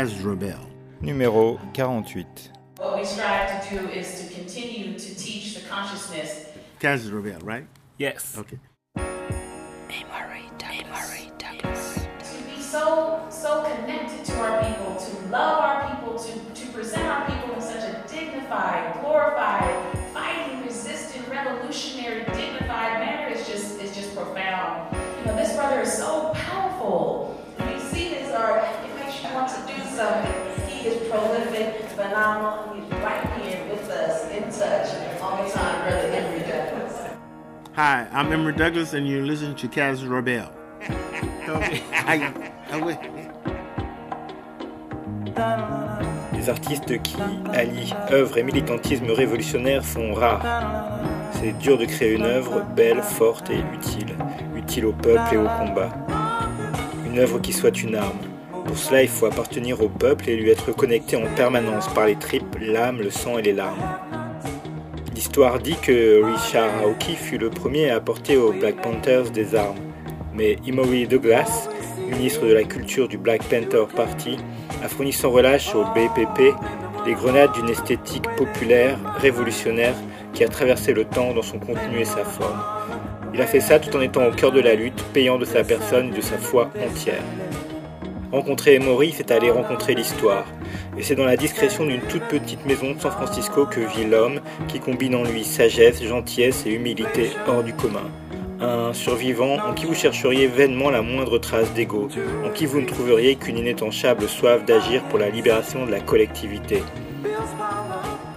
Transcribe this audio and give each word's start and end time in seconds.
Kaz 0.00 0.24
Rebel. 0.24 0.56
Numéro 1.02 1.58
48. 1.74 2.50
What 2.78 2.96
we 2.96 3.04
strive 3.04 3.68
to 3.68 3.68
do 3.68 3.86
is 3.90 4.18
to 4.18 4.34
continue 4.34 4.98
to 4.98 5.14
teach 5.14 5.54
the 5.54 5.60
consciousness. 5.68 6.46
Kaz 6.80 7.12
Rebel, 7.12 7.38
right? 7.40 7.66
Yes. 7.98 8.34
Okay. 8.38 8.58
To 8.96 9.02
be 12.48 12.62
so 12.62 13.26
so 13.28 13.62
connected 13.76 14.24
to 14.24 14.40
our 14.40 14.64
people, 14.64 14.96
to 14.96 15.28
love 15.28 15.60
our 15.60 15.90
people, 15.90 16.18
to, 16.18 16.32
to 16.32 16.72
present 16.72 17.04
our 17.04 17.26
people 17.26 17.56
in 17.56 17.60
such 17.60 17.84
a 17.84 18.02
dignified, 18.08 19.02
glorified, 19.02 19.68
fighting, 20.14 20.64
resistant, 20.64 21.28
revolutionary, 21.28 22.24
dignified 22.24 23.00
manner 23.00 23.34
is 23.34 23.46
just 23.46 23.78
is 23.78 23.94
just 23.94 24.16
profound. 24.16 24.96
You 25.18 25.26
know, 25.26 25.36
this 25.36 25.54
brother 25.54 25.82
is 25.82 25.92
so 25.92 26.32
powerful. 26.32 27.36
When 27.58 27.68
you 27.74 27.80
see 27.80 28.14
his 28.14 28.30
art, 28.30 28.64
it 29.20 29.28
makes 29.28 29.32
you 29.32 29.34
want 29.34 29.48
to 29.48 29.74
do 29.74 29.80
something. 29.96 30.68
He 30.68 30.88
is 30.88 31.08
prolific, 31.08 31.88
phenomenal, 31.90 32.72
and 32.72 32.82
he's 32.82 32.92
right 33.02 33.26
here 33.40 33.60
with 33.70 33.88
us, 33.90 34.30
in 34.30 34.44
touch, 34.44 35.20
all 35.20 35.44
the 35.44 35.50
time, 35.50 35.82
Brother 35.82 36.10
Henry 36.10 36.40
Douglas. 36.40 37.10
Hi, 37.74 38.06
I'm 38.12 38.32
Emery 38.32 38.54
Douglas, 38.54 38.94
and 38.94 39.06
you're 39.06 39.24
listening 39.24 39.56
to 39.56 39.68
Kaz 39.68 40.02
Rebel. 40.08 40.48
Des 46.32 46.48
artistes 46.48 47.02
qui 47.02 47.16
allient 47.52 47.94
œuvre 48.10 48.38
et 48.38 48.42
militantisme 48.42 49.10
révolutionnaire 49.10 49.84
sont 49.84 50.14
rares. 50.14 50.44
C'est 51.32 51.56
dur 51.58 51.78
de 51.78 51.84
créer 51.84 52.14
une 52.14 52.24
œuvre 52.24 52.62
belle, 52.74 53.02
forte 53.02 53.50
et 53.50 53.62
utile, 53.74 54.16
utile 54.56 54.86
au 54.86 54.92
peuple 54.92 55.34
et 55.34 55.36
au 55.36 55.46
combat. 55.46 55.90
Une 57.06 57.18
œuvre 57.18 57.40
qui 57.40 57.52
soit 57.52 57.82
une 57.82 57.96
arme. 57.96 58.29
Pour 58.70 58.78
cela, 58.78 59.02
il 59.02 59.08
faut 59.08 59.26
appartenir 59.26 59.82
au 59.82 59.88
peuple 59.88 60.30
et 60.30 60.36
lui 60.36 60.48
être 60.48 60.70
connecté 60.70 61.16
en 61.16 61.26
permanence 61.34 61.88
par 61.88 62.06
les 62.06 62.14
tripes, 62.14 62.56
l'âme, 62.60 63.00
le 63.00 63.10
sang 63.10 63.36
et 63.36 63.42
les 63.42 63.52
larmes. 63.52 63.82
L'histoire 65.12 65.58
dit 65.58 65.74
que 65.82 66.22
Richard 66.22 66.70
Aoki 66.84 67.16
fut 67.16 67.36
le 67.36 67.50
premier 67.50 67.90
à 67.90 67.96
apporter 67.96 68.36
aux 68.36 68.52
Black 68.52 68.80
Panthers 68.80 69.32
des 69.32 69.56
armes. 69.56 69.74
Mais 70.36 70.56
Emory 70.68 71.08
Douglas, 71.08 71.68
ministre 72.12 72.46
de 72.46 72.52
la 72.52 72.62
Culture 72.62 73.08
du 73.08 73.18
Black 73.18 73.42
Panther 73.42 73.86
Party, 73.92 74.36
a 74.84 74.88
fourni 74.88 75.12
sans 75.12 75.30
relâche 75.30 75.74
au 75.74 75.82
BPP 75.86 76.54
des 77.04 77.14
grenades 77.14 77.52
d'une 77.54 77.70
esthétique 77.70 78.28
populaire, 78.36 79.00
révolutionnaire, 79.18 79.96
qui 80.32 80.44
a 80.44 80.48
traversé 80.48 80.92
le 80.92 81.06
temps 81.06 81.34
dans 81.34 81.42
son 81.42 81.58
contenu 81.58 82.02
et 82.02 82.04
sa 82.04 82.24
forme. 82.24 82.62
Il 83.34 83.42
a 83.42 83.48
fait 83.48 83.58
ça 83.58 83.80
tout 83.80 83.96
en 83.96 84.00
étant 84.00 84.28
au 84.28 84.30
cœur 84.30 84.52
de 84.52 84.60
la 84.60 84.76
lutte, 84.76 85.02
payant 85.12 85.38
de 85.38 85.44
sa 85.44 85.64
personne 85.64 86.10
et 86.12 86.16
de 86.16 86.20
sa 86.20 86.38
foi 86.38 86.70
entière. 86.88 87.24
Rencontrer 88.32 88.76
Emory, 88.76 89.12
c'est 89.16 89.32
aller 89.32 89.50
rencontrer 89.50 89.94
l'histoire. 89.94 90.44
Et 90.96 91.02
c'est 91.02 91.16
dans 91.16 91.24
la 91.24 91.36
discrétion 91.36 91.84
d'une 91.84 92.00
toute 92.02 92.22
petite 92.28 92.64
maison 92.64 92.92
de 92.92 93.00
San 93.00 93.10
Francisco 93.10 93.66
que 93.66 93.80
vit 93.80 94.04
l'homme 94.04 94.40
qui 94.68 94.78
combine 94.78 95.16
en 95.16 95.24
lui 95.24 95.42
sagesse, 95.42 96.00
gentillesse 96.00 96.64
et 96.64 96.70
humilité 96.70 97.30
hors 97.48 97.64
du 97.64 97.72
commun. 97.72 98.08
Un 98.60 98.92
survivant 98.92 99.56
en 99.56 99.74
qui 99.74 99.86
vous 99.86 99.94
chercheriez 99.94 100.46
vainement 100.46 100.90
la 100.90 101.02
moindre 101.02 101.38
trace 101.38 101.72
d'ego, 101.72 102.08
en 102.46 102.50
qui 102.50 102.66
vous 102.66 102.80
ne 102.80 102.86
trouveriez 102.86 103.34
qu'une 103.34 103.58
inétanchable 103.58 104.28
soif 104.28 104.64
d'agir 104.64 105.02
pour 105.04 105.18
la 105.18 105.30
libération 105.30 105.84
de 105.84 105.90
la 105.90 106.00
collectivité. 106.00 106.84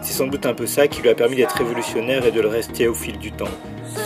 C'est 0.01 0.13
sans 0.13 0.27
doute 0.27 0.47
un 0.47 0.55
peu 0.55 0.65
ça 0.65 0.87
qui 0.87 1.03
lui 1.03 1.09
a 1.09 1.15
permis 1.15 1.35
d'être 1.35 1.57
révolutionnaire 1.57 2.25
et 2.25 2.31
de 2.31 2.41
le 2.41 2.47
rester 2.47 2.87
au 2.87 2.95
fil 2.95 3.19
du 3.19 3.31
temps. 3.31 3.45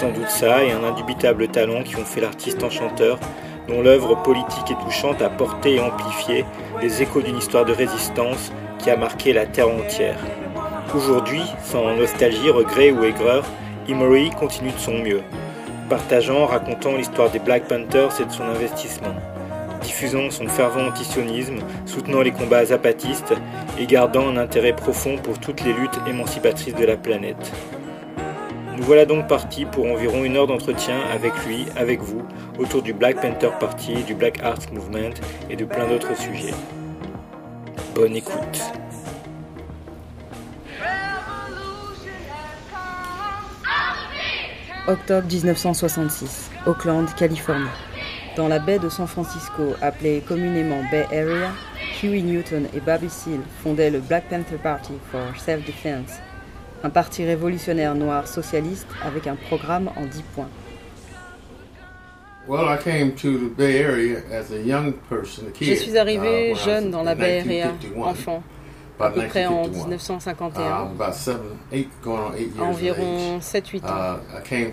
Sans 0.01 0.11
doute 0.11 0.29
ça 0.29 0.65
et 0.65 0.71
un 0.71 0.83
indubitable 0.83 1.47
talent 1.47 1.81
qui 1.83 1.95
ont 1.95 2.05
fait 2.05 2.19
l'artiste 2.19 2.61
enchanteur 2.61 3.19
dont 3.67 3.81
l'œuvre 3.81 4.15
politique 4.15 4.71
et 4.71 4.83
touchante 4.85 5.21
a 5.21 5.29
porté 5.29 5.75
et 5.75 5.79
amplifié 5.79 6.45
les 6.81 7.01
échos 7.01 7.21
d'une 7.21 7.37
histoire 7.37 7.65
de 7.65 7.73
résistance 7.73 8.51
qui 8.79 8.89
a 8.89 8.97
marqué 8.97 9.33
la 9.33 9.45
terre 9.45 9.69
entière. 9.69 10.19
Aujourd'hui, 10.95 11.41
sans 11.63 11.95
nostalgie, 11.95 12.49
regret 12.49 12.91
ou 12.91 13.03
aigreur, 13.03 13.43
Emory 13.89 14.29
continue 14.31 14.71
de 14.71 14.79
son 14.79 14.93
mieux, 14.93 15.21
partageant, 15.89 16.45
racontant 16.45 16.95
l'histoire 16.95 17.29
des 17.29 17.39
Black 17.39 17.67
Panthers 17.67 18.21
et 18.21 18.25
de 18.25 18.31
son 18.31 18.43
investissement, 18.43 19.15
diffusant 19.81 20.29
son 20.29 20.47
fervent 20.47 20.87
antisionisme, 20.87 21.59
soutenant 21.85 22.21
les 22.21 22.31
combats 22.31 22.65
zapatistes 22.65 23.33
et 23.79 23.85
gardant 23.85 24.27
un 24.27 24.37
intérêt 24.37 24.73
profond 24.73 25.17
pour 25.17 25.39
toutes 25.39 25.63
les 25.63 25.73
luttes 25.73 25.99
émancipatrices 26.07 26.75
de 26.75 26.85
la 26.85 26.97
planète. 26.97 27.51
Nous 28.77 28.83
voilà 28.83 29.05
donc 29.05 29.27
partis 29.27 29.65
pour 29.65 29.87
environ 29.87 30.23
une 30.23 30.37
heure 30.37 30.45
d'entretien 30.45 30.99
avec 31.11 31.33
lui, 31.47 31.65
avec 31.75 31.99
vous, 31.99 32.21
autour 32.59 32.83
du 32.83 32.93
Black 32.93 33.19
Panther 33.19 33.49
Party, 33.59 34.03
du 34.03 34.13
Black 34.13 34.39
Arts 34.43 34.71
Movement 34.71 35.15
et 35.49 35.55
de 35.55 35.65
plein 35.65 35.87
d'autres 35.87 36.15
sujets. 36.15 36.53
Bonne 37.95 38.15
écoute. 38.15 38.61
Octobre 44.87 45.27
1966, 45.27 46.51
Oakland, 46.67 47.07
Californie. 47.17 47.65
Dans 48.35 48.47
la 48.47 48.59
baie 48.59 48.77
de 48.77 48.89
San 48.89 49.07
Francisco, 49.07 49.73
appelée 49.81 50.21
communément 50.21 50.83
Bay 50.91 51.07
Area, 51.11 51.49
Huey 52.03 52.21
Newton 52.21 52.67
et 52.75 52.79
Bobby 52.79 53.09
Seale 53.09 53.41
fondaient 53.63 53.89
le 53.89 54.01
Black 54.01 54.25
Panther 54.29 54.57
Party 54.61 54.93
for 55.11 55.35
Self-Defense, 55.35 56.21
un 56.83 56.89
parti 56.89 57.25
révolutionnaire 57.25 57.95
noir 57.95 58.27
socialiste 58.27 58.87
avec 59.03 59.27
un 59.27 59.35
programme 59.35 59.89
en 59.95 60.05
10 60.05 60.23
points. 60.35 60.49
Je 65.61 65.73
suis 65.75 65.97
arrivé 65.97 66.51
uh, 66.51 66.55
jeune 66.55 66.91
dans 66.91 67.03
la 67.03 67.13
Bay 67.13 67.41
Area, 67.41 67.73
1951, 67.73 68.03
enfant, 68.03 68.41
à 68.99 69.09
peu 69.09 69.21
près 69.27 69.45
en 69.45 69.67
1951. 69.67 70.85
1951, 70.91 71.47
Uh, 71.73 72.61
environ 72.61 73.37
age. 73.37 73.41
7-8 73.41 73.83
ans. 73.83 74.19
Uh, 74.33 74.71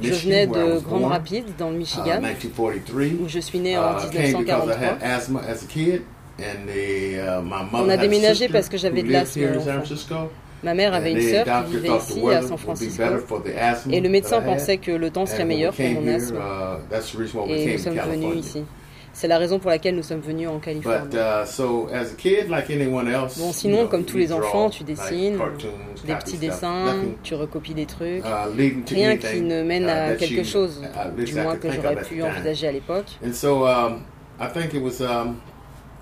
Je 0.00 0.14
venais 0.14 0.46
de 0.46 0.78
Grand 0.78 1.08
Rapids, 1.08 1.44
dans 1.58 1.68
le 1.68 1.76
Michigan, 1.76 2.20
1943. 2.22 2.72
où 3.20 3.28
je 3.28 3.38
suis 3.40 3.58
né 3.58 3.76
en 3.76 3.82
Uh, 3.82 4.10
came 4.10 4.38
because 4.38 4.68
I 4.68 4.72
had 4.72 4.98
1943. 5.02 5.02
asthma 5.02 5.40
as 5.46 5.62
a 5.62 5.66
kid, 5.66 6.02
and 6.38 6.66
the, 6.66 7.18
uh, 7.20 7.42
my 7.42 7.62
mother 7.70 7.84
On 7.84 7.88
a 7.90 7.96
déménagé 7.98 8.48
parce 8.48 8.70
que 8.70 8.78
j'avais 8.78 9.02
de 9.02 9.12
l'asthme 9.12 9.42
Ma 10.66 10.74
mère 10.74 10.94
avait 10.94 11.12
une 11.12 11.20
sœur 11.20 11.44
qui 11.44 11.76
vivait 11.76 11.96
ici, 11.96 12.28
à 12.28 12.42
San 12.42 12.58
Francisco, 12.58 13.04
et 13.88 14.00
le 14.00 14.08
médecin 14.08 14.40
pensait 14.40 14.78
que 14.78 14.90
le 14.90 15.10
temps 15.10 15.24
serait 15.24 15.44
meilleur 15.44 15.72
pour 15.72 15.84
mon 15.88 16.08
asthme, 16.08 16.34
uh, 16.36 17.52
et 17.52 17.72
nous 17.72 17.78
sommes 17.78 17.94
venus 17.94 18.36
ici. 18.36 18.64
C'est 19.12 19.28
la 19.28 19.38
raison 19.38 19.60
pour 19.60 19.70
laquelle 19.70 19.94
nous 19.94 20.02
sommes 20.02 20.20
venus 20.20 20.48
en 20.48 20.58
Californie. 20.58 21.14
uh, 21.14 21.46
so 21.46 21.88
as 21.90 22.12
a 22.12 22.16
kid, 22.16 22.50
like 22.50 22.68
anyone 22.68 23.08
else, 23.08 23.38
Bon, 23.38 23.52
sinon, 23.52 23.86
comme 23.86 24.04
tous 24.04 24.16
les 24.16 24.32
enfants, 24.32 24.68
tu 24.68 24.82
dessines, 24.82 25.38
Des 26.04 26.14
petits 26.16 26.36
dessins, 26.36 26.96
tu 27.22 27.36
recopies 27.36 27.74
des 27.74 27.86
trucs, 27.86 28.24
uh, 28.24 28.92
rien 28.92 29.16
qui 29.16 29.42
ne 29.42 29.62
mène 29.62 29.88
à 29.88 30.16
quelque 30.16 30.42
chose, 30.42 30.82
du 31.16 31.34
moins 31.34 31.54
que 31.54 31.68
think 31.68 31.80
j'aurais 31.80 32.02
pu 32.02 32.24
envisager 32.24 32.66
à 32.66 32.72
l'époque. 32.72 33.06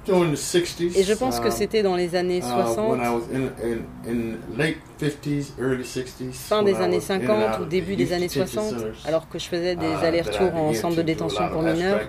Et 0.08 1.02
je 1.04 1.14
pense 1.14 1.40
que 1.40 1.46
um, 1.46 1.50
c'était 1.50 1.82
dans 1.82 1.96
les 1.96 2.14
années 2.14 2.40
uh, 2.40 2.44
when 2.44 2.66
60, 2.66 3.00
I 3.00 3.08
was 3.08 3.22
in, 3.32 3.42
in, 3.62 4.10
in 4.10 4.38
late 4.56 4.76
50s, 5.00 5.52
early 5.58 5.84
60s, 5.84 6.32
fin 6.32 6.62
des 6.62 6.74
années 6.76 6.98
was 6.98 7.10
in 7.10 7.16
and 7.16 7.26
50 7.26 7.30
out 7.30 7.60
ou 7.60 7.64
début 7.64 7.96
des 7.96 8.12
années 8.12 8.28
detention 8.28 8.62
60, 8.62 8.78
centers, 8.78 8.94
alors 9.06 9.28
que 9.28 9.38
je 9.38 9.46
faisais 9.46 9.76
des 9.76 9.86
uh, 9.86 10.04
allers-retours 10.04 10.54
en 10.54 10.74
centre 10.74 10.96
de 10.96 11.02
détention 11.02 11.48
pour 11.48 11.62
mineurs, 11.62 12.00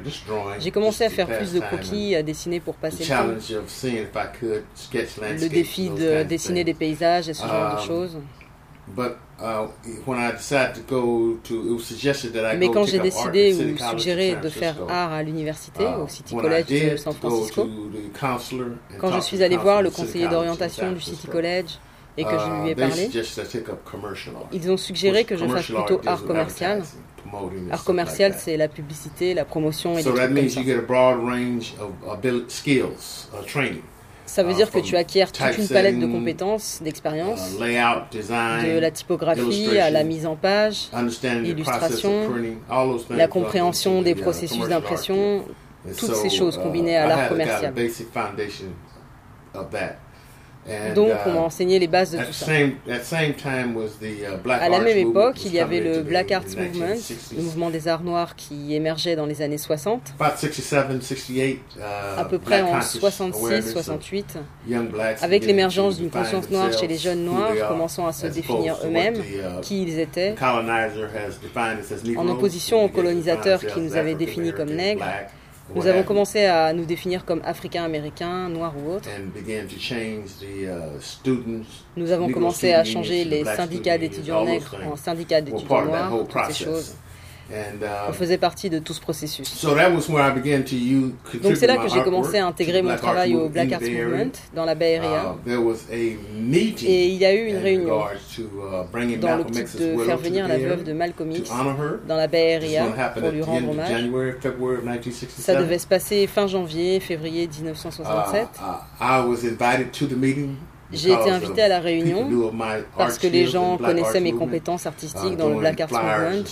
j'ai 0.59 0.71
commencé 0.71 1.05
à 1.05 1.09
faire 1.09 1.27
plus 1.27 1.53
de 1.53 1.59
croquis, 1.59 2.15
à 2.15 2.23
dessiner 2.23 2.59
pour 2.59 2.75
passer 2.75 3.03
le 3.03 3.09
temps. 3.09 3.27
Le 5.41 5.49
défi 5.49 5.89
de 5.89 6.23
dessiner 6.23 6.63
des 6.63 6.73
paysages 6.73 7.29
et 7.29 7.33
ce 7.33 7.45
genre 7.45 7.75
de 7.75 7.75
Um, 7.75 7.87
choses. 7.87 8.17
But 9.37 9.43
uh, 9.43 9.67
when 10.05 10.17
I 10.17 10.31
decided 10.31 10.75
to 10.75 10.81
go 10.81 11.37
to, 11.43 11.69
it 11.69 11.73
was 11.73 11.85
suggested 11.85 12.33
that 12.33 12.45
I 12.45 12.57
Mais 12.57 12.67
go 12.67 12.73
quand 12.73 12.85
j'ai 12.85 12.99
décidé 12.99 13.53
ou 13.53 13.77
suggéré 13.77 14.37
de 14.41 14.49
faire 14.49 14.75
art 14.89 15.11
à 15.11 15.23
l'université, 15.23 15.83
Uh, 15.83 16.03
au 16.03 16.07
City 16.07 16.35
College 16.35 16.67
de 16.67 16.97
San 16.97 17.13
Francisco, 17.13 17.67
quand 18.99 19.11
je 19.11 19.19
suis 19.19 19.43
allé 19.43 19.57
voir 19.57 19.81
le 19.81 19.89
conseiller 19.89 20.27
d'orientation 20.27 20.91
du 20.91 21.01
City 21.01 21.27
College 21.27 21.79
et 22.17 22.23
que 22.23 22.29
je 22.31 22.61
lui 22.61 22.69
ai 22.69 22.71
uh, 22.71 22.75
parlé, 22.75 23.09
ils 24.53 24.71
ont 24.71 24.77
suggéré 24.77 25.25
que 25.25 25.35
je 25.35 25.45
fasse 25.45 25.65
plutôt 25.65 26.01
art 26.05 26.23
commercial. 26.23 26.83
Art 27.71 27.83
commercial, 27.83 28.33
c'est 28.37 28.55
la 28.55 28.67
publicité, 28.69 29.33
la 29.33 29.45
promotion 29.45 29.97
et 29.97 30.03
des 30.03 30.09
trucs 30.09 30.17
comme 30.17 30.49
ça. 30.49 30.61
Uh, 34.25 34.29
Ça 34.29 34.43
veut 34.43 34.51
uh, 34.51 34.55
dire 34.55 34.71
que 34.71 34.79
tu 34.79 34.95
acquiers 34.95 35.25
toute 35.25 35.57
une 35.57 35.67
palette 35.67 35.99
de 35.99 36.05
compétences, 36.05 36.79
d'expériences, 36.81 37.53
uh, 37.59 37.59
de 37.59 38.79
la 38.79 38.91
typographie 38.91 39.77
à 39.77 39.89
la 39.89 40.03
mise 40.03 40.25
en 40.25 40.35
page, 40.35 40.89
understanding 40.93 41.55
the 41.55 41.63
process 41.63 41.81
illustration, 41.81 42.21
of 42.23 42.31
printing, 42.31 42.57
all 42.69 42.87
those 42.87 43.05
things 43.05 43.17
la 43.17 43.27
compréhension 43.27 44.01
des 44.01 44.11
uh, 44.11 44.15
processus 44.15 44.67
d'impression, 44.67 45.43
toutes 45.97 46.15
ces 46.15 46.29
choses 46.29 46.57
uh, 46.57 46.63
combinées 46.63 46.97
à 46.97 47.05
I 47.05 47.09
l'art 47.09 47.29
commercial. 47.29 47.73
basic 47.73 48.07
foundation 48.11 48.73
of 49.53 49.69
that. 49.71 49.97
And, 50.67 50.95
Donc, 50.95 51.11
uh, 51.11 51.27
on 51.27 51.33
m'a 51.33 51.39
enseigné 51.41 51.77
les 51.77 51.87
bases 51.87 52.11
de 52.11 52.17
tout 52.17 52.33
ça. 52.33 52.51
uh, 52.51 52.71
À 54.49 54.69
la 54.69 54.79
même 54.79 54.97
époque, 54.97 55.45
il 55.45 55.53
y 55.53 55.59
avait 55.59 55.79
le 55.79 56.01
Black 56.01 56.31
Arts 56.31 56.43
Movement, 56.57 56.95
1960s. 56.95 57.35
le 57.37 57.43
mouvement 57.43 57.69
des 57.69 57.87
arts 57.87 58.01
noirs 58.01 58.35
qui 58.35 58.73
émergeait 58.73 59.15
dans 59.15 59.27
les 59.27 59.43
années 59.43 59.59
60, 59.59 60.15
About 60.19 60.37
67, 60.37 61.03
68, 61.03 61.59
uh, 61.77 61.81
à 62.17 62.25
peu 62.25 62.39
près 62.39 62.61
en 62.63 62.71
conscious 62.71 62.97
awareness 62.97 63.73
66, 63.73 63.77
of 63.77 63.83
68, 63.85 64.37
young 64.67 64.89
blacks 64.89 65.21
avec 65.21 65.41
beginning 65.41 65.47
l'émergence 65.47 65.97
d'une 65.97 66.09
conscience 66.09 66.49
noire 66.49 66.73
chez 66.73 66.87
les 66.87 66.97
jeunes 66.97 67.25
noirs, 67.25 67.67
commençant 67.67 68.07
à 68.07 68.11
se 68.13 68.25
définir 68.25 68.77
eux-mêmes, 68.83 69.17
uh, 69.17 69.61
qui 69.61 69.83
ils 69.83 69.99
étaient, 69.99 70.33
en 70.41 72.27
opposition 72.27 72.83
aux 72.83 72.89
colonisateurs 72.89 73.63
qui 73.63 73.81
nous 73.81 73.95
avaient 73.95 74.15
définis 74.15 74.51
comme 74.51 74.71
nègres. 74.71 75.05
Nous 75.73 75.87
avons 75.87 76.03
commencé 76.03 76.45
à 76.45 76.73
nous 76.73 76.85
définir 76.85 77.25
comme 77.25 77.41
africains-américains, 77.43 78.49
noirs 78.49 78.73
ou 78.77 78.91
autres. 78.91 79.09
uh, 79.09 79.63
Nous 81.97 82.11
avons 82.11 82.29
commencé 82.29 82.73
à 82.73 82.83
changer 82.83 83.23
les 83.23 83.43
syndicats 83.43 83.97
d'étudiants 83.97 84.45
nègres 84.45 84.75
en 84.85 84.95
syndicats 84.95 85.41
d'étudiants 85.41 85.85
noirs, 85.85 86.13
toutes 86.29 86.45
ces 86.51 86.63
choses. 86.65 86.95
And, 87.51 87.85
On 88.07 88.11
uh, 88.11 88.13
faisait 88.13 88.37
partie 88.37 88.69
de 88.69 88.79
tout 88.79 88.93
ce 88.93 89.01
processus. 89.01 89.47
so 89.47 89.75
that 89.75 89.91
was 89.91 90.09
where 90.09 90.21
I 90.21 90.31
began 90.33 90.63
to 90.63 90.75
use, 90.75 91.13
Donc 91.43 91.55
c'est 91.55 91.67
là 91.67 91.77
que 91.77 91.87
j'ai 91.87 92.01
commencé 92.01 92.39
à 92.39 92.47
intégrer 92.47 92.81
mon 92.81 92.95
travail 92.95 93.35
au 93.35 93.49
Black 93.49 93.71
Arts. 93.71 93.81
Movement 93.81 94.31
dans 94.55 94.65
la 94.65 94.75
Bay 94.75 94.97
Area. 94.97 95.35
Uh, 95.35 95.45
there 95.45 95.59
was 95.59 95.85
a 95.91 96.17
meeting 96.33 96.89
Et 96.89 97.07
il 97.07 97.17
y 97.17 97.25
a 97.25 97.33
eu 97.33 97.47
une 97.47 97.57
réunion 97.57 97.99
to, 98.35 98.41
uh, 98.41 99.17
dans 99.17 99.37
l'optique 99.37 99.77
de 99.77 99.97
faire 100.03 100.17
venir 100.17 100.47
la 100.47 100.57
veuve 100.57 100.83
de 100.83 100.93
Malcolm 100.93 101.31
X 101.31 101.51
dans 102.07 102.15
la 102.15 102.27
Bay 102.27 102.55
Area 102.55 102.85
pour 103.19 103.29
lui 103.29 103.41
rendre 103.41 103.69
hommage. 103.69 103.89
January, 103.89 104.33
February 104.39 104.77
of 104.77 104.83
1967. 104.83 105.43
Ça 105.45 105.55
devait 105.55 105.79
se 105.79 105.87
passer 105.87 106.27
fin 106.27 106.47
janvier, 106.47 106.99
février 106.99 107.45
Uh, 107.45 107.63
1967. 107.63 108.59
uh, 108.59 108.81
I 108.99 109.19
was 109.25 109.43
invited 109.43 109.91
to 109.93 110.07
the 110.07 110.15
meeting 110.15 110.57
J'ai 110.91 111.11
été 111.11 111.29
invité 111.29 111.63
à 111.63 111.67
la 111.67 111.79
réunion 111.79 112.29
parce 112.97 113.17
que 113.17 113.27
les 113.27 113.47
gens 113.47 113.77
connaissaient 113.77 114.21
mes 114.21 114.33
compétences 114.33 114.85
uh, 114.85 114.87
artistiques 114.87 115.37
dans 115.37 115.49
le 115.49 115.57
Black 115.57 115.81
Arts 115.81 115.91
Movement 115.91 116.43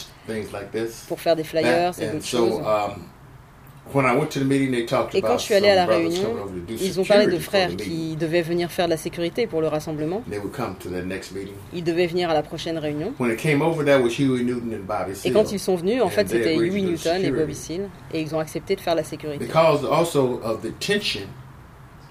pour 1.07 1.19
faire 1.19 1.35
des 1.35 1.43
flyers 1.43 1.93
et 1.99 2.07
d'autres 2.07 2.25
choses. 2.25 2.59
um, 2.59 3.01
Et 5.13 5.21
quand 5.21 5.37
je 5.37 5.43
suis 5.43 5.53
allé 5.53 5.67
à 5.67 5.75
la 5.75 5.85
réunion, 5.85 6.35
ils 6.69 6.99
ont 6.99 7.03
parlé 7.03 7.27
de 7.27 7.37
frères 7.37 7.75
qui 7.75 8.15
devaient 8.15 8.41
venir 8.41 8.71
faire 8.71 8.85
de 8.85 8.91
la 8.91 8.97
sécurité 8.97 9.45
pour 9.45 9.61
le 9.61 9.67
rassemblement. 9.67 10.23
Ils 11.73 11.83
devaient 11.83 12.07
venir 12.07 12.29
à 12.29 12.33
la 12.33 12.43
prochaine 12.43 12.77
réunion. 12.77 13.13
Et 15.25 15.31
quand 15.31 15.51
ils 15.51 15.59
sont 15.59 15.75
venus, 15.75 16.01
en 16.01 16.09
fait, 16.09 16.29
c'était 16.29 16.55
Huey 16.55 16.81
Newton 16.81 17.21
et. 17.23 17.31
Bobby 17.31 17.55
Seale. 17.55 17.89
Et 18.13 18.21
ils 18.21 18.33
ont 18.33 18.39
accepté 18.39 18.75
de 18.75 18.81
faire 18.81 18.95
la 18.95 19.03
sécurité. 19.03 19.45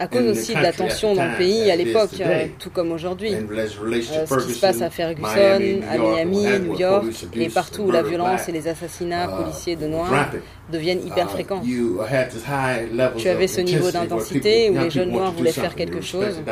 À 0.02 0.08
cause 0.08 0.26
aussi 0.26 0.52
de 0.52 0.60
la 0.60 0.72
tension 0.72 1.14
dans 1.14 1.24
le 1.24 1.36
pays 1.36 1.70
à 1.70 1.76
l'époque, 1.76 2.20
euh, 2.20 2.46
tout 2.58 2.70
comme 2.70 2.90
aujourd'hui. 2.90 3.32
Euh, 3.32 3.68
ce 3.68 4.46
qui 4.46 4.54
se 4.54 4.60
passe 4.60 4.82
à 4.82 4.90
Ferguson, 4.90 5.80
à 5.88 5.96
Miami, 5.96 6.44
New 6.58 6.76
York, 6.76 7.04
et 7.34 7.48
partout 7.48 7.82
où 7.82 7.90
la 7.92 8.02
violence 8.02 8.48
et 8.48 8.52
les 8.52 8.66
assassinats 8.66 9.26
uh, 9.26 9.42
policiers 9.42 9.76
de 9.76 9.86
noirs 9.86 10.32
deviennent 10.72 11.06
hyper 11.06 11.26
Uh, 11.26 11.28
fréquents. 11.28 11.62
high 11.62 12.90
levels 12.92 13.16
Tu 13.16 13.28
avais 13.28 13.46
ce 13.46 13.60
niveau 13.60 13.92
d'intensité 13.92 14.70
où 14.70 14.78
les 14.78 14.90
jeunes 14.90 15.10
noirs 15.10 15.30
voulaient 15.30 15.52
faire 15.52 15.76
quelque 15.76 16.00
chose. 16.00 16.42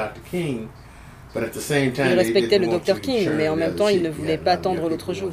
Ils 1.35 2.15
respectaient 2.17 2.61
le 2.61 2.69
Dr. 2.69 3.01
King, 3.01 3.31
mais 3.37 3.49
en 3.49 3.57
même 3.57 3.75
temps, 3.75 3.89
ils 3.89 4.03
ne 4.03 4.11
voulaient 4.11 4.39
pas 4.39 4.53
attendre 4.53 4.89
l'autre 4.89 5.13
jour. 5.13 5.31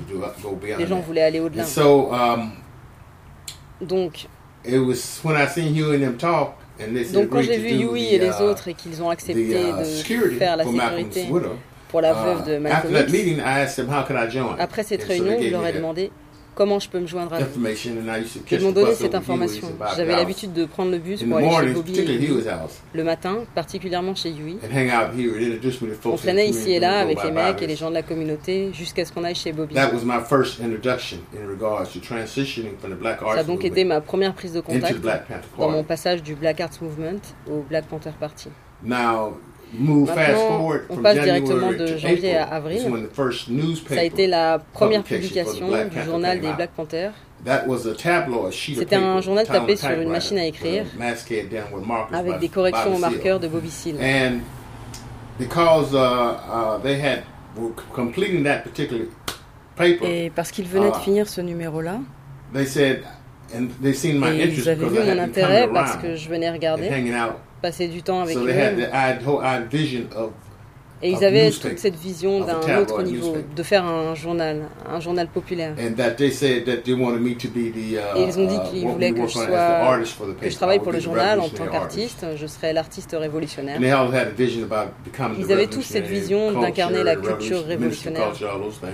Les 0.79 0.87
gens 0.87 1.01
voulaient 1.01 1.21
aller 1.21 1.39
au-delà. 1.39 1.65
Donc, 3.79 4.27
donc 7.13 7.29
quand 7.29 7.41
j'ai 7.41 7.57
vu 7.57 7.69
the, 7.85 7.97
et 7.97 8.19
les 8.19 8.27
uh, 8.27 8.43
autres 8.43 8.67
et 8.67 8.73
qu'ils 8.73 9.01
ont 9.01 9.09
accepté 9.09 9.61
uh, 9.61 9.73
de 9.73 10.29
faire 10.37 10.57
la 10.57 10.63
sécurité 10.65 11.27
pour 11.89 12.01
la 12.01 12.13
veuve 12.13 12.45
de 12.45 12.57
Uh, 12.57 12.59
Malcolm 12.59 12.95
after 12.95 13.11
that 13.11 14.27
X, 14.27 14.59
après 14.59 14.83
cette 14.83 15.03
réunion, 15.03 15.37
je 15.41 15.49
leur 15.49 15.65
ai 15.65 15.73
demandé 15.73 16.11
comment 16.57 16.79
je 16.79 16.89
peux 16.89 16.99
me 16.99 17.07
joindre 17.07 17.33
à 17.33 17.39
vous. 17.39 17.65
Ils 18.51 18.61
m'ont 18.61 18.71
donné 18.71 18.95
cette 18.95 19.15
information. 19.15 19.67
J'avais 19.95 20.15
l'habitude 20.15 20.53
de 20.53 20.65
prendre 20.65 20.91
le 20.91 20.97
bus 20.97 21.23
pour 21.23 21.37
aller 21.37 21.49
chez 21.51 21.73
Bobby 21.73 21.99
et 21.99 22.97
le 22.97 23.03
matin, 23.03 23.43
particulièrement 23.53 24.15
chez 24.15 24.31
Huey. 24.31 24.57
and 24.63 24.73
hang 24.73 24.89
out 24.89 25.13
here. 25.15 25.37
It 25.37 25.47
introduced 25.47 25.81
me 25.81 25.89
to 25.89 25.95
folks 25.95 26.13
On 26.13 26.17
traînait 26.17 26.49
ici 26.49 26.71
et 26.71 26.79
là 26.79 26.99
avec 26.99 27.23
les 27.23 27.31
mecs 27.31 27.61
et 27.61 27.67
les 27.67 27.75
gens 27.75 27.89
de 27.89 27.93
la 27.95 28.01
communauté 28.01 28.71
jusqu'à 28.73 29.05
ce 29.05 29.11
qu'on 29.11 29.23
aille 29.23 29.35
chez 29.35 29.51
Bobby. 29.51 29.75
That 29.75 29.93
was 29.93 30.03
my 30.03 30.19
first 30.27 30.59
introduction 30.59 31.19
in 31.33 31.47
regards 31.47 31.91
to 31.93 31.99
transitioning 31.99 32.77
from 32.79 32.91
the 32.91 32.99
Black 32.99 33.21
Arts 33.21 33.35
Ça 33.35 33.39
a 33.41 33.43
donc 33.43 33.63
été 33.63 33.83
ma 33.83 34.01
première 34.01 34.33
prise 34.33 34.53
de 34.53 34.61
contact 34.61 34.99
dans 35.57 35.69
mon 35.69 35.83
passage 35.83 36.23
du 36.23 36.35
Black 36.35 36.59
Arts 36.59 36.81
Movement 36.81 37.21
au 37.49 37.63
Black 37.69 37.85
Panther 37.85 38.11
Party. 38.19 38.49
Move 39.73 40.07
fast 40.07 40.17
Maintenant, 40.17 40.47
forward 40.47 40.81
on 40.89 40.93
from 40.93 41.03
passe 41.03 41.19
directement 41.19 41.71
de 41.71 41.97
janvier 41.97 42.37
à 42.37 42.43
avril. 42.45 42.81
Ça 43.89 43.99
a 43.99 44.03
été 44.03 44.27
la 44.27 44.59
première 44.59 45.03
publication 45.03 45.67
du 45.69 46.01
journal 46.03 46.39
des. 46.39 46.53
Black 46.53 46.71
Panthers. 46.71 47.11
That 47.45 47.67
was 47.67 47.85
a 47.85 47.93
tabloid 47.93 48.51
sheet 48.51 48.77
of 48.77 48.79
C'était 48.79 48.95
un 48.95 49.21
journal 49.21 49.45
tapé 49.45 49.75
sur 49.75 49.91
une 49.91 50.09
machine 50.09 50.37
à 50.39 50.45
écrire, 50.45 50.85
with 50.97 51.85
markers 51.85 52.17
avec 52.17 52.39
des 52.39 52.49
corrections 52.49 52.95
au 52.95 52.99
marqueur 52.99 53.39
de 53.39 53.47
Bobby 53.47 53.69
Seale. 53.69 53.97
And 54.01 54.39
because 55.37 55.93
uh, 55.93 55.97
uh, 55.97 56.81
they 56.81 56.99
had 56.99 57.23
were 57.55 57.71
completing 57.93 58.43
that 58.43 58.63
particular 58.63 59.05
paper, 59.75 60.05
Et 60.05 60.31
parce 60.31 60.51
qu'il 60.51 60.65
venait 60.65 60.89
de 60.89 60.95
finir 60.97 61.27
ce 61.27 61.41
nunuméro-là, 61.41 61.99
they 62.53 62.65
said, 62.65 63.03
and 63.55 63.67
they 63.81 63.93
seen 63.93 64.19
my 64.19 64.29
et 64.29 64.43
interest 64.43 64.57
ils 64.57 64.69
avaient 64.69 64.85
because 64.85 65.05
vu 65.05 65.11
I 65.11 65.15
mon 65.15 65.23
intérêt 65.23 65.67
parce 65.71 65.97
que 65.97 66.15
je 66.15 66.29
venais 66.29 66.49
regarder, 66.49 66.89
hanging 66.89 67.13
out. 67.13 67.35
Passer 67.61 67.87
du 67.87 68.01
temps 68.03 68.21
avec 68.21 68.35
So 68.35 68.45
they 68.45 68.53
had 68.59 68.73
eux. 68.77 68.85
the 68.87 68.93
I 68.93 69.13
whole 69.25 69.41
I 69.43 69.59
vision 69.69 70.07
of 70.15 70.31
Et 71.01 71.11
ils 71.11 71.23
avaient 71.23 71.51
toute 71.51 71.77
cette 71.77 71.95
vision 71.95 72.41
d'un 72.41 72.81
autre 72.81 73.03
niveau, 73.03 73.37
de 73.55 73.63
faire 73.63 73.85
un 73.85 74.15
journal, 74.15 74.63
un 74.89 74.99
journal 74.99 75.27
populaire. 75.27 75.73
and 75.77 75.95
that 75.95 76.11
they 76.17 76.31
said 76.31 76.65
that 76.65 76.83
they 76.83 76.93
wanted 76.93 77.21
me 77.21 77.35
to 77.35 77.47
be 77.47 77.71
the 77.71 77.97
uh, 77.97 78.19
Et 78.19 78.23
ils 78.23 78.39
ont 78.39 78.45
dit 78.45 78.55
uh, 78.55 78.69
qu'ils 78.69 78.87
voulaient 78.87 79.11
que 79.11 79.27
je 79.27 79.33
sois, 79.33 79.99
que 80.41 80.49
je 80.49 80.55
travaille 80.55 80.79
pour 80.79 80.91
le 80.91 80.99
journal 80.99 81.39
en 81.39 81.49
tant 81.49 81.67
qu'artiste, 81.67 82.25
je 82.35 82.47
serais 82.47 82.73
l'artiste 82.73 83.15
révolutionnaire. 83.17 83.79
Ils 83.79 85.51
avaient 85.51 85.67
tous 85.67 85.81
cette 85.81 86.05
vision 86.05 86.59
d'incarner 86.59 87.03
la 87.03 87.15
culture 87.15 87.65
révolutionnaire, 87.65 88.33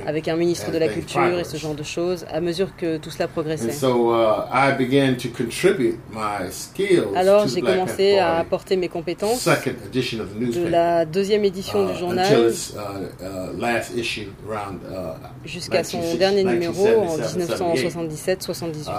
avec 0.06 0.28
un 0.28 0.36
ministre 0.36 0.72
de 0.72 0.78
la 0.78 0.88
culture 0.88 1.40
et 1.40 1.44
ce 1.44 1.58
genre 1.58 1.76
de 1.76 1.84
choses, 1.84 2.26
à 2.32 2.42
mesure 2.42 2.76
que 2.76 2.98
tout 2.98 3.10
cela 3.10 3.28
progressait. 3.28 3.72
so 3.72 4.14
uh, 4.14 4.46
I 4.52 4.72
began 4.78 5.16
to 5.16 5.30
contribute 5.30 5.98
my 6.12 6.52
skills 6.52 7.16
Alors 7.16 7.48
j'ai 7.48 7.62
commencé 7.62 8.18
à 8.18 8.38
apporter 8.38 8.76
mes 8.76 8.88
compétences 8.88 9.48
de 9.48 10.68
la 10.68 11.06
deuxième 11.06 11.46
édition 11.46 11.90
uh, 11.90 11.93
du 11.94 12.04
until 12.04 12.26
journal 12.26 12.50
its 12.50 12.74
uh, 12.76 12.80
uh, 13.22 13.60
last 13.60 13.96
issue 13.96 14.32
around 14.48 14.82
uh, 14.84 15.16
jusqu'à 15.46 15.84
son 15.84 15.98
1960 16.00 16.18
dernier 16.20 16.44
numéro 16.44 16.88
en 17.02 17.18
1977, 17.18 18.48
1977-78. 18.48 18.92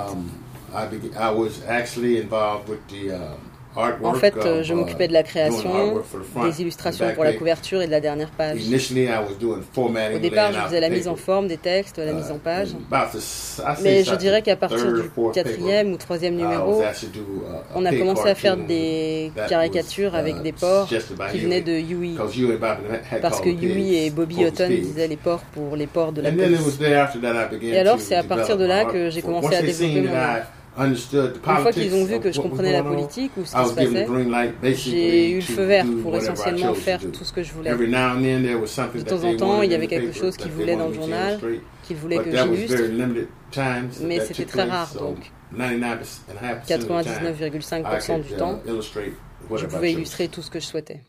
Um, 3.77 3.81
um. 3.81 4.05
En 4.05 4.15
fait, 4.15 4.35
euh, 4.37 4.61
of, 4.61 4.67
je 4.67 4.73
uh, 4.73 4.77
m'occupais 4.77 5.09
de 5.09 5.13
la 5.13 5.23
création, 5.23 6.03
des 6.45 6.61
illustrations 6.61 7.07
pour 7.15 7.25
la 7.25 7.33
couverture 7.33 7.83
et 7.83 7.87
de 7.87 7.91
la 7.91 8.01
dernière 8.01 8.31
page. 8.31 8.65
Initially, 8.65 9.05
I 9.05 9.19
was 9.19 9.35
doing 9.41 9.63
formatting, 9.73 10.17
Au 10.17 10.21
départ, 10.21 10.53
je 10.53 10.61
faisais 10.61 10.81
la 10.81 10.91
mise 10.91 11.09
en 11.09 11.17
forme 11.17 11.49
des 11.49 11.57
textes, 11.57 11.99
la 11.99 12.13
mise 12.13 12.31
en 12.31 12.35
Uh, 12.35 12.39
page. 12.39 12.69
Mais 13.83 14.05
je 14.05 14.15
dirais 14.17 14.43
qu'à 14.43 14.57
partir 14.57 14.93
du 14.93 15.03
quatrième 15.33 15.93
ou 15.93 15.97
troisième 15.97 16.35
numéro, 16.35 16.83
a 16.83 16.93
on 17.75 17.85
a 17.85 17.95
commencé 17.95 18.29
à 18.29 18.35
faire 18.35 18.57
des 18.57 19.33
caricatures 19.49 20.15
avec 20.15 20.37
uh, 20.37 20.43
des 20.43 20.53
porcs 20.53 20.89
qui 21.33 21.39
venaient 21.39 21.61
de 21.61 21.73
had 21.73 23.21
Parce 23.23 23.41
que 23.41 23.49
Huey 23.49 24.07
et 24.07 24.11
Bobby 24.11 24.37
pigs. 24.37 24.83
disaient 24.83 25.09
les 25.09 25.17
porcs 25.17 25.45
pour 25.53 25.77
les 25.77 25.87
porcs 25.87 26.13
de 26.13 26.23
la 26.23 26.31
police. 26.31 26.79
Et 27.63 27.79
alors, 27.79 28.01
c'est 28.01 28.17
à 28.17 28.23
partir 28.23 28.57
de 28.57 28.65
là 28.65 28.85
que 28.85 29.11
j'ai 29.11 29.23
commencé 29.23 29.55
à 29.55 29.63
développer 29.63 30.03
mon 30.03 30.15
understood. 30.77 31.35
The 31.43 31.47
Une 31.47 31.57
fois 31.63 31.73
qu'ils 31.73 31.95
ont 31.95 32.05
vu 32.05 32.21
que 32.21 32.33
je 32.33 32.41
comprenais 32.41 32.73
la 32.73 32.83
politique 32.83 33.33
ou 33.37 33.45
ce 33.45 33.51
I 33.51 33.55
qui 33.55 33.57
was 33.57 33.69
se 33.69 33.81
given 33.81 33.93
the 33.93 33.95
passait, 33.95 34.07
green 34.07 34.31
light 34.31 34.55
j'ai 34.63 34.71
basically 34.71 35.31
eu 35.31 35.37
le 35.37 35.41
feu 35.43 35.65
vert 35.65 35.87
pour 36.03 36.17
essentiellement 36.17 36.75
faire 36.75 37.01
tout 37.01 37.25
ce 37.25 37.33
que 37.33 37.43
je 37.43 37.53
voulais. 37.53 37.71
Every 37.71 37.89
now 37.89 38.17
and 38.17 38.23
then 38.23 38.43
there 38.43 38.57
was 38.57 38.69
something 38.69 39.03
De 39.03 39.09
temps 39.09 39.25
en 39.25 39.37
temps, 39.37 39.63
il 39.63 39.71
y 39.71 39.75
avait 39.75 39.87
quelque 39.87 40.13
chose 40.13 40.37
qu'ils 40.37 40.53
voulaient 40.53 40.77
dans 40.77 40.89
le 40.89 40.95
journal, 40.95 41.41
qu'ils 41.85 41.97
voulaient 41.97 42.19
But 42.19 42.31
que 42.31 42.37
j'illustre, 42.37 42.77
very 42.77 42.93
limited 42.93 43.29
times 43.51 43.91
that 43.99 44.07
mais 44.07 44.21
c'était 44.21 44.45
très 44.45 44.65
rare, 44.65 44.89
so 44.89 44.99
donc 44.99 45.33
99.5% 45.57 47.01
of 47.01 47.39
the 47.39 47.59
time, 47.61 47.83
I 47.85 47.99
99,5% 48.01 48.07
could 48.07 48.27
du 48.27 48.35
uh, 48.35 48.37
temps, 48.37 48.61
illustrate 48.67 49.13
je 49.57 49.67
pouvais 49.67 49.93
illustrer 49.93 50.29
tout 50.29 50.43
ce 50.43 50.51
que 50.51 50.61
je 50.61 50.67
souhaitais. 50.67 51.01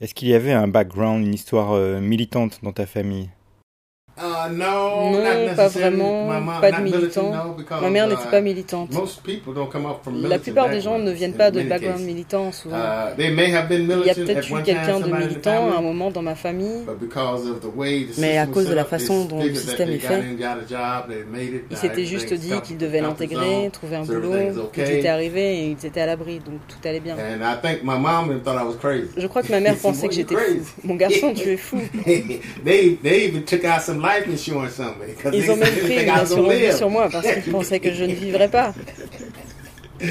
Est-ce 0.00 0.14
qu'il 0.14 0.28
y 0.28 0.34
avait 0.34 0.52
un 0.52 0.66
background, 0.66 1.24
une 1.24 1.34
histoire 1.34 1.72
euh, 1.72 2.00
militante 2.00 2.60
dans 2.62 2.72
ta 2.72 2.86
famille? 2.86 3.30
Uh, 4.16 4.48
no, 4.52 5.10
Non, 5.10 5.24
not 5.24 5.54
pas 5.56 5.66
vraiment, 5.66 6.26
mom- 6.40 6.60
pas 6.60 6.70
de 6.70 6.76
not 6.76 6.82
militant, 6.84 7.22
militant. 7.30 7.32
no, 7.48 7.52
because, 7.54 7.82
Ma 7.82 7.90
mère 7.90 8.06
uh, 8.06 8.10
n'était 8.10 8.30
pas 8.30 8.40
militante. 8.40 8.92
Most 8.92 9.22
people 9.24 9.52
don't 9.52 9.68
come 9.68 9.86
up 9.86 10.04
from 10.04 10.22
La 10.22 10.38
plupart 10.38 10.70
des 10.70 10.80
gens 10.80 10.98
ne 11.00 11.10
backgrounds 11.10 11.18
viennent 11.18 11.32
pas 11.34 11.50
de 11.50 11.62
background 11.62 12.00
militant 12.02 12.52
souvent. 12.52 12.76
Uh, 12.76 13.16
they 13.16 13.30
may 13.30 13.52
have 13.52 13.68
been 13.68 13.90
Il 13.90 14.06
y 14.06 14.10
a 14.10 14.14
peut-être 14.14 14.48
eu 14.48 14.62
quelqu'un 14.62 15.00
de 15.00 15.10
militant 15.10 15.72
à 15.72 15.78
un 15.78 15.80
moment 15.80 16.12
dans 16.12 16.22
ma 16.22 16.36
famille. 16.36 16.84
but 16.86 16.96
because 17.00 17.48
of 17.48 17.58
the 17.60 17.74
way 17.74 18.04
the 18.04 18.16
Mais 18.18 18.38
à 18.38 18.42
system 18.44 18.54
cause 18.54 18.68
de 18.68 18.74
la 18.74 18.84
façon 18.84 19.24
dont 19.24 19.42
le 19.42 19.52
système 19.52 19.90
est 19.90 19.98
got 19.98 20.06
fait, 20.06 20.14
in, 20.14 20.34
got 20.38 20.60
a 20.62 20.68
job, 20.68 21.08
they 21.08 21.24
made 21.28 21.52
it, 21.52 21.64
Il 21.70 21.74
now 21.74 21.80
s'était 21.80 22.04
juste 22.04 22.32
dit 22.34 22.52
qu'ils 22.62 22.78
devaient 22.78 23.00
l'intégrer, 23.00 23.68
trouver 23.72 23.96
un 23.96 24.04
boulot, 24.04 24.34
ils 24.52 24.58
okay. 24.60 24.98
étaient 24.98 25.08
arrivés 25.08 25.58
et 25.58 25.64
ils 25.70 25.86
étaient 25.86 26.02
à 26.02 26.06
l'abri, 26.06 26.38
donc 26.38 26.60
tout 26.68 26.88
allait 26.88 27.00
bien. 27.00 27.16
And 27.16 27.42
I 27.42 27.56
think 27.60 27.82
my 27.82 27.98
mom 27.98 28.26
even 28.30 28.42
thought 28.42 28.60
I 28.60 28.64
was 28.64 28.76
crazy. 28.80 29.08
Je 29.16 29.26
crois 29.26 29.42
que 29.42 29.50
ma 29.50 29.58
mère 29.58 29.74
pensait 29.82 30.06
que 30.06 30.14
j'étais 30.14 30.36
fou. 30.36 30.62
Mon 30.84 30.94
garçon, 30.94 31.32
tu 31.34 31.48
es 31.48 31.56
fou. 31.56 31.78
Life 34.04 34.28
insurance 34.28 34.78
on 34.80 34.94
me 34.98 35.34
Ils 35.36 35.50
ont 35.50 35.56
même 35.56 35.74
pris 35.84 36.02
une 36.02 36.10
assurance 36.10 36.76
sur 36.76 36.90
moi 36.90 37.08
parce 37.10 37.26
qu'ils 37.32 37.52
pensaient 37.52 37.80
que 37.80 37.92
je 37.92 38.04
ne 38.04 38.14
vivrais 38.14 38.48
pas. 38.48 38.72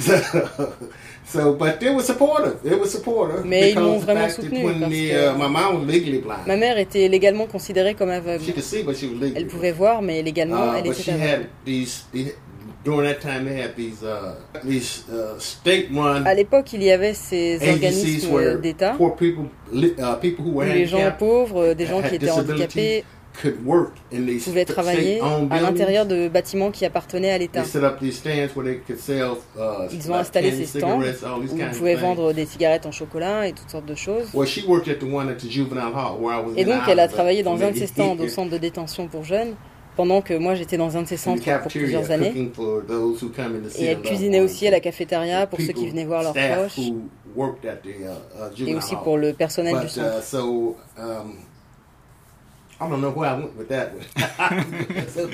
so, 0.00 0.14
so, 1.26 1.54
but 1.54 1.80
they 1.80 1.90
were 1.90 2.02
supportive. 2.02 2.62
They 2.62 2.74
were 2.74 2.86
supportive. 2.86 3.44
Mais 3.44 3.70
ils 3.72 3.78
m'ont 3.80 3.98
vraiment 3.98 4.28
soutenu 4.28 4.62
parce 4.64 4.78
the, 4.78 5.08
que- 5.10 5.34
uh, 5.34 5.38
my 5.38 5.48
mom 5.48 5.74
was 5.80 5.86
legally 5.92 6.18
blind. 6.18 6.46
Ma 6.46 6.56
mère 6.56 6.78
était 6.78 7.08
légalement 7.08 7.46
considérée 7.46 7.94
comme 7.94 8.10
She 8.10 8.14
aveugle. 8.16 8.44
could 8.52 8.62
see, 8.62 8.82
but 8.82 8.96
she 8.96 9.04
was 9.06 9.14
legally 9.14 9.32
Elle 9.36 9.46
pouvait 9.46 9.72
voir, 9.72 10.02
mais 10.02 10.22
légalement, 10.22 10.72
Uh, 10.72 10.78
elle 10.78 10.86
était 10.90 11.10
aveugle. 11.12 11.46
these, 11.64 12.04
these 12.12 12.32
during 12.84 13.04
that 13.04 13.20
time 13.20 13.44
they 13.44 13.60
had 13.60 13.76
these 13.76 14.02
uh, 14.02 14.34
these 14.64 15.04
uh, 15.08 15.38
À 16.24 16.34
l'époque, 16.34 16.72
il 16.72 16.82
y 16.82 16.90
avait 16.90 17.14
ces 17.14 17.58
organismes 17.68 18.60
d'État 18.60 18.96
uh, 18.98 19.02
où 19.02 20.60
les 20.60 20.86
gens 20.86 21.12
pauvres, 21.18 21.74
des 21.74 21.86
gens 21.86 22.02
qui 22.02 22.14
étaient 22.16 22.30
handicapés, 22.30 23.04
could 23.40 23.64
work 23.64 23.94
in 24.12 24.26
these 24.26 24.44
pouvaient 24.44 24.64
travailler 24.64 25.20
à 25.50 25.60
l'intérieur 25.60 26.06
de 26.06 26.28
bâtiments 26.28 26.70
qui 26.70 26.84
appartenaient 26.84 27.30
à 27.30 27.38
l'État. 27.38 27.62
They 27.62 27.70
set 27.70 27.82
up 27.82 27.98
these 27.98 28.16
stands 28.16 28.54
where 28.54 28.64
they 28.64 28.80
could 28.86 28.98
sell. 28.98 29.36
Ils 29.90 30.10
ont 30.10 30.16
installé 30.16 30.50
ces 30.50 30.66
stands 30.66 31.00
cigarettes, 31.00 31.24
all 31.24 31.40
these 31.40 31.52
où 31.52 31.78
pouvez 31.78 31.94
things. 31.94 32.02
vendre 32.02 32.32
des 32.32 32.46
cigarettes 32.46 32.86
en 32.86 32.92
chocolat 32.92 33.48
et 33.48 33.52
toutes 33.52 33.70
sortes 33.70 33.86
de 33.86 33.94
choses. 33.94 34.28
Well, 34.34 34.46
she 34.46 34.64
worked 34.66 34.88
at 34.88 34.96
the 34.96 35.10
one 35.10 35.28
at 35.28 35.36
the 35.36 35.48
juvenile 35.48 35.92
hall 35.94 36.18
where 36.20 36.36
I 36.36 36.42
was. 36.44 36.52
Et 36.56 36.64
donc, 36.64 36.82
elle 36.88 37.00
a 37.00 37.08
travaillé 37.08 37.42
dans 37.42 37.60
un 37.62 37.70
de 37.70 37.76
ces 37.76 37.86
stands 37.86 38.16
au 38.18 38.28
centre 38.28 38.50
de 38.50 38.58
détention 38.58 39.08
pour 39.08 39.24
jeunes, 39.24 39.54
pendant 39.96 40.22
que 40.22 40.34
moi 40.34 40.54
j'étais 40.54 40.76
dans 40.76 40.96
un 40.96 41.02
de 41.02 41.08
ces 41.08 41.14
in 41.28 41.36
the 41.36 41.42
centres 41.42 41.60
pour 41.60 41.70
plusieurs 41.70 42.10
années. 42.10 42.50
Et 43.78 43.84
elle 43.84 44.00
cuisinait 44.00 44.40
aussi 44.40 44.66
à 44.66 44.70
la 44.70 44.80
cafétéria 44.80 45.46
pour 45.46 45.60
ceux 45.60 45.72
qui 45.72 45.88
venaient 45.88 46.04
voir 46.04 46.22
leurs 46.22 46.34
proches 46.34 46.78
who 46.78 47.08
worked 47.34 47.64
at 47.66 47.76
the, 47.76 47.88
uh, 47.88 48.62
uh, 48.62 48.68
et 48.68 48.74
aussi 48.74 48.94
pour 49.02 49.16
le 49.16 49.32
personnel 49.32 49.80
du 49.80 49.88
centre. 49.88 50.18
uh, 50.18 50.22
so 50.22 50.76
um, 50.98 51.36
I 52.80 52.88
don't 52.88 53.00
know 53.00 53.10
where 53.10 53.30
I 53.30 53.34
went 53.34 53.56
with 53.56 53.68
that. 53.68 53.92
one. 53.94 54.04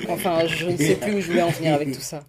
Enfin, 0.09 0.47
je 0.47 0.67
ne 0.67 0.77
sais 0.77 0.97
plus 0.97 1.15
où 1.15 1.21
je 1.21 1.27
voulais 1.29 1.43
en 1.43 1.51
venir 1.51 1.75
avec 1.75 1.93
tout 1.93 2.01
ça. 2.01 2.21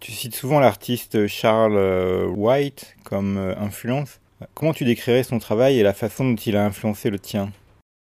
Tu 0.00 0.12
cites 0.12 0.36
souvent 0.36 0.60
l'artiste 0.60 1.26
Charles 1.26 1.76
euh, 1.76 2.26
White 2.26 2.94
comme 3.04 3.38
euh, 3.38 3.56
influence. 3.56 4.20
Comment 4.52 4.74
tu 4.74 4.84
décrirais 4.84 5.22
son 5.22 5.38
travail 5.38 5.78
et 5.78 5.82
la 5.82 5.94
façon 5.94 6.24
dont 6.24 6.36
il 6.36 6.56
a 6.56 6.64
influencé 6.64 7.10
le 7.10 7.18
tien 7.18 7.50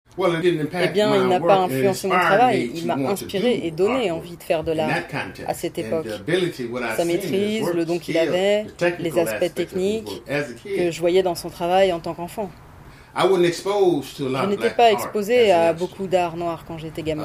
Eh 0.83 0.87
bien, 0.89 1.15
il 1.15 1.27
n'a 1.29 1.39
pas 1.39 1.57
influencé 1.59 2.07
mon 2.07 2.13
travail, 2.19 2.71
il 2.75 2.85
m'a 2.85 2.95
inspiré 3.11 3.61
et 3.63 3.71
donné 3.71 4.11
envie 4.11 4.35
de 4.37 4.43
faire 4.43 4.63
de 4.63 4.71
l'art. 4.73 4.89
à 5.47 5.53
cette 5.53 5.77
époque. 5.77 6.05
Sa 6.97 7.05
maîtrise, 7.05 7.65
le 7.73 7.85
don 7.85 7.97
qu'il 7.99 8.17
avait, 8.17 8.65
les 8.99 9.17
aspects 9.19 9.53
techniques 9.53 10.21
que 10.63 10.91
je 10.91 10.99
voyais 10.99 11.23
dans 11.23 11.35
son 11.35 11.49
travail 11.49 11.93
en 11.93 11.99
tant 11.99 12.13
qu'enfant. 12.13 12.49
Je 14.43 14.49
n'étais 14.49 14.69
pas 14.69 14.91
exposé 14.91 15.51
à 15.51 15.73
beaucoup 15.73 16.07
d'art 16.07 16.37
noir 16.37 16.63
quand 16.67 16.77
j'étais 16.77 17.03
gamin. 17.03 17.23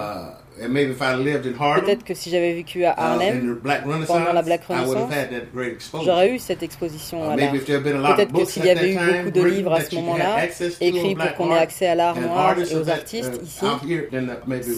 And 0.58 0.68
maybe 0.70 0.92
if 0.92 1.02
I 1.02 1.14
lived 1.16 1.44
in 1.46 1.52
Harlem, 1.60 1.84
Peut-être 1.84 2.02
que 2.02 2.14
si 2.14 2.30
j'avais 2.30 2.54
vécu 2.54 2.84
à 2.86 2.92
uh, 2.92 2.94
Harlem, 2.96 3.58
pendant 4.06 4.32
la 4.32 4.40
Black 4.42 4.62
I 4.70 4.72
would 4.72 4.78
have 4.78 4.88
Renaissance, 4.88 5.12
had 5.14 5.30
that 5.30 5.52
great 5.54 5.72
exposure. 5.74 6.04
j'aurais 6.06 6.30
eu 6.30 6.38
cette 6.38 6.62
exposition 6.62 7.18
Uh, 7.20 7.24
à 7.24 7.26
l'art. 7.28 7.36
maybe 7.36 7.56
if 7.58 7.66
there 7.66 7.76
had 7.76 7.84
been 7.84 7.96
a 7.96 8.00
lot 8.00 8.10
of 8.12 8.16
Peut-être 8.16 8.28
que 8.28 8.32
books 8.38 8.48
s'il 8.48 8.64
y 8.64 8.70
avait 8.70 8.92
eu 8.92 8.96
beaucoup 8.96 9.30
de 9.32 9.42
livres 9.44 9.72
à 9.74 9.80
ce 9.82 9.94
moment-là, 9.96 10.34
access 10.36 10.78
to 10.78 10.84
écrits 10.84 11.14
pour 11.14 11.34
qu'on 11.34 11.54
ait 11.54 11.58
accès 11.58 11.86
à 11.88 11.94
l'art 11.94 12.18
noir 12.18 12.38
artists 12.48 12.72
et 12.72 12.76
aux 12.76 12.88
artistes 12.88 13.40
uh, 13.42 13.44
ici, 13.44 13.66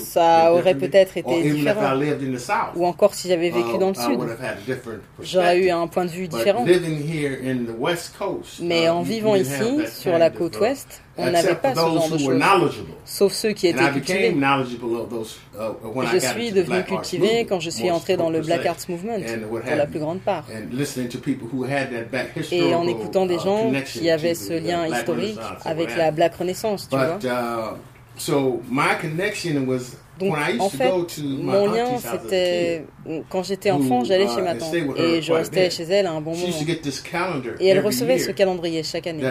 ça 0.05 0.53
aurait 0.53 0.75
peut-être 0.75 1.17
été 1.17 1.29
Or 1.31 1.37
even 1.39 1.47
if 1.47 1.55
I 1.55 1.65
différent. 1.65 1.95
lived 1.95 2.23
in 2.29 2.33
the 2.35 2.39
South, 2.41 2.73
Ou 2.75 2.85
encore 2.87 3.15
si 3.15 3.29
j'avais 3.29 3.51
vécu 3.51 3.79
dans 3.79 3.89
le 3.91 3.95
sud, 3.95 4.19
would 4.19 4.31
have 4.31 4.41
had 4.43 4.57
a 4.59 4.67
different 4.67 5.01
j'aurais 5.23 5.59
eu 5.59 5.67
perspective. 5.67 5.75
un 5.83 5.87
point 5.87 6.05
de 6.07 6.11
vue 6.11 6.29
différent. 6.29 6.65
living 6.65 6.99
here 7.01 7.39
in 7.45 7.67
the 7.67 7.77
West 7.79 8.15
Coast, 8.19 8.61
Mais 8.63 8.89
en 8.89 9.03
vivant 9.03 9.37
ici, 9.37 9.87
sur 10.01 10.19
la 10.19 10.31
côte 10.31 10.59
ouest, 10.61 11.03
on 11.19 11.31
n'avait 11.31 11.55
pas 11.55 11.75
ce 11.75 11.81
those 11.81 11.95
genre 11.95 12.09
de 12.09 12.15
who 12.15 12.19
were 12.19 12.19
choses. 12.19 12.39
knowledgeable. 12.39 12.95
Sauf 13.05 13.33
ceux 13.33 13.53
qui 13.53 13.67
étaient 13.67 13.91
cultivés. 13.91 14.33
uh, 14.33 16.07
je 16.13 16.19
suis 16.19 16.53
devenu 16.53 16.85
cultivé 16.85 17.45
quand 17.47 17.61
je 17.61 17.71
suis 17.71 17.91
entré 17.91 18.17
dans 18.17 18.31
le 18.31 18.41
Black. 18.41 18.67
Arts 18.67 18.77
Movement, 18.89 19.21
pour 19.49 19.61
la 19.77 19.87
plus 19.87 20.01
grande 20.01 20.21
part. 20.21 20.45
And 20.53 20.75
listening 20.77 21.09
to 21.09 21.19
people 21.19 21.49
who 21.53 21.65
had 21.65 21.91
that 21.91 22.11
back 22.11 22.31
Et 22.53 22.75
en 22.75 22.87
écoutant 22.87 23.27
des 23.27 23.37
uh, 23.37 23.41
gens 23.41 23.65
connection 23.65 24.01
qui 24.01 24.11
avaient 24.11 24.35
ce 24.35 24.53
uh, 24.53 24.61
lien 24.61 24.87
historique 24.87 25.39
avec 25.65 25.97
la. 25.97 26.11
Black 26.11 26.35
Renaissance, 26.37 26.89
tu 26.89 26.97
vois. 26.97 27.19
Donc, 30.19 30.33
when 30.33 30.43
I 30.43 30.51
used 30.53 30.61
en 30.61 30.69
to 30.71 30.77
fait, 30.77 31.23
mon 31.23 31.67
lien, 31.67 31.99
c'était 31.99 32.85
quand 33.29 33.43
j'étais 33.43 33.71
enfant, 33.71 34.05
j'allais 34.05 34.29
chez 34.29 34.43
ma 34.43 34.55
tante 34.55 34.75
et 34.97 35.23
je 35.23 35.33
restais 35.33 35.71
chez 35.71 35.85
elle 35.85 36.07
un 36.07 36.21
bon 36.21 36.35
moment. 36.35 36.53
Et 37.61 37.69
elle 37.69 37.81
recevait 37.81 38.19
ce 38.19 38.31
calendrier 38.33 38.83
chaque 38.83 39.07
année. 39.07 39.23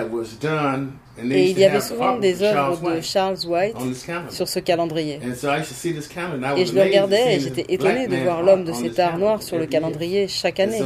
Et 1.20 1.50
il 1.50 1.60
y 1.60 1.66
avait 1.66 1.82
souvent 1.82 2.18
des 2.18 2.44
œuvres 2.44 2.96
de 2.96 3.02
Charles 3.02 3.38
White 3.48 3.76
sur 4.30 4.48
ce 4.48 4.60
calendrier. 4.60 5.20
Et 5.24 6.66
je 6.66 6.74
le 6.74 6.82
regardais 6.82 7.36
et 7.36 7.40
j'étais 7.40 7.66
étonné 7.74 8.08
de 8.08 8.16
voir 8.18 8.44
l'homme 8.44 8.64
de 8.64 8.74
cet 8.74 9.00
art 9.00 9.18
noir 9.18 9.42
sur 9.42 9.58
le 9.58 9.66
calendrier 9.66 10.28
chaque 10.28 10.60
année. 10.60 10.82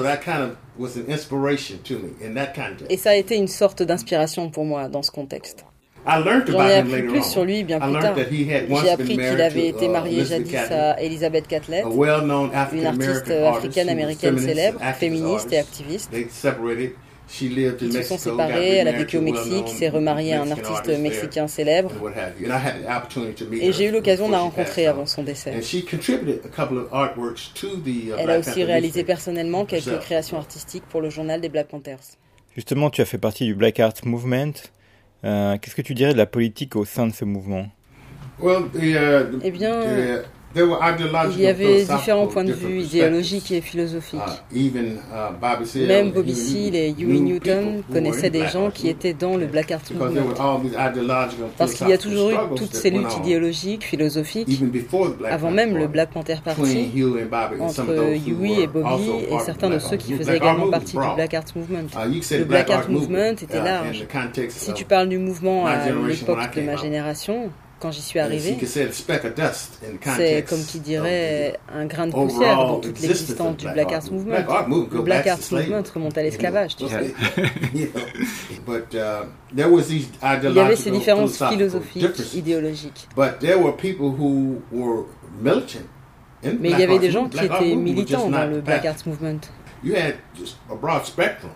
Et 2.90 2.98
ça 2.98 3.10
a 3.12 3.16
été 3.16 3.36
une 3.36 3.48
sorte 3.48 3.84
d'inspiration 3.84 4.50
pour 4.50 4.66
moi 4.66 4.88
dans 4.88 5.04
ce 5.04 5.12
contexte. 5.12 5.66
I 6.06 6.18
learned 6.24 6.48
J'en 6.48 6.54
about 6.60 6.70
ai 6.72 6.80
him 6.80 6.88
appris 6.88 6.92
later 7.02 7.08
plus 7.08 7.24
sur 7.24 7.46
lui 7.46 7.64
bien 7.64 7.78
I 7.78 7.80
plus 7.82 7.92
learned 7.92 8.02
tard. 8.04 8.16
that 8.16 8.32
he 8.32 8.50
had 8.52 8.70
once 8.70 8.82
J'ai 8.82 8.86
been 8.86 8.94
appris 8.94 9.08
qu'il 9.08 9.18
married 9.18 9.42
avait 9.42 9.72
to, 9.72 9.78
été 9.78 9.86
uh, 9.86 9.90
marié 9.90 10.18
Elizabeth 10.20 10.48
jadis 10.52 10.72
à 10.74 11.02
Elizabeth 11.02 11.48
Catlett, 11.48 11.86
a 11.86 11.90
well-known 11.90 12.50
une 12.50 12.56
African 12.56 12.86
artiste 12.88 13.28
American 13.28 13.46
artist 13.46 13.66
africaine-américaine 13.78 14.38
célèbre, 14.40 14.80
feminist, 14.80 15.00
féministe 15.00 15.54
et 15.54 15.58
activist 15.60 16.08
activiste. 16.08 16.12
They 16.12 16.28
separated. 16.30 16.92
She 17.30 17.44
lived 17.44 17.82
in 17.82 17.86
Ils 17.86 17.94
se 17.94 18.02
sont 18.04 18.18
séparés, 18.18 18.76
elle 18.78 18.90
a 18.90 18.92
vécu 18.92 19.16
au 19.16 19.22
a 19.22 19.24
Mexique, 19.24 19.70
s'est 19.70 19.88
remariée 19.88 20.34
à 20.34 20.42
un 20.42 20.46
Mexican 20.46 20.74
artiste 20.74 21.00
mexicain 21.00 21.48
célèbre. 21.48 21.92
and 21.96 22.02
what 22.04 22.12
have 22.14 22.34
you. 22.42 22.52
And 22.52 22.54
I 22.54 22.58
had 22.60 22.82
the 22.84 22.90
opportunity 22.90 23.34
to 23.46 23.50
meet 23.50 23.62
Et 23.64 23.68
her 23.68 23.72
j'ai 23.72 23.86
eu 23.86 23.92
l'occasion 23.92 24.28
de 24.28 24.34
la 24.34 24.40
rencontrer 24.40 24.86
avant 24.88 25.04
on. 25.04 25.06
son 25.06 25.24
décès. 25.24 25.54
And 25.56 25.62
she 25.62 25.86
contributed 25.86 26.42
a 26.44 26.50
couple 26.50 26.78
of 26.78 26.92
artworks 26.92 27.54
to 27.54 27.68
the 27.86 28.10
uh, 28.10 28.16
Elle 28.20 28.32
a 28.32 28.38
aussi 28.40 28.66
réalisé 28.66 29.06
personnellement 29.06 29.64
quelques 29.64 30.00
créations 30.00 30.36
artistiques 30.38 30.84
pour 30.90 31.00
le 31.00 31.10
journal 31.10 31.40
des 31.40 31.48
Black 31.48 31.68
Panthers. 31.68 32.18
Justement, 32.54 32.90
tu 32.90 33.00
as 33.02 33.06
fait 33.06 33.18
partie 33.18 33.46
du 33.46 33.56
Black 33.56 33.80
Art 33.80 33.94
Movement. 34.04 34.52
Euh, 35.24 35.58
Qu'est-ce 35.58 35.76
que 35.76 35.82
tu 35.82 35.94
dirais 35.94 36.14
de 36.14 36.18
la 36.18 36.26
politique 36.26 36.76
au 36.76 36.86
sein 36.86 37.08
de 37.08 37.14
ce 37.14 37.26
mouvement? 37.26 37.68
Well, 38.40 38.64
the, 38.74 38.78
uh, 38.78 39.38
the- 39.38 39.42
Eh 39.44 39.52
bien, 39.52 39.72
Il 40.56 41.42
y 41.42 41.48
avait 41.48 41.86
différents 41.86 42.28
points 42.28 42.44
de 42.44 42.54
vue 42.54 42.82
idéologiques 42.82 43.52
et 43.52 43.62
philosophiques. 43.62 44.20
Uh, 44.54 44.68
uh, 44.68 45.88
Même 45.88 46.12
Bobby 46.12 46.36
Seale 46.36 46.76
et 46.76 46.94
Huey 46.98 47.20
Newton 47.20 47.84
connaissaient 47.92 48.30
des 48.30 48.48
gens 48.48 48.70
qui 48.70 48.90
étaient 48.90 49.14
dans 49.14 49.38
le 49.38 49.46
Black 49.46 49.72
Art 49.72 49.82
Movement. 49.94 50.34
Parce 51.58 51.74
qu'il 51.74 51.88
y 51.88 51.94
a 51.94 51.98
toujours 51.98 52.32
eu 52.32 52.36
toutes 52.56 52.76
ces 52.76 52.90
luttes 52.90 53.18
idéologiques, 53.18 53.84
philosophiques, 53.84 54.48
avant 55.30 55.52
même 55.52 55.78
le 55.78 55.88
Black 55.88 56.12
Panther 56.12 56.38
Party, 56.44 57.02
entre 57.60 57.84
Huey 58.28 58.64
et 58.64 58.68
Bobby 58.68 59.10
et 59.30 59.40
certains 59.40 59.70
de 59.70 59.80
ceux 59.80 59.98
qui 59.98 60.14
faisaient 60.14 60.38
également 60.38 60.70
partie 60.70 60.98
du. 60.98 61.02
Black 61.16 61.34
Art 61.34 61.46
Movement. 61.56 61.88
Uh, 61.94 62.38
Le 62.38 62.44
Black, 62.46 62.70
Art 62.70 62.90
Movement 62.90 63.32
était 63.42 63.62
large. 63.62 64.02
in 64.02 64.06
the 64.06 64.12
context 64.12 64.58
Si 64.58 64.74
tu 64.74 64.86
parles 64.86 65.10
du 65.10 65.18
mouvement 65.18 65.66
à 65.66 65.90
l'époque 65.90 66.56
de 66.56 66.62
ma 66.62 66.76
génération, 66.76 67.50
quand 67.82 67.92
j'y 67.92 68.02
suis 68.02 68.20
arrivé, 68.20 68.58
c'est 68.66 70.46
comme 70.48 70.64
qui 70.64 70.80
dirait 70.80 71.60
un 71.74 71.86
grain 71.86 72.06
de 72.08 72.12
poussière 72.12 72.58
dans 72.58 72.80
toute 72.80 72.92
existence 72.92 73.10
l'existence 73.10 73.58
du 73.58 73.66
Black 73.66 73.76
Black 73.76 73.92
Art 73.92 74.04
Art 74.50 74.70
Movement. 74.70 74.96
Le 74.98 75.02
Black 75.02 75.18
back 75.18 75.26
to 75.26 75.32
Art 75.32 75.42
slavery. 75.42 75.70
Movement 75.70 75.92
remonte 75.94 76.18
à 76.18 76.24
l'esclavage, 76.24 76.76
tu 76.76 76.88
sais. 76.88 77.14
Il 79.54 80.56
y 80.56 80.60
avait 80.60 80.76
ces 80.76 80.92
différences 80.92 81.44
philosophiques, 81.44 82.34
idéologiques. 82.36 83.08
But 83.16 83.40
there 83.40 83.58
were 83.58 83.76
people 83.76 84.12
who 84.12 84.62
were 84.72 85.06
militant. 85.42 85.88
in 86.44 86.58
Mais 86.60 86.72
il 86.72 86.80
y 86.80 86.84
avait 86.84 87.00
des 87.00 87.12
gens 87.12 87.28
qui 87.30 87.44
étaient 87.44 87.76
militants 87.76 88.30
dans 88.30 88.48
le 88.48 88.62
Black 88.62 88.84
path. 88.84 88.96
Art 88.98 89.08
Movement. 89.08 89.40
You 89.84 89.96
had 89.96 90.16
just 90.36 90.58
a 90.72 90.76
broad 90.76 91.06
spectrum. 91.06 91.52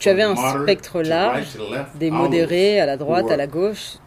Tu 0.00 0.08
avais 0.08 0.22
un 0.22 0.34
spectre 0.34 1.02
large, 1.02 1.58
des 1.94 2.10
modérés 2.10 2.80
à 2.80 2.86
la 2.86 2.96
droite, 2.96 3.30
à 3.30 3.36
la 3.36 3.46
gauche, 3.46 3.98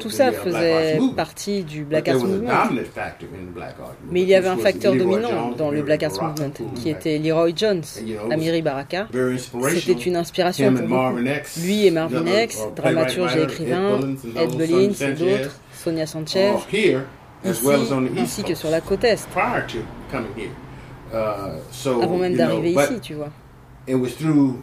Tout 0.00 0.10
ça 0.10 0.30
uh, 0.30 0.34
faisait 0.34 0.98
partie 1.16 1.62
du 1.62 1.84
But 1.84 1.88
Black 1.88 2.08
Arts 2.08 2.20
Movement. 2.20 2.50
dominant 2.70 2.84
factor 2.84 3.28
in 3.34 3.46
the 3.46 3.54
Black 3.54 3.74
Arts 3.80 3.88
Movement, 3.88 4.12
Mais 4.12 4.22
il 4.22 4.28
y 4.28 4.34
avait 4.34 4.48
un 4.48 4.56
facteur 4.56 4.94
dominant 4.94 5.30
Jones, 5.30 5.54
dans 5.56 5.70
le 5.70 5.82
Black 5.82 6.02
Arts 6.02 6.22
Movement, 6.22 6.52
qui 6.74 6.90
était 6.90 7.18
Leroy 7.18 7.52
Jones, 7.54 7.82
Amiri 8.30 8.62
Baraka. 8.62 9.08
C'était 9.70 9.92
une 9.92 10.16
inspiration 10.16 10.72
pour 10.74 10.86
beaucoup. 10.86 11.18
Lui 11.62 11.86
et 11.86 11.90
Marvin 11.90 12.26
other, 12.26 12.44
X, 12.44 12.58
uh, 12.58 12.74
dramaturge 12.74 13.36
et 13.36 13.42
écrivain, 13.42 13.98
Ed 14.36 14.56
Bullins 14.56 14.92
et 15.00 15.12
d'autres, 15.12 15.60
Sonia 15.72 16.06
Sanchez, 16.06 16.52
uh, 16.72 17.48
ici 17.48 17.74
ainsi 18.18 18.42
que 18.42 18.54
sur 18.54 18.70
la 18.70 18.80
côte 18.80 19.04
Est. 19.04 19.26
Uh, 21.12 21.16
avant 22.02 22.16
même 22.16 22.36
d'arriver 22.36 22.70
ici, 22.70 23.00
tu 23.00 23.14
vois. 23.14 23.30
It 23.86 23.96
was 23.96 24.16
through 24.16 24.34
Amiri 24.36 24.60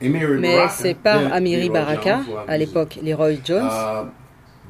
Mais 0.00 0.56
c'est 0.70 0.94
par 0.94 1.32
Amiri 1.32 1.68
Baraka, 1.68 2.20
à 2.48 2.56
l'époque 2.56 2.98
Leroy 3.02 3.34
Jones, 3.44 3.68
uh, 3.68 4.06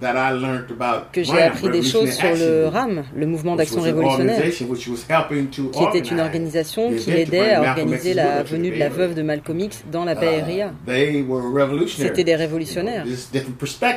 that 0.00 0.16
I 0.16 0.32
learned 0.32 0.70
about 0.70 1.12
que 1.12 1.22
j'ai 1.22 1.40
appris 1.42 1.68
des 1.68 1.82
choses 1.82 2.10
sur 2.12 2.34
le 2.34 2.66
RAM, 2.66 3.04
le 3.14 3.26
mouvement 3.26 3.54
d'action 3.54 3.80
révolutionnaire, 3.80 4.42
qui 4.42 5.84
était 5.84 6.08
une 6.08 6.20
organisation 6.20 6.92
qui 6.94 7.10
l'aidait 7.10 7.52
à 7.52 7.60
organiser 7.60 8.14
la 8.14 8.42
venue 8.42 8.70
de 8.70 8.78
la 8.78 8.88
veuve 8.88 9.14
de 9.14 9.22
Malcolm 9.22 9.60
X 9.60 9.84
dans 9.90 10.04
la 10.04 10.14
Bay 10.14 10.40
Area. 10.40 10.72
Uh. 10.88 11.87
C'était 11.87 12.25
des 12.25 12.34
révolutionnaires, 12.34 13.04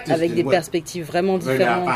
avec 0.10 0.34
des 0.36 0.44
perspectives 0.44 1.06
vraiment 1.06 1.38
différentes 1.38 1.90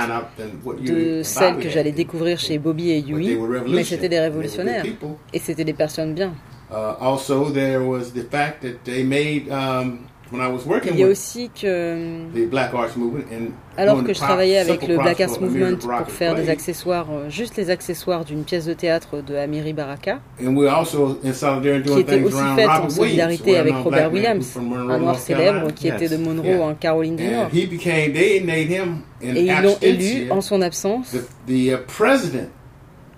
de 0.83 1.21
celles 1.23 1.57
que 1.57 1.69
j'allais 1.69 1.91
découvrir 1.91 2.39
chez 2.39 2.57
Bobby 2.57 2.91
et 2.91 2.99
Yui, 2.99 3.37
mais 3.67 3.83
c'était 3.83 4.09
des 4.09 4.19
révolutionnaires, 4.19 4.85
et 5.33 5.39
c'était 5.39 5.65
des 5.65 5.73
personnes 5.73 6.13
bien. 6.13 6.33
Uh, 6.69 6.95
also, 6.99 7.49
there 7.49 7.81
was 7.81 8.11
the 8.11 8.23
fact 8.23 8.61
that 8.61 8.83
they 8.83 9.03
made 9.03 9.49
um, 9.49 10.07
when 10.31 10.41
I 10.41 10.47
was 10.49 10.65
working 10.65 10.93
Il 10.93 10.99
y 10.99 11.03
a 11.03 11.07
with 11.07 11.17
aussi 11.17 11.49
que, 11.49 12.27
the 12.33 12.45
Black 12.49 12.73
Arts 12.73 12.97
Movement 12.97 13.25
and 13.31 13.51
alors 13.77 14.03
que 14.03 14.13
je 14.13 14.19
travaillais 14.19 14.57
avec 14.57 14.87
le 14.87 14.97
Black 14.97 15.21
Arts 15.21 15.39
Movement 15.39 15.77
pour 15.77 16.09
faire 16.09 16.35
des 16.35 16.49
accessoires, 16.49 17.07
euh, 17.09 17.29
juste 17.29 17.55
les 17.55 17.69
accessoires 17.69 18.25
d'une 18.25 18.43
pièce 18.43 18.65
de 18.65 18.73
théâtre 18.73 19.21
de 19.21 19.35
Amiri 19.35 19.73
Baraka, 19.73 20.19
and 20.43 20.55
we're 20.55 20.73
also 20.73 21.19
in 21.23 21.33
solidarity 21.33 21.83
qui 21.83 21.89
doing 21.89 21.99
était 22.01 22.17
things 22.17 22.25
aussi 22.25 22.35
around 22.35 22.55
faite 22.57 22.67
en 22.67 22.73
Robert 22.73 22.91
solidarité 22.91 23.43
Williams, 23.43 23.69
avec 23.69 23.83
Robert 23.83 24.11
Williams, 24.11 24.57
un 24.57 24.97
noir 24.97 25.19
célèbre 25.19 25.73
qui 25.73 25.87
était 25.87 26.09
de 26.09 26.17
Monroe 26.17 26.61
en 26.61 26.73
Caroline 26.73 27.15
du 27.15 27.27
Nord. 27.27 27.45
And 27.45 27.49
he 27.53 27.65
became, 27.65 28.13
they 28.13 28.41
made 28.41 28.69
him 28.69 29.03
in 29.21 29.35
Et 29.35 29.45
ils 29.45 29.61
l'ont 29.61 29.77
élu 29.81 30.29
en 30.31 30.41
son 30.41 30.61
absence 30.61 31.11
the, 31.11 31.23
the 31.47 31.73
uh, 31.73 31.77
president 31.87 32.49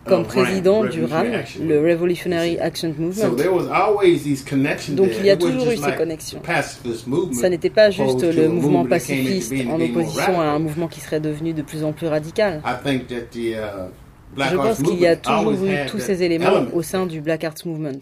comme 0.09 0.25
président 0.25 0.83
du 0.83 1.05
RAM, 1.05 1.27
le. 1.61 1.79
Revolutionary 1.79 2.57
Action 2.59 2.93
So 2.93 3.01
Movement. 3.01 3.35
there 3.37 3.53
was 3.53 3.67
always 3.71 4.23
these 4.23 4.43
connections 4.43 4.95
Donc 4.95 5.09
il 5.19 5.25
y 5.25 5.29
a 5.29 5.37
toujours 5.37 5.69
eu 5.69 5.77
ces 5.77 5.95
connexions. 5.95 6.41
Ça 7.31 7.49
n'était 7.49 7.69
pas 7.69 7.89
juste 7.89 8.23
le 8.23 8.49
mouvement 8.49 8.85
pacifiste 8.85 9.53
en 9.69 9.79
opposition 9.79 10.39
à 10.39 10.45
un 10.45 10.59
mouvement 10.59 10.87
qui 10.87 10.99
serait 10.99 11.19
devenu 11.19 11.53
de 11.53 11.61
plus 11.61 11.83
en 11.83 11.93
plus 11.93 12.07
radical. 12.07 12.61
I 12.65 12.75
think 12.83 13.07
that 13.07 13.31
the 13.31 13.53
uh, 13.53 13.89
Black 14.35 14.51
Je 14.51 14.57
Arts 14.57 14.63
pense 14.63 14.81
qu'il 14.83 14.99
y 14.99 15.07
a 15.07 15.15
movement 15.15 15.21
toujours 15.21 15.53
always 15.53 15.71
eu 15.71 15.75
had 15.75 15.87
tous 15.87 15.99
ces 15.99 16.23
éléments 16.23 16.65
au 16.73 16.81
sein 16.81 17.05
du 17.05 17.21
Black 17.21 17.43
Arts 17.43 17.65
Movement. 17.65 17.99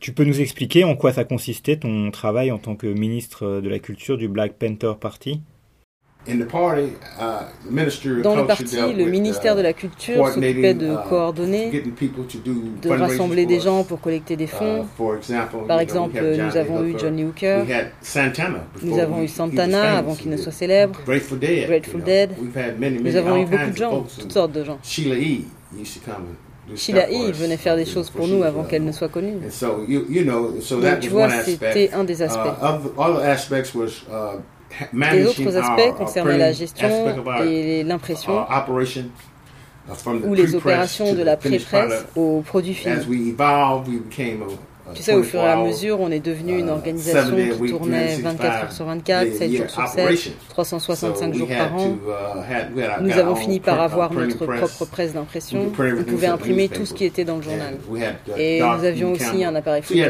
Tu 0.00 0.12
peux 0.12 0.24
nous 0.24 0.40
expliquer 0.40 0.84
en 0.84 0.94
quoi 0.94 1.12
ça 1.12 1.24
consistait 1.24 1.76
ton 1.76 2.10
travail 2.10 2.52
en 2.52 2.58
tant 2.58 2.76
que 2.76 2.86
ministre 2.86 3.60
de 3.60 3.68
la 3.68 3.80
Culture 3.80 4.16
du 4.16 4.28
Black 4.28 4.52
Panther 4.52 4.92
Party? 5.00 5.40
Dans 6.26 6.34
le 8.36 8.46
parti, 8.46 8.76
le 8.92 9.04
ministère 9.06 9.54
de 9.54 9.60
uh, 9.60 9.62
la 9.62 9.72
Culture 9.72 10.28
s'occupait 10.28 10.74
de 10.74 10.88
uh, 10.92 10.96
coordonner, 11.08 11.70
de 12.82 12.90
rassembler 12.90 13.46
des 13.46 13.60
for 13.60 13.64
gens 13.64 13.84
pour 13.84 14.00
collecter 14.00 14.36
des 14.36 14.44
Uh, 14.44 14.48
fonds. 14.48 14.86
for 14.96 15.16
example, 15.16 15.66
Par 15.66 15.80
exemple, 15.80 16.20
nous 16.20 16.56
avons 16.56 16.84
eu. 16.84 16.98
Johnny 16.98 17.24
Hooker, 17.24 17.62
We 17.66 17.70
had 17.72 17.86
Santana 18.02 18.64
nous 18.82 18.98
avons 18.98 19.22
eu 19.22 19.28
Santana 19.28 19.98
avant 19.98 20.14
qu'il 20.14 20.30
ne 20.30 20.36
soit 20.36 20.52
célèbre, 20.52 20.98
Grateful 21.06 21.38
Dead. 21.38 22.30
Nous 22.38 22.50
many, 22.78 23.16
avons 23.16 23.36
eu 23.42 23.46
beaucoup 23.46 23.70
de 23.70 23.76
gens, 23.76 24.04
toutes 24.18 24.32
sortes 24.32 24.52
de 24.52 24.64
gens. 24.64 24.78
Sheila 24.82 25.14
E. 27.08 27.32
venait 27.32 27.56
faire 27.56 27.76
des 27.76 27.86
choses 27.86 28.10
pour 28.10 28.28
nous 28.28 28.42
avant 28.42 28.64
qu'elle 28.64 28.82
uh, 28.82 28.86
ne 28.86 28.92
soit 28.92 29.08
connue. 29.08 29.32
Donc 29.32 31.00
tu 31.00 31.08
vois, 31.08 31.30
c'était 31.30 31.90
un 31.94 32.04
des 32.04 32.20
Uh, 32.20 32.24
aspects. 32.24 32.50
Les 34.92 35.26
autres 35.26 35.56
aspects 35.56 35.80
our 35.80 35.94
concernaient 35.96 36.38
la 36.38 36.52
gestion 36.52 36.88
et 37.44 37.82
l'impression 37.84 38.46
ou 40.24 40.34
les 40.34 40.54
opérations 40.54 41.14
de 41.14 41.22
la 41.22 41.36
pré-presse 41.36 42.04
au 42.16 42.42
produit 42.42 42.74
fini. 42.74 42.94
Tu 44.94 45.02
sais, 45.02 45.14
au 45.14 45.22
fur 45.22 45.40
et 45.40 45.44
à 45.44 45.56
24 45.56 45.66
mesure, 45.68 46.00
on 46.00 46.10
est 46.10 46.20
devenu 46.20 46.58
une 46.58 46.68
uh, 46.68 46.70
organisation 46.70 47.36
qui 47.36 47.70
tournait 47.70 48.16
24 48.16 48.64
heures 48.64 48.72
sur 48.72 48.84
24, 48.86 49.32
7 49.32 49.52
jours 49.52 49.70
sur 49.70 49.86
7, 49.86 50.32
365 50.48 51.34
jours 51.34 51.48
par 51.48 51.74
an. 51.74 51.96
uh, 52.06 53.02
Nous 53.02 53.12
avons 53.18 53.34
fini 53.34 53.60
par 53.60 53.80
avoir 53.80 54.12
notre 54.12 54.46
propre 54.46 54.84
presse 54.86 55.14
d'impression. 55.14 55.72
On 55.78 56.02
pouvait 56.04 56.26
imprimer 56.26 56.68
tout 56.68 56.86
ce 56.86 56.94
qui 56.94 57.04
était 57.04 57.24
dans 57.24 57.36
le 57.36 57.42
journal. 57.42 57.74
Et 58.36 58.60
nous 58.60 58.84
avions 58.84 59.12
aussi 59.12 59.44
un 59.44 59.54
appareil 59.54 59.82
photo. 59.82 60.00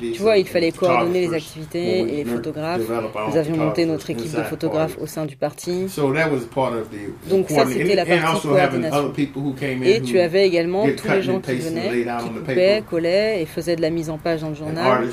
Tu 0.00 0.22
vois, 0.22 0.38
il 0.38 0.46
fallait 0.46 0.72
coordonner 0.72 1.28
les 1.28 1.34
activités 1.34 2.00
et 2.00 2.04
les 2.04 2.24
photographes. 2.24 2.82
Nous 3.28 3.36
avions 3.36 3.56
monté 3.56 3.86
notre 3.86 4.10
équipe 4.10 4.34
de 4.34 4.42
photographes 4.42 4.96
au 5.00 5.06
sein 5.06 5.26
du 5.26 5.36
parti. 5.36 5.88
So 5.88 6.12
that 6.12 6.30
was 6.30 6.40
part 6.54 6.72
of 6.72 6.90
the 6.90 7.30
Donc 7.30 7.48
ça, 7.48 7.66
c'était 7.66 7.94
la 7.94 8.04
partie 8.04 8.46
coordination. 8.46 8.98
other 8.98 9.12
people 9.12 9.42
who 9.42 9.52
came 9.52 9.82
in 9.82 9.86
Et 9.86 10.00
tu 10.00 10.18
avais 10.18 10.46
également 10.46 10.86
tous 10.96 11.08
les 11.08 11.22
gens 11.22 11.36
and 11.36 11.40
qui 11.40 11.56
venaient, 11.56 11.90
qui 11.90 12.28
coupaient, 12.28 12.82
collaient 12.88 13.31
et 13.40 13.46
faisaient 13.46 13.76
de 13.76 13.82
la 13.82 13.90
mise 13.90 14.10
en 14.10 14.18
page 14.18 14.40
dans 14.40 14.48
le 14.50 14.54
journal. 14.54 15.04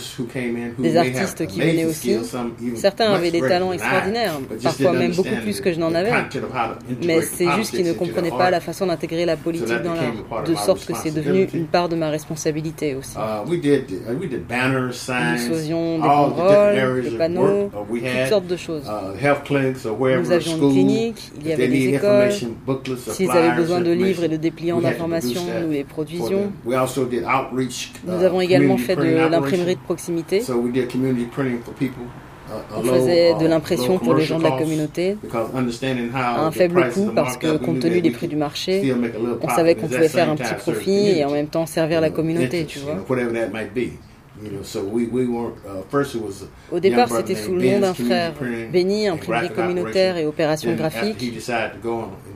Des 0.79 0.97
artistes 0.97 1.45
qui 1.47 1.59
venaient 1.59 1.85
aussi. 1.85 2.17
Certains 2.75 3.11
avaient 3.13 3.31
des 3.31 3.41
talents 3.41 3.73
extraordinaires, 3.73 4.39
parfois 4.61 4.93
même 4.93 5.13
beaucoup 5.13 5.35
plus 5.41 5.59
que 5.61 5.73
je 5.73 5.79
n'en 5.79 5.93
avais. 5.93 6.11
Mais 7.05 7.21
c'est 7.21 7.49
juste 7.57 7.75
qu'ils 7.75 7.85
ne 7.85 7.93
comprenaient 7.93 8.29
pas 8.29 8.49
la 8.49 8.59
façon 8.59 8.87
d'intégrer 8.87 9.25
la 9.25 9.37
politique 9.37 9.81
dans 9.83 9.93
l'art, 9.93 10.43
de 10.43 10.55
sorte 10.55 10.85
que 10.85 10.93
c'est 10.95 11.11
devenu 11.11 11.47
une 11.53 11.67
part 11.67 11.87
de 11.89 11.95
ma 11.95 12.09
responsabilité 12.09 12.95
aussi. 12.95 13.15
Uh, 13.17 13.43
uh, 13.45 13.49
Nous 13.49 13.61
faisions 15.53 15.97
des 15.97 16.07
banderoles, 16.07 17.03
des 17.03 17.17
panneaux, 17.17 17.69
toutes 17.71 18.29
sortes 18.29 18.47
de 18.47 18.57
choses. 18.57 18.83
Uh, 18.85 18.89
Nous 20.19 20.31
avions 20.31 20.57
une 20.57 20.71
clinique, 20.71 21.31
il 21.41 21.47
y 21.47 21.53
avait 21.53 21.67
des 21.67 21.95
écoles. 21.95 22.31
S'ils 23.11 23.31
avaient 23.31 23.55
besoin 23.55 23.81
de 23.81 23.91
livres 23.91 24.23
et 24.23 24.29
de 24.29 24.37
dépliants 24.37 24.79
we 24.79 24.85
had 24.85 24.97
to 24.97 25.03
produce 25.03 25.33
d'information, 25.33 25.45
that 25.45 25.61
nous 25.61 25.71
les 25.71 25.83
produisions. 25.83 26.51
Nous 28.09 28.21
uh, 28.21 28.25
avons 28.25 28.41
également 28.41 28.77
fait 28.77 28.95
de 28.95 29.29
l'imprimerie 29.29 29.75
de 29.75 29.81
proximité. 29.81 30.41
So 30.41 30.55
we 30.55 30.71
did 30.71 30.91
community 30.91 31.25
printing 31.25 31.59
for 31.63 31.73
people. 31.73 32.03
uh, 32.49 32.77
On 32.77 32.83
faisait 32.83 33.31
uh, 33.31 33.43
de 33.43 33.47
l'impression 33.47 33.93
low 33.93 33.99
pour 33.99 34.15
les 34.15 34.25
gens 34.25 34.39
de 34.39 34.43
la 34.43 34.57
communauté 34.57 35.17
cost, 35.21 35.23
because 35.23 35.55
understanding 35.55 36.09
à 36.13 36.41
un 36.41 36.51
faible 36.51 36.89
coût 36.89 37.11
parce 37.13 37.37
que 37.37 37.57
compte 37.57 37.79
tenu 37.79 38.01
des 38.01 38.11
prix 38.11 38.27
du 38.27 38.35
marché, 38.35 38.93
on 39.41 39.49
savait 39.49 39.75
qu'on 39.75 39.87
pouvait 39.87 40.09
faire 40.09 40.29
un 40.29 40.35
petit 40.35 40.55
profit 40.55 41.19
et 41.19 41.25
en 41.25 41.31
même 41.31 41.47
temps 41.47 41.65
servir 41.65 42.01
la 42.01 42.09
communauté, 42.09 42.65
tu 42.65 42.79
vois. 42.79 42.95
know, 42.95 43.05
whatever 43.07 43.33
that 43.33 43.49
might 43.53 43.73
be. 43.73 43.93
You 44.41 44.51
know, 44.51 44.63
so 44.63 44.81
we, 44.81 45.05
we 45.11 45.27
weren't, 45.27 45.57
uh, 45.65 45.83
first 45.91 46.15
it 46.15 46.21
was 46.21 46.43
a 46.43 46.73
Au 46.73 46.79
départ, 46.79 47.09
c'était 47.09 47.35
sous 47.35 47.53
le 47.53 47.71
nom 47.71 47.79
d'un 47.79 47.93
frère, 47.93 48.31
Benny, 48.71 49.05
imprimerie 49.07 49.49
communautaire 49.49 50.15
et 50.15 50.25
opération 50.25 50.73
graphique. 50.75 51.21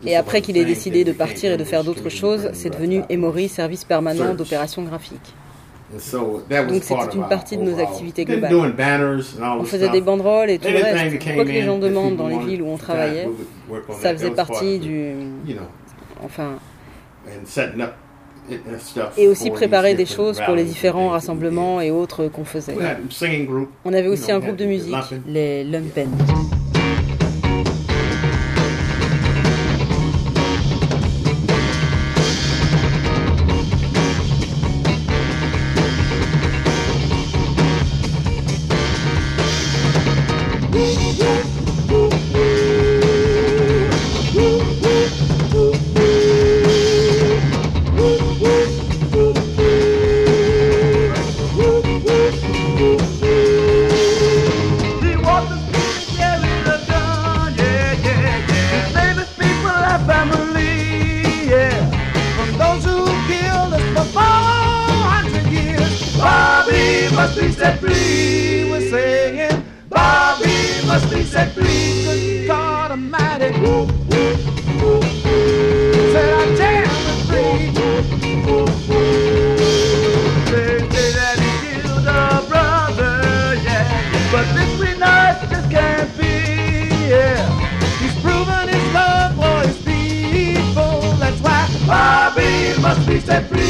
Et 0.06 0.16
après 0.18 0.42
qu'il 0.42 0.58
ait 0.58 0.66
décidé 0.66 1.06
de 1.06 1.14
partir 1.14 1.54
et 1.54 1.58
de 1.58 1.64
faire 1.64 1.86
d'autres 1.86 2.10
choses, 2.10 2.50
c'est 2.52 2.72
devenu 2.72 3.04
Emory, 3.10 3.48
service 3.48 3.86
permanent 3.86 4.34
d'opération 4.34 4.84
graphique. 4.84 5.34
Donc 5.93 6.84
c'était 6.84 7.15
une 7.15 7.27
partie 7.27 7.58
de 7.58 7.63
nos 7.63 7.79
activités 7.79 8.25
globales. 8.25 8.53
On 9.60 9.63
faisait 9.63 9.89
des 9.89 10.01
banderoles 10.01 10.49
et 10.49 10.60
tout 10.60 10.67
le 10.67 10.75
reste. 10.75 11.23
Quoi 11.34 11.45
que 11.45 11.49
les 11.49 11.63
gens 11.63 11.77
demandent 11.77 12.17
dans 12.17 12.27
les 12.27 12.39
villes 12.39 12.62
où 12.62 12.67
on 12.67 12.77
travaillait, 12.77 13.29
ça 14.01 14.13
faisait 14.13 14.32
partie 14.32 14.79
du... 14.79 15.13
Enfin, 16.23 16.53
and 17.27 17.45
setting 17.45 17.82
up 17.82 17.93
it 18.49 18.62
and 18.67 18.79
stuff 18.79 19.13
et 19.17 19.27
aussi 19.27 19.49
préparer 19.51 19.93
des 19.93 20.06
choses 20.06 20.39
pour 20.45 20.56
les 20.56 20.63
différents 20.63 21.10
rassemblements 21.10 21.82
et 21.82 21.91
autres 21.91 22.27
qu'on 22.27 22.45
faisait. 22.45 22.75
On 23.86 23.93
avait 23.93 24.08
aussi 24.08 24.32
un 24.32 24.39
groupe 24.39 24.58
de 24.58 24.65
musique, 24.65 24.95
les 25.27 25.63
Lumpen. 25.63 26.10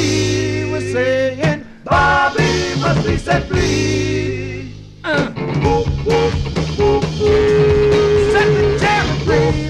Set. 0.04 0.72
We're 0.72 0.82
saying 0.92 1.66
Bobby 1.84 2.76
must 2.80 3.06
be 3.06 3.18
set 3.18 3.44
free. 3.48 4.74
Uh. 5.04 5.34
Set 8.32 8.48
the 8.56 8.78
jam 8.80 9.06
free. 9.26 9.70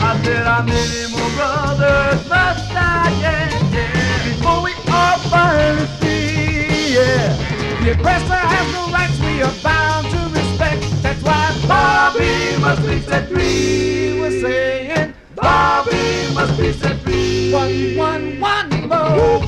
I 0.00 0.20
said 0.24 0.46
how 0.46 0.62
many 0.62 1.12
more 1.12 1.30
brothers 1.36 2.28
must 2.28 2.70
die, 2.72 3.10
yeah, 3.20 4.24
before 4.24 4.62
we 4.62 4.72
all 4.92 5.18
finally 5.30 5.86
free, 6.00 6.94
yeah. 6.94 7.36
The 7.82 7.92
oppressor 7.92 8.34
has 8.34 8.72
no 8.72 8.92
rights, 8.92 9.18
we 9.20 9.42
are 9.42 9.54
bound 9.62 10.06
to 10.10 10.18
respect. 10.38 10.82
That's 11.02 11.22
why 11.22 11.54
Bobby 11.66 12.56
must 12.60 12.82
be 12.86 13.00
set 13.00 13.28
free. 13.28 14.20
We're 14.20 14.40
saying 14.40 15.14
Bobby 15.34 16.34
must 16.34 16.58
be 16.58 16.72
set 16.72 16.98
free. 17.00 17.21
One, 17.52 17.96
one, 17.96 18.40
one 18.40 18.88
more. 18.88 19.40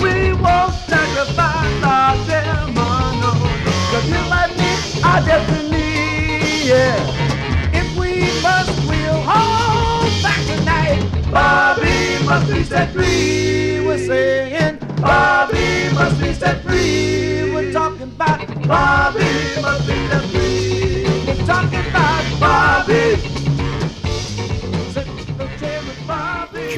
We 0.00 0.32
won't 0.32 0.72
sacrifice 0.88 1.82
our 1.84 2.16
ceremony. 2.24 3.20
Cause 3.90 4.08
you 4.08 4.22
like 4.30 4.56
me, 4.56 5.02
our 5.04 5.20
destiny, 5.26 6.66
yeah. 6.66 6.96
If 7.74 7.98
we 7.98 8.32
must, 8.40 8.88
we'll 8.88 9.20
hold 9.20 10.22
back 10.22 10.40
tonight. 10.46 11.04
Bobby 11.30 12.24
must 12.24 12.50
be 12.50 12.64
set 12.64 12.92
free. 12.94 13.86
We're 13.86 13.98
saying 13.98 14.78
Bobby 15.02 15.92
must 15.92 16.18
be 16.18 16.32
set 16.32 16.62
free. 16.62 17.52
We're 17.52 17.72
talking 17.74 18.04
about 18.04 18.40
Bobby 18.66 19.60
must 19.60 19.86
be 19.86 19.92
set 20.08 20.24
free. 20.30 20.71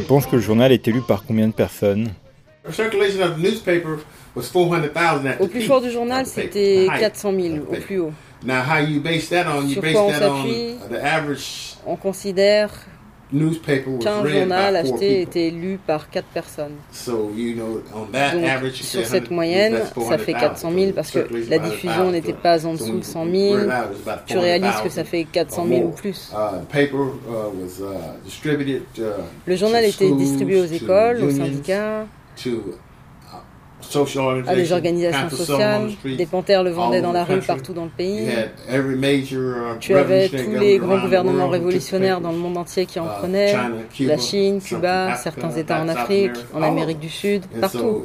Penses 0.05 0.27
que 0.27 0.37
le 0.37 0.43
journal 0.43 0.73
est 0.73 0.87
élu 0.89 1.01
par 1.01 1.25
combien 1.25 1.49
de 1.49 1.53
personnes 1.53 2.11
The 2.67 2.73
circulation 2.73 3.23
of 3.23 3.37
the 3.37 3.41
newspaper 3.43 3.99
was 4.35 4.45
400,000 4.51 5.27
at 5.27 5.37
Au 5.41 5.47
plus 5.49 5.63
fort 5.63 5.83
du 5.83 5.91
journal, 5.91 6.25
c'était 6.27 6.87
the 6.87 6.91
height 6.91 7.15
400 7.17 7.33
000 7.41 7.55
of 7.57 7.69
the 7.69 7.79
au 7.79 7.81
plus 7.81 7.99
haut. 8.01 8.13
Now, 8.45 8.63
how 8.63 8.79
you 8.87 9.01
base 9.01 9.29
that 9.31 9.45
on? 9.47 9.63
You 9.67 9.75
Sur 9.75 9.83
base 9.83 9.93
quoi 9.93 10.03
on 10.03 10.09
that 10.11 10.31
on 10.31 10.43
s'appuie? 10.43 10.75
the 10.91 11.03
average 11.05 11.75
On 11.87 11.97
considère 11.97 12.71
newspaper 13.35 13.91
was 13.91 14.05
read 14.23 14.33
journal 14.49 14.73
by 14.73 14.89
four 14.89 14.99
people. 14.99 15.23
était 15.23 15.51
lu 15.51 15.79
par 15.87 16.09
4 16.11 16.25
personnes. 16.33 16.77
So 16.93 17.31
you 17.37 17.55
know, 17.55 17.83
on 17.95 18.07
that 18.13 18.33
Donc, 18.35 18.45
average, 18.45 18.79
you 18.81 18.85
sur 18.85 19.05
cette 19.05 19.29
100 19.29 19.35
moyenne, 19.35 19.75
ça 20.09 20.19
fait 20.19 20.33
400,000, 20.33 20.41
400 20.41 20.73
000 20.73 20.93
parce 20.93 21.11
que 21.11 21.19
la 21.51 21.59
diffusion 21.59 22.05
100,000. 22.05 22.13
n'était 22.13 22.33
pas 22.33 22.65
en 22.67 22.77
So 22.77 22.85
dessous 22.85 22.99
de 22.99 23.05
100 23.05 23.25
you 23.27 23.31
000. 23.33 23.57
read 23.57 23.65
it 23.65 23.71
out, 23.71 23.91
it's 23.93 24.09
about 24.09 24.25
Tu 24.27 24.39
réalises 24.39 24.81
que 24.83 24.89
400,000 24.89 24.91
ça 24.91 25.05
fait 25.05 25.25
or 25.25 25.33
400 25.33 25.67
000 25.67 25.81
ou 25.83 25.91
plus. 25.91 26.33
Uh, 26.33 26.37
uh, 26.37 26.85
uh, 28.99 29.05
Le 29.47 29.57
journal 29.57 29.85
était 29.85 30.11
distribué 30.13 30.61
aux 30.61 30.65
écoles, 30.65 31.23
aux 31.23 31.31
syndicats, 31.31 32.07
to 32.37 32.75
social 33.91 34.45
à 34.47 34.55
des 34.55 34.73
organizations, 34.73 35.21
organisations 35.23 35.31
sociales. 35.31 35.91
Des 36.17 36.27
panthères 36.27 36.63
le 36.63 36.71
vendaient 36.71 37.01
dans 37.01 37.13
la 37.13 37.25
rue 37.25 37.41
partout 37.41 37.73
dans 37.73 37.85
le 37.85 37.91
pays. 37.91 38.29
uh, 38.29 39.79
Tu 39.81 39.95
avais 39.95 40.29
tous 40.29 40.53
les 40.59 40.79
grands 40.79 41.01
gouvernements 41.01 41.49
révolutionnaires 41.49 42.21
dans 42.21 42.33
le 42.33 42.39
monde 42.39 42.57
entier 42.59 42.87
qui 42.87 42.99
en 43.01 43.05
Uh, 43.07 43.19
prenaient. 43.19 43.49
China, 43.49 43.71
Cuba, 43.93 44.13
La 44.13 44.19
Chine, 44.19 44.61
Cuba, 44.61 45.17
certains 45.17 45.51
États 45.53 45.81
en 45.81 45.89
Afrique, 45.89 46.31
America, 46.31 46.49
en 46.55 46.63
Amérique 46.63 47.01
du 47.01 47.09
Sud, 47.09 47.43
partout. 47.61 48.03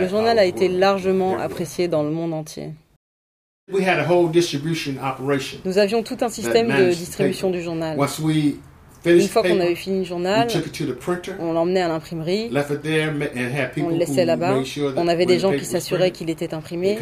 Le 0.00 0.08
journal 0.08 0.36
our 0.36 0.42
a 0.42 0.44
été 0.44 0.68
largement 0.68 1.38
apprécié 1.38 1.88
dans 1.88 2.02
le 2.02 2.10
monde 2.10 2.34
entier. 2.34 2.70
We 3.72 3.84
had 3.84 4.00
a 4.00 4.04
whole 4.04 4.30
distribution 4.30 4.96
operation. 5.00 5.58
Nous 5.64 5.78
avions 5.78 6.02
tout 6.02 6.16
un 6.22 6.28
système 6.28 6.68
de 6.68 6.92
distribution 6.92 7.50
du 7.50 7.62
journal. 7.62 7.96
Une 9.04 9.28
fois 9.28 9.42
qu'on 9.42 9.60
avait 9.60 9.74
fini 9.74 10.00
le 10.00 10.04
journal, 10.04 10.48
on 11.38 11.52
l'emmenait 11.52 11.80
à 11.80 11.88
l'imprimerie, 11.88 12.50
on 12.50 13.88
le 13.88 13.96
laissait 13.96 14.24
là-bas. 14.24 14.62
On 14.96 15.08
avait 15.08 15.26
des 15.26 15.38
gens 15.38 15.52
qui 15.52 15.64
s'assuraient 15.64 16.10
qu'il 16.10 16.28
était 16.30 16.54
imprimé, 16.54 16.98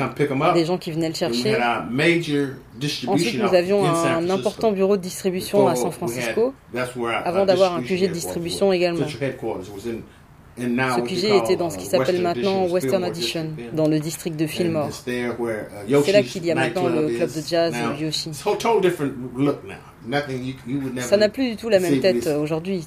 des 0.54 0.64
gens 0.64 0.78
qui 0.78 0.92
venaient 0.92 1.08
le 1.08 1.14
chercher. 1.14 1.56
Ensuite, 3.06 3.42
nous 3.42 3.54
avions 3.54 3.84
un 3.84 4.30
important 4.30 4.72
bureau 4.72 4.96
de 4.96 5.02
distribution 5.02 5.66
à 5.68 5.74
San 5.74 5.90
Francisco. 5.92 6.54
avant 7.24 7.44
d'avoir 7.46 7.74
un 7.74 7.82
QG 7.82 8.02
de 8.02 8.12
distribution 8.12 8.72
également. 8.72 9.06
Ce 10.59 11.01
QG 11.01 11.44
était 11.44 11.57
dans 11.57 11.71
ce 11.71 11.79
qui 11.79 11.87
uh, 11.87 11.90
s'appelle 11.90 12.21
maintenant 12.21 12.66
Western 12.66 13.05
Addition, 13.05 13.51
dans 13.73 13.88
le 13.88 13.99
district 13.99 14.37
de 14.37 14.47
Fillmore. 14.47 14.88
uh, 14.88 15.94
C'est 16.05 16.12
là 16.12 16.23
qu'il 16.23 16.44
y 16.44 16.51
a 16.51 16.55
maintenant 16.55 16.88
le 16.88 17.09
club 17.09 17.29
de 17.29 17.42
jazz 17.47 17.75
Yoshi. 18.01 18.31
Ça 21.01 21.16
n'a 21.16 21.29
plus 21.29 21.51
du 21.51 21.57
tout 21.57 21.68
la 21.68 21.81
même 21.81 22.01
tête 22.01 22.27
aujourd'hui. 22.27 22.87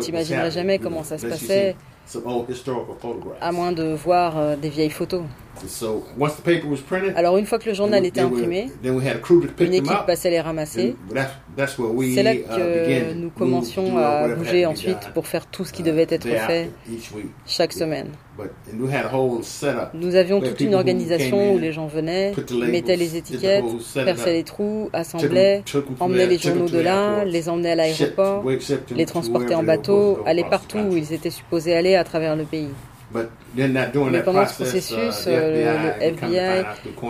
T'imaginerais 0.00 0.50
jamais 0.50 0.78
comment 0.78 1.04
ça 1.04 1.18
se 1.18 1.26
passait, 1.26 1.76
see 2.06 2.12
some 2.12 2.26
old 2.26 2.48
historical 2.48 2.94
photographs. 3.00 3.38
à 3.40 3.52
moins 3.52 3.72
de 3.72 3.94
voir 3.94 4.38
euh, 4.38 4.56
des 4.56 4.68
vieilles 4.68 4.90
photos. 4.90 5.22
So 5.66 6.04
once 6.18 6.36
the 6.36 6.42
paper 6.42 6.66
was 6.68 6.78
printed, 6.86 7.14
Alors 7.16 7.38
une 7.38 7.46
fois 7.46 7.58
que 7.58 7.68
le 7.68 7.74
journal 7.74 8.00
then 8.02 8.04
était 8.08 8.22
we- 8.22 8.30
imprimé, 8.32 8.70
we 8.84 9.06
had 9.06 9.16
a 9.16 9.20
crew 9.20 9.40
to 9.40 9.48
pick 9.48 9.68
une 9.68 9.72
them 9.72 9.84
équipe 9.86 10.00
up. 10.00 10.06
passait 10.06 10.28
les 10.30 10.40
ramasser. 10.40 10.94
And 11.10 11.14
that's, 11.14 11.32
that's 11.56 11.78
where 11.78 11.90
we, 11.90 12.14
C'est 12.14 12.22
là 12.22 12.34
uh, 12.34 12.42
que 12.42 13.14
nous 13.14 13.30
commencions 13.30 13.90
do 13.92 13.98
à 13.98 14.28
bouger 14.28 14.66
ensuite 14.66 15.10
pour 15.14 15.26
faire 15.26 15.46
tout 15.46 15.64
ce 15.64 15.72
qui 15.72 15.80
uh, 15.82 15.84
devait 15.86 16.06
être 16.10 16.26
fait 16.28 16.70
each 16.90 17.10
week. 17.12 17.30
chaque 17.46 17.72
semaine. 17.72 18.08
But 18.36 18.50
and 18.70 18.80
we 18.82 18.92
had 18.92 19.06
a 19.06 19.08
whole 19.14 19.42
setup. 19.42 19.94
Nous 19.94 20.14
avions 20.14 20.40
toute 20.40 20.60
une 20.60 20.74
organisation 20.74 21.54
où 21.54 21.58
les 21.58 21.72
gens 21.72 21.86
venaient, 21.86 22.32
mettaient 22.70 22.96
les 22.96 23.16
étiquettes, 23.16 23.64
perçaient 24.04 24.32
les 24.34 24.44
trous, 24.44 24.90
assemblaient, 24.92 25.62
emmenaient 26.00 26.26
les 26.26 26.36
journaux 26.38 26.68
de 26.68 26.78
là, 26.80 27.24
airport, 27.24 27.24
shipped- 27.24 27.76
l'aéroport, 27.76 28.44
we 28.44 28.60
shipped 28.60 28.92
'em 28.92 28.96
les 28.96 29.04
wherever 29.04 29.54
en 29.54 29.62
bateau, 29.62 30.18
the 30.26 30.44
partout 30.50 30.78
où 30.78 30.96
ils 30.96 31.12
étaient 31.14 31.30
supposés 31.30 31.74
aller 31.74 31.94
à 31.94 32.04
travers 32.04 32.36
le 32.36 32.44
pays. 32.44 32.68
Mais 33.14 34.22
pendant 34.22 34.44
ce 34.46 34.54
process, 34.54 34.90
uh, 34.90 34.94
processus, 34.94 35.24
the 35.24 35.28
euh, 35.28 35.94
le- 35.98 36.02
FBI, 36.02 36.64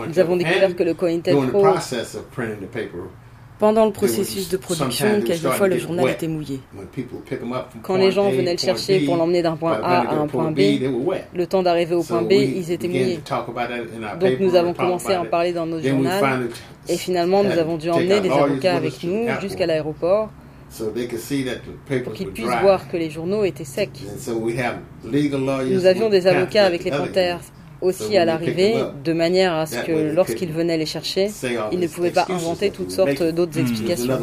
Nous 0.07 0.19
avons 0.19 0.37
découvert 0.37 0.75
que 0.75 0.83
le 0.83 0.93
COINTELPRO, 0.93 1.61
pendant 3.59 3.85
le 3.85 3.91
processus 3.91 4.49
de 4.49 4.57
production, 4.57 5.21
quelquefois 5.21 5.67
le 5.67 5.77
journal 5.77 6.09
était 6.09 6.27
mouillé. 6.27 6.59
Quand 7.83 7.97
les 7.97 8.11
gens 8.11 8.29
venaient 8.29 8.53
le 8.53 8.57
chercher 8.57 9.05
pour 9.05 9.17
l'emmener 9.17 9.41
d'un 9.41 9.55
point 9.55 9.79
A 9.81 10.09
à 10.09 10.15
un 10.15 10.27
point 10.27 10.51
B, 10.51 10.59
le 11.33 11.47
temps 11.47 11.63
d'arriver 11.63 11.95
au 11.95 12.03
point 12.03 12.21
B, 12.21 12.33
ils 12.33 12.71
étaient 12.71 12.87
mouillés. 12.87 13.19
Donc 14.19 14.39
nous 14.39 14.55
avons 14.55 14.73
commencé 14.73 15.13
à 15.13 15.21
en 15.21 15.25
parler 15.25 15.53
dans 15.53 15.65
notre 15.65 15.87
journal. 15.87 16.49
Et 16.89 16.95
finalement, 16.95 17.43
nous 17.43 17.57
avons 17.57 17.77
dû 17.77 17.89
emmener 17.89 18.21
des 18.21 18.31
avocats 18.31 18.75
avec 18.75 19.03
nous 19.03 19.27
jusqu'à 19.41 19.65
l'aéroport 19.65 20.29
so 20.69 20.91
they 20.91 21.07
could 21.07 21.19
see 21.19 21.43
that 21.43 21.63
the 21.65 21.71
papers 21.87 22.03
pour 22.03 22.13
qu'ils 22.13 22.31
puissent 22.31 22.59
voir 22.61 22.89
que 22.89 22.97
les 22.97 23.09
journaux 23.09 23.45
étaient 23.45 23.63
secs. 23.63 23.89
Nous 25.03 25.85
avions 25.85 26.09
des 26.09 26.27
avocats 26.27 26.63
at 26.63 26.67
avec 26.67 26.83
les 26.83 26.91
panthères. 26.91 27.39
Aussi 27.81 28.17
à 28.17 28.25
l'arrivée, 28.25 28.75
de 29.03 29.13
manière 29.13 29.53
à 29.53 29.65
ce 29.65 29.79
que 29.79 30.13
lorsqu'ils 30.13 30.51
venaient 30.51 30.77
les 30.77 30.85
chercher, 30.85 31.29
ils 31.71 31.79
ne 31.79 31.87
pouvaient 31.87 32.11
pas 32.11 32.25
inventer 32.29 32.71
toutes 32.71 32.91
sortes 32.91 33.23
d'autres 33.23 33.53
There's 33.53 33.69
explications. 33.69 34.19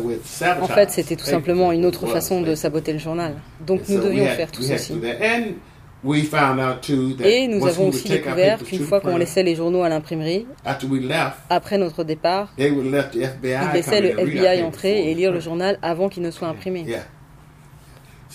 En 0.61 0.67
fait, 0.67 0.90
c'était 0.90 1.17
tout 1.17 1.25
the 1.25 1.31
simplement 1.31 1.73
une 1.73 1.85
autre 1.85 2.07
façon 2.07 2.40
de 2.40 2.55
saboter 2.55 2.93
le 2.93 2.99
journal. 2.99 3.35
Donc 3.67 3.88
nous 3.88 4.01
devions 4.01 4.27
faire 4.27 4.51
tout 4.51 4.62
ceci. 4.62 4.95
Et 7.25 7.49
nous 7.49 7.67
avons 7.67 7.88
aussi 7.88 8.09
découvert 8.09 8.62
qu'une 8.62 8.85
fois 8.85 9.01
qu'on 9.01 9.17
laissait 9.17 9.43
les 9.43 9.55
journaux 9.55 9.83
à 9.83 9.88
l'imprimerie, 9.88 10.47
after 10.64 10.87
we 10.87 11.01
left, 11.01 11.37
après 11.49 11.79
notre 11.79 12.05
départ, 12.05 12.53
ils 12.59 12.75
laissaient 13.73 14.01
le 14.03 14.19
FBI 14.19 14.62
entrer 14.62 15.11
et 15.11 15.14
lire 15.14 15.33
le 15.33 15.40
journal 15.40 15.79
avant 15.81 16.09
qu'il 16.09 16.23
ne 16.23 16.31
soit 16.31 16.49
imprimé. 16.49 16.85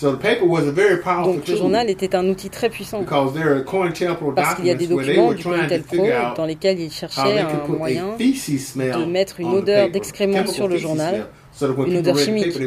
Yeah. 0.01 0.09
So 0.09 0.12
the 0.12 0.17
paper 0.17 0.45
was 0.45 0.67
a 0.67 0.71
very 0.71 0.97
powerful 1.01 1.33
Donc 1.33 1.47
le 1.47 1.53
tool 1.53 1.57
journal 1.57 1.89
était 1.89 2.15
un 2.15 2.27
outil 2.29 2.49
très 2.49 2.69
puissant 2.69 3.01
because 3.01 3.33
there 3.33 3.53
are 3.53 3.63
COINTELPRO 3.63 4.31
parce 4.33 4.55
qu'il 4.55 4.65
y 4.65 4.71
a 4.71 4.75
des 4.75 4.88
documents 4.88 5.33
du 5.33 5.43
COINTELPRO 5.43 6.35
dans 6.35 6.45
lesquels 6.45 6.79
ils 6.79 6.91
cherchaient 6.91 7.39
un 7.39 7.67
moyen 7.67 8.13
a 8.13 8.17
feces 8.17 8.71
smell 8.71 8.95
de 8.95 9.05
mettre 9.05 9.39
une 9.39 9.47
on 9.47 9.51
the 9.51 9.55
odeur 9.55 9.85
paper, 9.88 9.91
d'excrément 9.91 10.45
sur 10.47 10.67
le 10.67 10.77
journal, 10.77 11.27
une 11.62 11.97
odeur 11.97 12.17
chimique. 12.17 12.57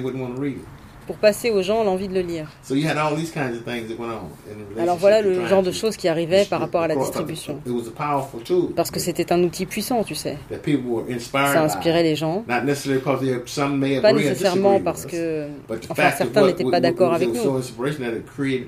Pour 1.07 1.17
passer 1.17 1.51
aux 1.51 1.63
gens 1.63 1.85
l'envie 1.85 2.09
de 2.09 2.15
le 2.15 2.21
lire. 2.21 2.49
So 2.63 2.75
you 2.75 2.89
had 2.89 2.97
all 2.97 3.17
these 3.17 3.31
kinds 3.33 3.57
of 3.57 3.65
things 3.65 3.89
that 3.89 3.99
went 3.99 4.11
on 4.11 4.29
in 4.51 4.75
the 4.75 4.81
Alors 4.81 4.97
voilà 4.97 5.23
le 5.23 5.47
genre 5.47 5.63
de 5.63 5.73
choses 5.73 5.97
qui 5.97 6.09
arrivaient 6.09 6.45
par 6.45 6.61
rapport 6.61 6.83
à 6.83 6.89
la 6.89 6.97
distribution. 6.97 7.61
It 7.67 7.73
was 7.73 7.89
a 7.89 7.91
powerful 7.91 8.43
tool. 8.43 8.73
Parce 8.75 8.91
que 8.91 9.01
c'était 9.01 9.33
un 9.33 9.43
outil 9.43 9.67
puissant, 9.67 10.05
tu 10.05 10.15
sais. 10.15 10.37
that 10.51 10.59
people 10.59 10.91
were 10.91 11.05
inspired 11.11 11.53
Ça 11.53 11.61
by. 11.61 11.67
inspirait 11.67 12.03
les 12.03 12.17
gens. 12.17 12.45
Not 12.49 12.63
necessarily 12.65 13.01
because 13.01 13.21
they, 13.21 13.41
some 13.47 13.79
may 13.79 14.01
Pas 14.01 14.13
nécessairement 14.13 14.81
parce 14.81 15.07
que, 15.07 15.47
enfin, 15.91 16.11
certains 16.17 16.47
n'étaient 16.47 16.71
pas 16.71 16.81
d'accord 16.81 17.13
avec 17.15 17.29
nous. 17.29 17.61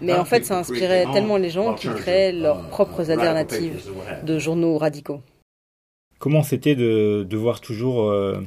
Mais 0.02 0.14
en 0.14 0.24
fait, 0.24 0.40
people 0.40 0.46
ça 0.46 0.58
inspirait 0.58 1.04
their 1.04 1.12
tellement 1.12 1.34
own 1.34 1.42
les 1.42 1.50
gens 1.50 1.74
qu'ils 1.74 1.94
créaient 1.94 2.32
leurs 2.32 2.60
uh, 2.60 2.70
propres 2.70 3.10
radical 3.10 3.36
alternatives 3.36 3.90
de 4.24 4.38
journaux 4.38 4.78
radicaux. 4.78 5.20
Comment 6.18 6.42
c'était 6.42 6.74
de 6.74 7.26
devoir 7.28 7.60
toujours 7.60 8.08
euh, 8.10 8.40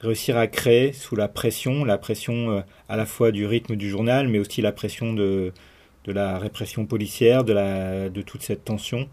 réussir 0.00 0.36
à 0.36 0.46
créer 0.46 0.92
sous 0.92 1.16
la 1.16 1.28
pression, 1.28 1.84
la 1.84 1.98
pression 1.98 2.50
euh, 2.50 2.60
à 2.88 2.96
la 2.96 3.06
fois 3.06 3.32
du 3.32 3.46
rythme 3.46 3.76
du 3.76 3.88
journal, 3.88 4.28
mais 4.28 4.38
aussi 4.38 4.62
la 4.62 4.72
pression 4.72 5.12
de, 5.12 5.52
la 6.06 6.38
répression 6.38 6.86
policière, 6.86 7.44
de, 7.44 7.52
la, 7.52 8.08
de 8.08 8.22
toute 8.22 8.42
cette 8.42 8.64
tension. 8.64 9.08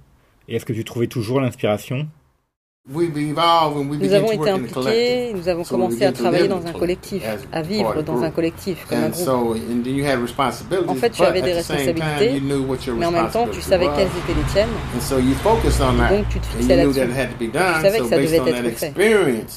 Et 0.47 0.55
est-ce 0.55 0.65
que 0.65 0.73
tu 0.73 0.83
trouvais 0.83 1.07
toujours 1.07 1.41
l'inspiration 1.41 2.07
We've 2.07 2.07
evolved 2.07 2.53
and 2.57 2.63
we 2.67 2.74
Nous 2.87 4.13
avons 4.13 4.31
été 4.31 4.51
impliqués, 4.51 5.33
nous 5.33 5.49
avons 5.49 5.63
commencé 5.63 6.05
à 6.05 6.11
travailler 6.11 6.47
dans 6.47 6.63
un 6.67 6.71
collectif, 6.71 7.23
à 7.51 7.63
vivre 7.63 8.03
dans 8.03 8.21
un 8.21 8.29
collectif 8.29 8.85
comme 8.87 8.99
un 8.99 9.09
groupe. 9.09 9.27
En 10.87 10.93
fait, 10.93 11.09
tu 11.09 11.23
avais 11.23 11.41
des 11.41 11.53
responsabilités, 11.53 12.39
Mais 12.95 13.05
en 13.07 13.11
même 13.11 13.31
temps, 13.31 13.47
tu 13.51 13.59
savais 13.61 13.87
quelles 13.87 14.05
étaient 14.05 14.39
les 14.39 14.45
tiennes, 14.53 14.69
donc 16.11 16.29
tu 16.29 16.39
te 16.39 16.45
fixais 16.45 16.75
là-dessus. 16.75 16.99
done. 17.47 17.63
savais 17.81 17.97
que 17.97 18.05
ça 18.05 18.17
devait 18.17 18.37
être 18.37 18.77
fait. 18.77 18.93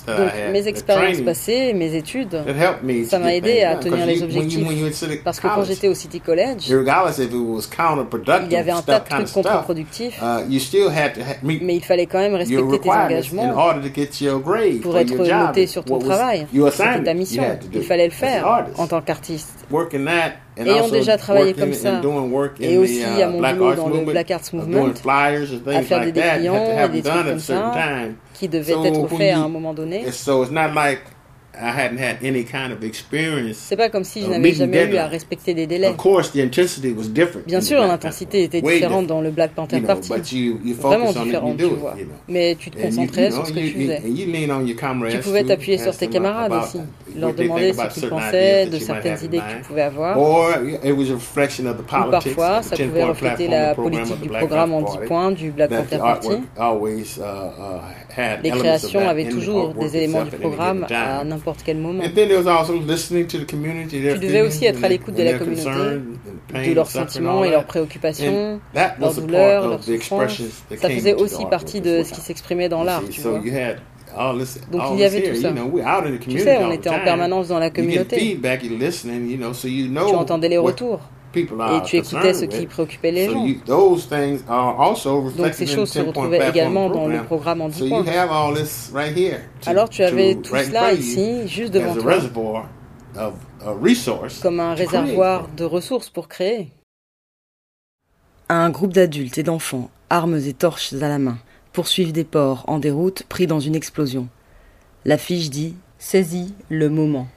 Donc 0.06 0.32
mes 0.50 0.66
expériences 0.66 1.20
passées, 1.20 1.74
mes 1.74 1.94
études, 1.94 2.42
ça 3.04 3.18
m'a 3.18 3.34
aidé 3.34 3.62
à 3.62 3.76
tenir 3.76 4.06
les 4.06 4.22
objectifs. 4.22 4.66
parce 5.22 5.38
que 5.38 5.48
quand 5.48 5.64
j'étais 5.64 5.88
au 5.88 5.94
City 5.94 6.20
College, 6.20 6.66
il 6.66 8.52
y 8.52 8.56
avait 8.56 8.70
un 8.70 8.80
tas 8.80 9.00
de 9.00 9.06
trucs 9.06 9.32
contre-productifs, 9.32 10.18
uh, 10.22 10.44
mais 11.42 11.76
il 11.76 11.84
fallait 11.84 12.06
quand 12.06 12.20
même 12.20 12.34
respecter 12.34 12.78
tes 12.78 12.88
engagements 12.88 13.17
order 13.56 13.88
to 13.88 13.94
get 13.94 14.24
your 14.24 14.40
grade 14.40 14.80
pour 14.80 14.96
être 14.96 15.14
noté 15.16 15.66
sur 15.66 15.84
ton 15.84 15.98
travail. 15.98 16.46
C'était 16.70 17.02
ta 17.02 17.14
mission, 17.14 17.42
you 17.42 17.48
had 17.48 17.60
to 17.60 17.66
do 17.68 17.78
il 17.78 17.84
fallait 17.84 18.06
le 18.06 18.12
faire 18.12 18.66
en 18.76 18.86
tant 18.86 19.00
qu'artiste. 19.00 19.66
Working 19.70 20.04
that 20.06 20.32
and 20.58 20.66
Ayant 20.66 20.88
déjà 20.88 21.16
travaillé 21.18 21.52
comme 21.54 21.72
ça, 21.72 21.98
and 21.98 22.00
doing 22.00 22.30
work 22.30 22.60
in 22.60 22.64
et 22.64 22.78
aussi 22.78 23.00
uh, 23.00 23.22
à 23.22 23.28
mon 23.28 23.38
Black 23.38 23.56
boulot 23.56 23.68
Arts 23.70 23.76
dans 23.76 23.88
le 23.88 23.94
Movement, 23.94 24.10
Black 24.12 24.30
Arts 24.30 24.40
Movement, 24.52 24.86
à 24.86 25.82
faire 25.82 25.98
like 25.98 26.12
des 26.12 26.12
dépliants 26.12 26.54
et 26.84 26.88
des 26.88 27.02
trucs 27.02 27.24
comme 27.24 27.38
ça. 27.38 27.72
qui 28.34 28.48
devait 28.48 28.72
So 28.72 28.84
être 28.84 28.98
when 28.98 29.08
fait 29.08 29.30
à 29.30 29.40
un 29.40 29.48
moment 29.48 29.74
donné. 29.74 30.04
And 31.58 31.64
so 31.64 31.66
it's 31.66 31.66
not 31.66 31.66
like 31.66 31.68
I 31.68 31.70
hadn't 31.70 31.98
had 31.98 32.24
any 32.24 32.44
kind 32.44 32.72
of 32.72 32.84
experience. 32.84 33.56
C'est 33.56 33.76
pas 33.76 33.88
comme 33.88 34.04
si 34.04 34.22
je 34.22 34.28
n'avais 34.28 34.52
jamais 34.52 34.86
eu 34.86 34.96
à 34.96 35.06
respecter 35.06 35.54
des 35.54 35.66
délais. 35.66 35.88
Of 35.88 35.96
course, 35.96 36.32
the 36.32 36.38
intensity 36.40 36.92
was 36.92 37.08
different. 37.08 37.46
Bien 37.46 37.60
sûr, 37.60 37.80
l'intensité 37.80 38.44
était 38.44 38.60
différente 38.62 39.06
dans 39.06 39.20
le 39.20 39.30
Black 39.30 39.52
Panther 39.52 39.80
Party. 39.80 40.08
but 40.08 40.32
you, 40.32 40.58
Vraiment 40.80 41.12
différente, 41.12 41.56
tu 41.58 41.64
it, 41.64 41.72
vois. 41.72 41.94
you 41.98 42.04
know. 42.04 42.14
Mais 42.28 42.56
tu 42.58 42.70
te 42.70 42.80
concentrais 42.80 43.28
you 43.28 43.32
sur 43.34 43.46
ce 43.46 43.52
que 43.52 43.58
tu 43.58 43.70
faisais. 43.72 44.02
and 44.04 44.16
you 44.16 44.26
lean 44.32 44.50
on 44.50 44.66
your 44.66 44.76
comrades 44.76 45.12
Tu 45.12 45.18
pouvais 45.20 45.44
t'appuyer 45.44 45.78
sur 45.78 45.96
tes 45.96 46.08
camarades 46.08 46.52
aussi, 46.52 46.78
leur 47.16 47.34
demander 47.34 47.72
ce 47.72 48.00
qu'ils 48.00 48.08
pensaient 48.08 48.66
de 48.66 48.78
certaines 48.78 49.18
idées 49.24 49.38
que 49.38 49.56
tu 49.58 49.62
pouvais 49.68 49.82
avoir. 49.82 50.18
Or 50.18 50.50
it 50.84 50.92
was 50.92 51.10
a 51.10 51.14
reflection 51.14 51.66
of 51.66 51.76
the 51.76 51.80
Ou 51.80 52.10
parfois, 52.10 52.62
ça 52.62 52.76
the 52.76 52.80
10 52.80 52.88
pouvait 52.88 53.04
refléter 53.04 53.48
la 53.48 53.74
politique 53.74 54.20
du 54.20 54.28
programme 54.28 54.72
en 54.72 54.82
Panther 54.82 54.92
10 54.92 54.96
Party, 54.98 55.08
points 55.08 55.32
du 55.32 55.50
Black 55.50 55.70
Panther 55.70 55.96
the 55.96 55.98
Party. 55.98 56.28
Artwork 58.08 58.18
always, 58.18 58.36
had 58.36 58.42
Les 58.42 58.48
elements 58.50 58.74
of 58.74 58.80
créations 58.80 59.08
avaient 59.08 59.28
toujours 59.28 59.74
des 59.74 59.96
éléments 59.96 60.22
du 60.22 60.28
itself 60.28 60.32
at 60.32 60.36
any 60.36 60.40
programme 60.56 60.86
à 60.90 61.24
n'importe 61.24 61.60
quel 61.64 61.76
moment. 61.78 62.02
And 62.04 62.10
then 62.14 62.28
there 62.28 62.38
was 62.38 62.46
also 62.46 62.78
listening 62.80 63.26
to 63.26 63.38
the 63.38 63.46
community, 63.46 64.00
their 64.02 64.14
Tu 64.18 64.26
devais 64.26 64.42
aussi 64.42 64.64
être 64.66 64.82
à 64.82 64.88
l'écoute 64.88 65.14
de 65.14 65.22
their- 65.22 65.24
la 65.24 65.30
and 65.32 65.38
their 65.38 65.46
communauté, 65.46 65.64
concerns 65.64 66.02
and 66.26 66.52
pain 66.52 66.68
de 66.68 66.74
leurs 66.74 66.90
sentiments 66.90 67.44
et 67.44 67.50
leurs 67.50 67.60
that. 67.62 67.66
préoccupations, 67.68 68.60
leurs 68.74 69.14
douleurs, 69.14 69.60
part 69.62 69.70
leurs 69.70 69.82
souffrances. 69.84 70.42
Ça 70.80 70.88
faisait 70.90 71.14
aussi 71.14 71.44
partie 71.46 71.80
de 71.80 72.02
ce 72.02 72.12
qui 72.12 72.20
s'exprimait 72.20 72.68
dans 72.68 72.80
You 72.80 72.86
l'art, 72.86 73.02
tu 73.10 73.20
vois. 73.20 73.32
Donc, 73.32 74.82
il 74.94 75.00
y 75.00 75.04
avait 75.04 75.22
tout 75.22 75.34
ça. 75.40 75.50
know, 75.52 75.66
we're 75.70 75.84
out 75.86 76.04
in 76.06 76.12
the 76.12 76.18
Tu 76.18 76.24
community 76.26 76.44
sais, 76.44 76.56
on 76.58 76.72
était 76.72 76.88
en 76.88 76.98
permanence 77.04 77.48
dans 77.48 77.58
la 77.58 77.70
communauté. 77.70 78.18
feedback, 78.18 78.64
you're 78.64 78.78
listening, 78.78 79.30
you 79.30 79.36
know, 79.36 79.52
so 79.52 79.68
you 79.68 79.86
know 79.88 80.08
Tu 80.08 80.14
entendais 80.14 80.48
les 80.48 80.58
retours 80.58 81.00
et 81.34 81.82
tu 81.84 81.96
écoutais 81.96 82.34
ce 82.34 82.44
qui 82.46 82.66
préoccupait 82.66 83.10
les 83.10 83.26
gens. 83.30 83.44
you- 83.44 83.60
those 83.66 84.08
things 84.08 84.40
are 84.48 84.80
also 84.80 85.30
Donc 85.36 85.52
ces 85.54 85.66
choses 85.66 85.90
the 85.90 85.94
se 85.94 85.98
10-point 86.00 86.08
retrouvaient 86.08 86.48
également 86.48 86.88
dans 86.90 87.06
le 87.06 87.22
program. 87.22 87.26
programme 87.26 87.60
en 87.62 87.68
10 87.68 87.78
So 87.78 87.84
you 87.84 87.90
points. 87.90 88.04
Alors 89.66 89.88
tu 89.88 90.02
avais 90.02 90.34
tout 90.36 90.54
cela 90.56 90.92
ici, 90.92 91.46
juste 91.48 91.72
devant 91.72 91.94
toi, 91.94 92.18
comme 94.42 94.60
un 94.60 94.74
réservoir 94.74 95.48
de 95.56 95.64
ressources 95.64 96.08
pour 96.10 96.28
créer. 96.28 96.72
Un 98.48 98.70
groupe 98.70 98.92
d'adultes 98.94 99.36
et 99.38 99.42
d'enfants, 99.42 99.90
armes 100.08 100.38
et 100.38 100.54
torches 100.54 100.92
à 100.94 101.08
la 101.08 101.18
main, 101.18 101.38
poursuivent 101.72 102.12
des 102.12 102.24
porcs 102.24 102.64
en 102.66 102.78
déroute 102.78 103.24
pris 103.24 103.46
dans 103.46 103.60
une 103.60 103.74
explosion. 103.74 104.28
L'affiche 105.04 105.50
dit 105.50 105.74
Saisis 105.98 106.54
le 106.70 106.88
moment. 106.88 107.28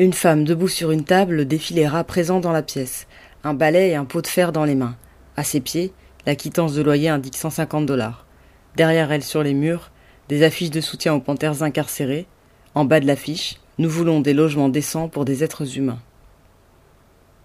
Une 0.00 0.14
femme 0.14 0.44
debout 0.44 0.66
sur 0.66 0.92
une 0.92 1.04
table 1.04 1.46
rats 1.84 2.04
présents 2.04 2.40
dans 2.40 2.52
la 2.52 2.62
pièce, 2.62 3.06
un 3.44 3.52
balai 3.52 3.90
et 3.90 3.96
un 3.96 4.06
pot 4.06 4.22
de 4.22 4.26
fer 4.26 4.50
dans 4.50 4.64
les 4.64 4.74
mains. 4.74 4.96
À 5.36 5.44
ses 5.44 5.60
pieds, 5.60 5.92
la 6.24 6.36
quittance 6.36 6.72
de 6.72 6.80
loyer 6.80 7.10
indique 7.10 7.36
150 7.36 7.84
dollars. 7.84 8.24
Derrière 8.76 9.12
elle, 9.12 9.22
sur 9.22 9.42
les 9.42 9.52
murs, 9.52 9.90
des 10.30 10.42
affiches 10.42 10.70
de 10.70 10.80
soutien 10.80 11.12
aux 11.12 11.20
panthères 11.20 11.62
incarcérés. 11.62 12.26
En 12.74 12.86
bas 12.86 13.00
de 13.00 13.06
l'affiche, 13.06 13.60
nous 13.76 13.90
voulons 13.90 14.20
des 14.20 14.32
logements 14.32 14.70
décents 14.70 15.08
pour 15.08 15.26
des 15.26 15.44
êtres 15.44 15.76
humains. 15.76 16.00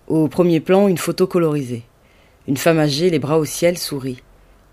Au 0.08 0.30
premier 0.30 0.62
plan, 0.62 0.88
une 0.88 0.98
photo 0.98 1.28
colorisée. 1.28 1.84
Une 2.48 2.56
femme 2.56 2.80
âgée, 2.80 3.10
les 3.10 3.20
bras 3.20 3.38
au 3.38 3.44
ciel, 3.44 3.78
sourit. 3.78 4.24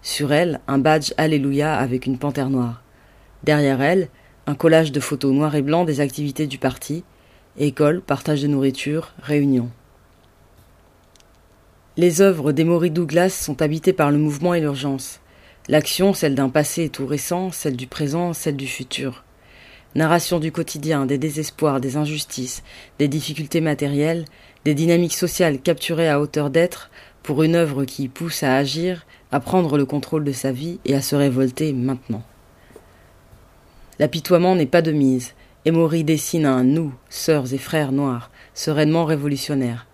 Sur 0.02 0.32
elle, 0.32 0.60
un 0.68 0.78
badge 0.78 1.14
Alléluia 1.16 1.74
avec 1.74 2.06
une 2.06 2.18
panthère 2.18 2.48
noire. 2.48 2.84
Derrière 3.42 3.82
elle, 3.82 4.08
un 4.46 4.54
collage 4.54 4.92
de 4.92 5.00
photos 5.00 5.32
noir 5.32 5.56
et 5.56 5.62
blanc 5.62 5.84
des 5.84 5.98
activités 5.98 6.46
du 6.46 6.58
parti, 6.58 7.02
école, 7.58 8.00
partage 8.00 8.42
de 8.42 8.46
nourriture, 8.46 9.12
réunion. 9.22 9.68
Les 11.96 12.22
œuvres 12.22 12.52
d'Emory 12.52 12.90
Douglas 12.90 13.30
sont 13.30 13.60
habitées 13.60 13.92
par 13.92 14.10
le 14.10 14.18
mouvement 14.18 14.54
et 14.54 14.60
l'urgence. 14.60 15.20
L'action, 15.68 16.14
celle 16.14 16.34
d'un 16.34 16.48
passé 16.48 16.88
tout 16.88 17.06
récent, 17.06 17.52
celle 17.52 17.76
du 17.76 17.86
présent, 17.86 18.32
celle 18.32 18.56
du 18.56 18.66
futur. 18.66 19.24
Narration 19.94 20.40
du 20.40 20.50
quotidien, 20.50 21.04
des 21.04 21.18
désespoirs, 21.18 21.80
des 21.80 21.96
injustices, 21.96 22.62
des 22.98 23.08
difficultés 23.08 23.60
matérielles, 23.60 24.24
des 24.64 24.74
dynamiques 24.74 25.14
sociales 25.14 25.60
capturées 25.60 26.08
à 26.08 26.18
hauteur 26.18 26.48
d'être 26.48 26.90
pour 27.22 27.42
une 27.42 27.54
œuvre 27.54 27.84
qui 27.84 28.08
pousse 28.08 28.42
à 28.42 28.56
agir, 28.56 29.06
à 29.30 29.40
prendre 29.40 29.76
le 29.76 29.84
contrôle 29.84 30.24
de 30.24 30.32
sa 30.32 30.50
vie 30.50 30.80
et 30.86 30.94
à 30.94 31.02
se 31.02 31.14
révolter 31.14 31.74
maintenant. 31.74 32.22
L'apitoiement 33.98 34.56
n'est 34.56 34.66
pas 34.66 34.82
de 34.82 34.92
mise. 34.92 35.34
Emory 35.64 36.02
dessine 36.02 36.44
un 36.44 36.64
nous, 36.64 36.92
sœurs 37.08 37.54
et 37.54 37.58
frères 37.58 37.92
noirs, 37.92 38.32
sereinement 38.52 39.04
révolutionnaires. 39.04 39.86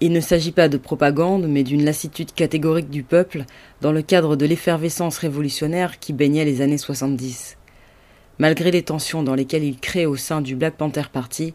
Il 0.00 0.12
ne 0.12 0.20
s'agit 0.20 0.50
pas 0.50 0.70
de 0.70 0.78
propagande, 0.78 1.46
mais 1.46 1.62
d'une 1.62 1.84
lassitude 1.84 2.32
catégorique 2.32 2.88
du 2.88 3.02
peuple 3.02 3.44
dans 3.82 3.92
le 3.92 4.00
cadre 4.00 4.34
de 4.34 4.46
l'effervescence 4.46 5.18
révolutionnaire 5.18 5.98
qui 5.98 6.14
baignait 6.14 6.46
les 6.46 6.62
années 6.62 6.78
70. 6.78 7.58
Malgré 8.38 8.70
les 8.70 8.82
tensions 8.82 9.22
dans 9.22 9.34
lesquelles 9.34 9.64
il 9.64 9.78
crée 9.78 10.06
au 10.06 10.16
sein 10.16 10.40
du 10.40 10.56
Black 10.56 10.78
Panther 10.78 11.10
Party, 11.12 11.52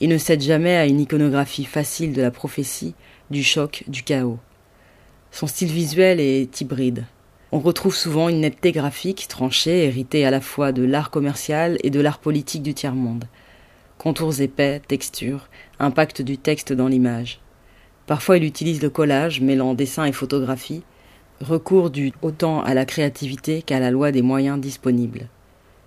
il 0.00 0.10
ne 0.10 0.18
cède 0.18 0.42
jamais 0.42 0.76
à 0.76 0.84
une 0.84 1.00
iconographie 1.00 1.64
facile 1.64 2.12
de 2.12 2.20
la 2.20 2.30
prophétie, 2.30 2.94
du 3.30 3.42
choc, 3.42 3.84
du 3.88 4.02
chaos. 4.02 4.38
Son 5.30 5.46
style 5.46 5.72
visuel 5.72 6.20
est 6.20 6.60
hybride. 6.60 7.06
On 7.52 7.60
retrouve 7.60 7.94
souvent 7.94 8.28
une 8.28 8.40
netteté 8.40 8.72
graphique 8.72 9.28
tranchée, 9.28 9.84
héritée 9.84 10.26
à 10.26 10.32
la 10.32 10.40
fois 10.40 10.72
de 10.72 10.82
l'art 10.82 11.10
commercial 11.10 11.78
et 11.84 11.90
de 11.90 12.00
l'art 12.00 12.18
politique 12.18 12.62
du 12.62 12.74
tiers-monde. 12.74 13.26
Contours 13.98 14.40
épais, 14.40 14.82
textures, 14.86 15.48
impact 15.78 16.22
du 16.22 16.38
texte 16.38 16.72
dans 16.72 16.88
l'image. 16.88 17.38
Parfois 18.06 18.36
il 18.36 18.44
utilise 18.44 18.82
le 18.82 18.90
collage, 18.90 19.40
mêlant 19.40 19.74
dessin 19.74 20.04
et 20.06 20.12
photographie, 20.12 20.82
recours 21.40 21.90
dû 21.90 22.12
autant 22.20 22.62
à 22.62 22.74
la 22.74 22.84
créativité 22.84 23.62
qu'à 23.62 23.78
la 23.78 23.92
loi 23.92 24.10
des 24.10 24.22
moyens 24.22 24.60
disponibles. 24.60 25.28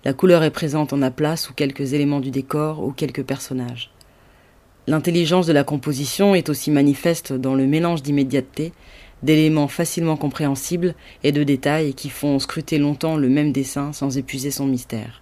La 0.06 0.13
couleur 0.13 0.43
est 0.43 0.52
présente 0.52 0.93
en 0.93 1.02
aplat 1.02 1.36
sous 1.36 1.54
quelques 1.54 1.93
éléments 1.93 2.22
du 2.22 2.32
décor 2.32 2.82
ou 2.84 2.93
quelques 2.93 3.24
personnages. 3.24 3.91
L'intelligence 4.88 5.45
de 5.45 5.54
la 5.54 5.65
composition 5.65 6.36
est 6.36 6.50
aussi 6.50 6.72
manifeste 6.72 7.34
dans 7.34 7.54
le 7.54 7.67
mélange 7.67 8.02
d'immédiateté, 8.02 8.72
d'éléments 9.24 9.68
facilement 9.68 10.18
compréhensibles 10.18 10.96
et 11.24 11.32
de 11.32 11.44
détails 11.44 11.94
qui 11.94 12.10
font 12.10 12.40
scruter 12.40 12.78
longtemps 12.78 13.18
le 13.18 13.30
même 13.30 13.52
dessin 13.52 13.94
sans 13.94 14.18
épuiser 14.18 14.52
son 14.52 14.66
mystère. 14.66 15.22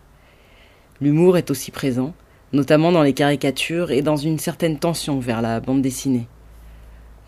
L'humour 1.02 1.38
est 1.38 1.52
aussi 1.52 1.72
présent, 1.72 2.14
notamment 2.54 2.92
dans 2.92 3.04
les 3.04 3.14
caricatures 3.14 3.92
et 3.92 4.02
dans 4.02 4.16
une 4.16 4.40
certaine 4.40 4.80
tension 4.80 5.20
vers 5.20 5.42
la 5.42 5.60
bande 5.60 5.82
dessinée. 5.82 6.28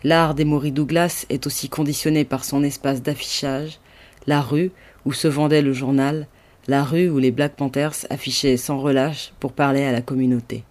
L'art 0.02 0.34
d'Emory 0.34 0.72
Douglas 0.72 1.26
est 1.28 1.46
aussi 1.46 1.68
conditionné 1.68 2.24
par 2.24 2.44
son 2.44 2.62
espace 2.62 3.02
d'affichage, 3.02 3.78
la 4.26 4.40
rue 4.40 4.72
où 5.04 5.12
se 5.12 5.28
vendait 5.28 5.62
le 5.62 5.72
journal, 5.72 6.26
la 6.68 6.84
rue 6.84 7.10
où 7.10 7.18
les 7.18 7.30
Black 7.30 7.54
Panthers 7.54 8.06
affichaient 8.10 8.56
sans 8.56 8.78
relâche 8.78 9.32
pour 9.40 9.52
parler 9.52 9.84
à 9.84 9.92
la 9.92 10.00
communauté. 10.00 10.64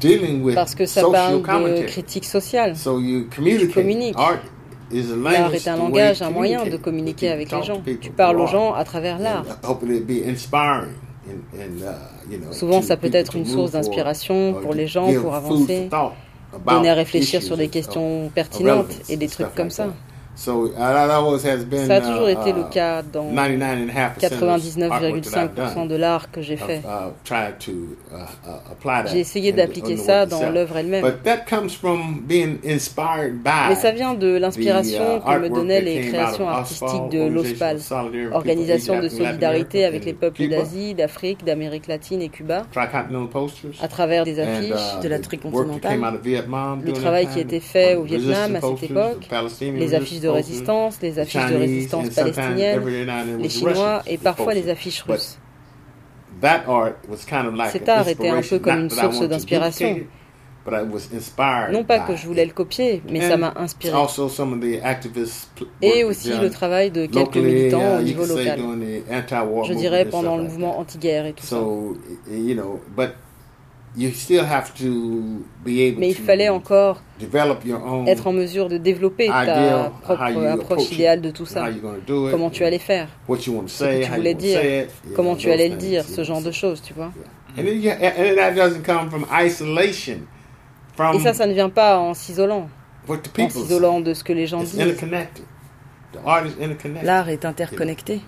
Dealing 0.00 0.42
with 0.42 0.54
Parce 0.54 0.74
que 0.74 0.86
ça 0.86 1.02
parle 1.10 1.42
de 1.42 1.86
critique 1.86 2.24
sociale. 2.24 2.76
So 2.76 3.00
you 3.00 3.26
communicate. 3.34 3.74
communiques. 3.74 4.16
Art 4.16 4.40
is 4.90 5.12
a 5.12 5.16
L'art 5.16 5.32
language. 5.40 5.54
est 5.54 5.68
un 5.68 5.76
langage, 5.76 6.22
un 6.22 6.30
moyen 6.30 6.64
de 6.64 6.76
communiquer 6.76 7.30
avec 7.30 7.50
les 7.50 7.62
gens. 7.62 7.82
Tu 8.00 8.10
parles 8.10 8.40
aux 8.40 8.46
gens 8.46 8.74
à 8.74 8.84
travers 8.84 9.18
l'art. 9.18 9.44
Uh, 11.28 12.52
Souvent, 12.52 12.80
ça 12.80 12.96
peut 12.96 13.10
être 13.12 13.36
une 13.36 13.44
source 13.44 13.72
d'inspiration 13.72 14.54
pour 14.62 14.72
les 14.72 14.86
gens, 14.86 15.12
pour 15.20 15.34
avancer, 15.34 15.90
donner 16.66 16.88
à 16.88 16.94
réfléchir 16.94 17.42
sur 17.42 17.56
des 17.56 17.68
questions 17.68 18.30
pertinentes 18.34 18.92
et 19.08 19.16
des 19.16 19.28
trucs 19.28 19.54
comme 19.54 19.70
ça. 19.70 19.88
So 20.38 20.66
uh, 20.66 20.78
that 20.78 21.10
always 21.10 21.42
has 21.42 21.64
been 21.64 21.88
Ça 21.88 21.96
a 21.96 22.00
toujours 22.00 22.28
été 22.28 22.52
le 22.52 22.60
uh, 22.60 22.70
cas 22.70 23.02
dans 23.02 23.24
99.5% 23.32 23.88
of 23.88 24.92
artwork 24.92 25.22
that 25.24 25.42
I've 25.42 25.54
99,5% 25.54 25.74
done. 25.74 25.88
de 25.88 25.96
l'art 25.96 26.30
que 26.30 26.42
j'ai 26.42 26.56
fait. 26.56 26.80
Uh, 26.84 27.10
tried 27.24 27.58
to, 27.58 27.96
apply 28.70 29.02
that 29.02 29.08
J'ai 29.08 29.18
essayé 29.18 29.50
d'appliquer 29.50 29.96
ça 29.96 30.26
dans 30.26 30.48
l'œuvre 30.48 30.76
elle-même. 30.76 31.04
But 31.04 31.24
that 31.24 31.38
comes 31.50 31.70
from 31.70 32.22
being 32.24 32.58
inspired 32.64 33.42
by 33.42 33.70
Mais 33.70 33.74
ça 33.74 33.90
vient 33.90 34.14
de 34.14 34.38
the, 34.38 34.40
l'inspiration 34.40 35.20
que 35.20 35.38
me 35.40 35.48
donnaient 35.48 35.80
that 35.80 35.84
les 35.84 36.00
créations 36.08 36.48
artistiques 36.48 37.08
de 37.10 37.18
Organization 37.18 37.34
l'OSPAL, 37.34 37.76
of 37.76 37.82
Solidarity 37.82 38.26
of 38.28 38.34
Organisation 38.34 39.00
de 39.00 39.08
solidarité 39.08 39.84
avec 39.84 40.04
les 40.04 40.12
peuples 40.12 40.46
d'Asie, 40.46 40.94
d'Afrique, 40.94 41.44
d'Amérique 41.44 41.88
latine 41.88 42.22
et 42.22 42.28
Cuba, 42.28 42.64
à 43.82 43.88
travers 43.88 44.24
des 44.24 44.38
affiches 44.38 45.00
de 45.02 45.08
la 45.08 45.18
the 45.18 45.22
tricontinentale, 45.22 45.98
le 46.84 46.92
travail 46.92 47.26
qui 47.26 47.40
était 47.40 47.58
fait 47.58 47.96
au 47.96 48.04
Vietnam 48.04 48.54
à 48.54 48.60
cette 48.60 48.88
époque, 48.88 49.28
les 49.60 49.94
affiches 49.96 50.20
de 50.20 50.27
posters, 50.30 50.52
résistance, 50.52 51.00
les 51.02 51.18
affiches 51.18 51.50
de 51.50 51.56
résistance 51.56 52.08
then 52.10 53.38
les 53.38 53.48
Chinois 53.48 54.02
et 54.06 54.18
parfois 54.18 54.54
les 54.54 54.68
affiches 54.68 55.02
russes. 55.02 55.38
that 56.40 56.68
art 56.68 56.96
was 57.08 57.24
kind 57.24 57.46
of 57.46 57.54
like 57.54 57.70
Cet 57.70 57.88
art 57.88 58.08
était 58.08 58.28
un 58.28 58.42
peu 58.42 58.58
comme 58.58 58.80
une 58.80 58.90
source 58.90 59.20
d'inspiration. 59.28 59.96
Non 61.70 61.84
pas 61.84 62.00
que 62.00 62.14
je 62.14 62.26
voulais 62.26 62.44
le 62.44 62.52
copier, 62.52 63.02
mais 63.08 63.26
ça 63.26 63.36
m'a 63.36 63.54
inspiré. 63.56 63.96
Et 65.80 66.04
aussi 66.04 66.30
le 66.30 66.50
travail 66.50 66.90
de 66.90 67.06
quelques 67.06 67.36
militants 67.36 67.98
au 67.98 68.02
niveau 68.02 68.26
local. 68.26 68.60
Je 69.66 69.74
dirais 69.74 70.04
pendant 70.04 70.36
le 70.36 70.44
mouvement 70.44 70.78
anti-guerre 70.78 71.26
et 71.26 71.32
tout 71.32 71.44
ça. 71.46 71.56
So, 73.98 74.04
you 74.04 74.10
know, 74.10 74.12
but 74.12 74.12
you 74.12 74.12
still 74.12 74.44
have 74.44 74.74
to 74.74 75.44
be 75.64 75.82
able 75.82 76.00
Mais 76.00 76.10
il 76.10 76.16
to 76.16 76.22
fallait 76.22 76.48
encore 76.48 77.02
develop 77.18 77.64
your 77.64 77.82
own 77.84 78.06
être 78.06 78.26
en 78.26 78.32
mesure 78.32 78.68
de 78.68 78.78
développer 78.78 79.26
ta 79.26 79.92
propre 80.02 80.46
approche 80.46 80.92
idéale 80.92 81.20
de 81.20 81.30
tout 81.30 81.46
ça. 81.46 81.68
Comment 82.06 82.50
tu 82.50 82.64
allais 82.64 82.78
faire, 82.78 83.08
what 83.28 83.38
you 83.46 83.54
want 83.54 83.62
to 83.62 83.68
ce 83.68 83.84
say, 83.84 84.00
que 84.00 84.06
tu 84.06 84.12
voulais 84.12 84.34
dire, 84.34 84.60
comment 85.14 85.36
tu 85.36 85.50
allais 85.50 85.68
le 85.68 85.76
dire, 85.76 86.04
ce 86.04 86.22
genre 86.22 86.42
de 86.42 86.50
choses, 86.50 86.82
tu 86.82 86.94
vois. 86.94 87.12
And, 87.56 87.64
then 87.64 87.80
you, 87.80 87.90
and 87.90 88.36
that 88.36 88.52
doesn't 88.52 88.82
come 88.84 89.10
from 89.10 89.26
isolation, 89.32 90.20
from 90.94 91.16
Et 91.16 91.20
ça, 91.20 91.32
ça 91.34 91.46
ne 91.46 91.54
vient 91.54 91.70
pas 91.70 91.98
en 91.98 92.14
s'isolant, 92.14 92.68
en 93.08 93.48
s'isolant 93.48 94.00
de 94.00 94.14
ce 94.14 94.22
que 94.22 94.32
les 94.32 94.46
gens 94.46 94.62
disent. 94.62 94.78
L'art 97.02 97.28
est 97.28 97.44
interconnecté, 97.44 98.20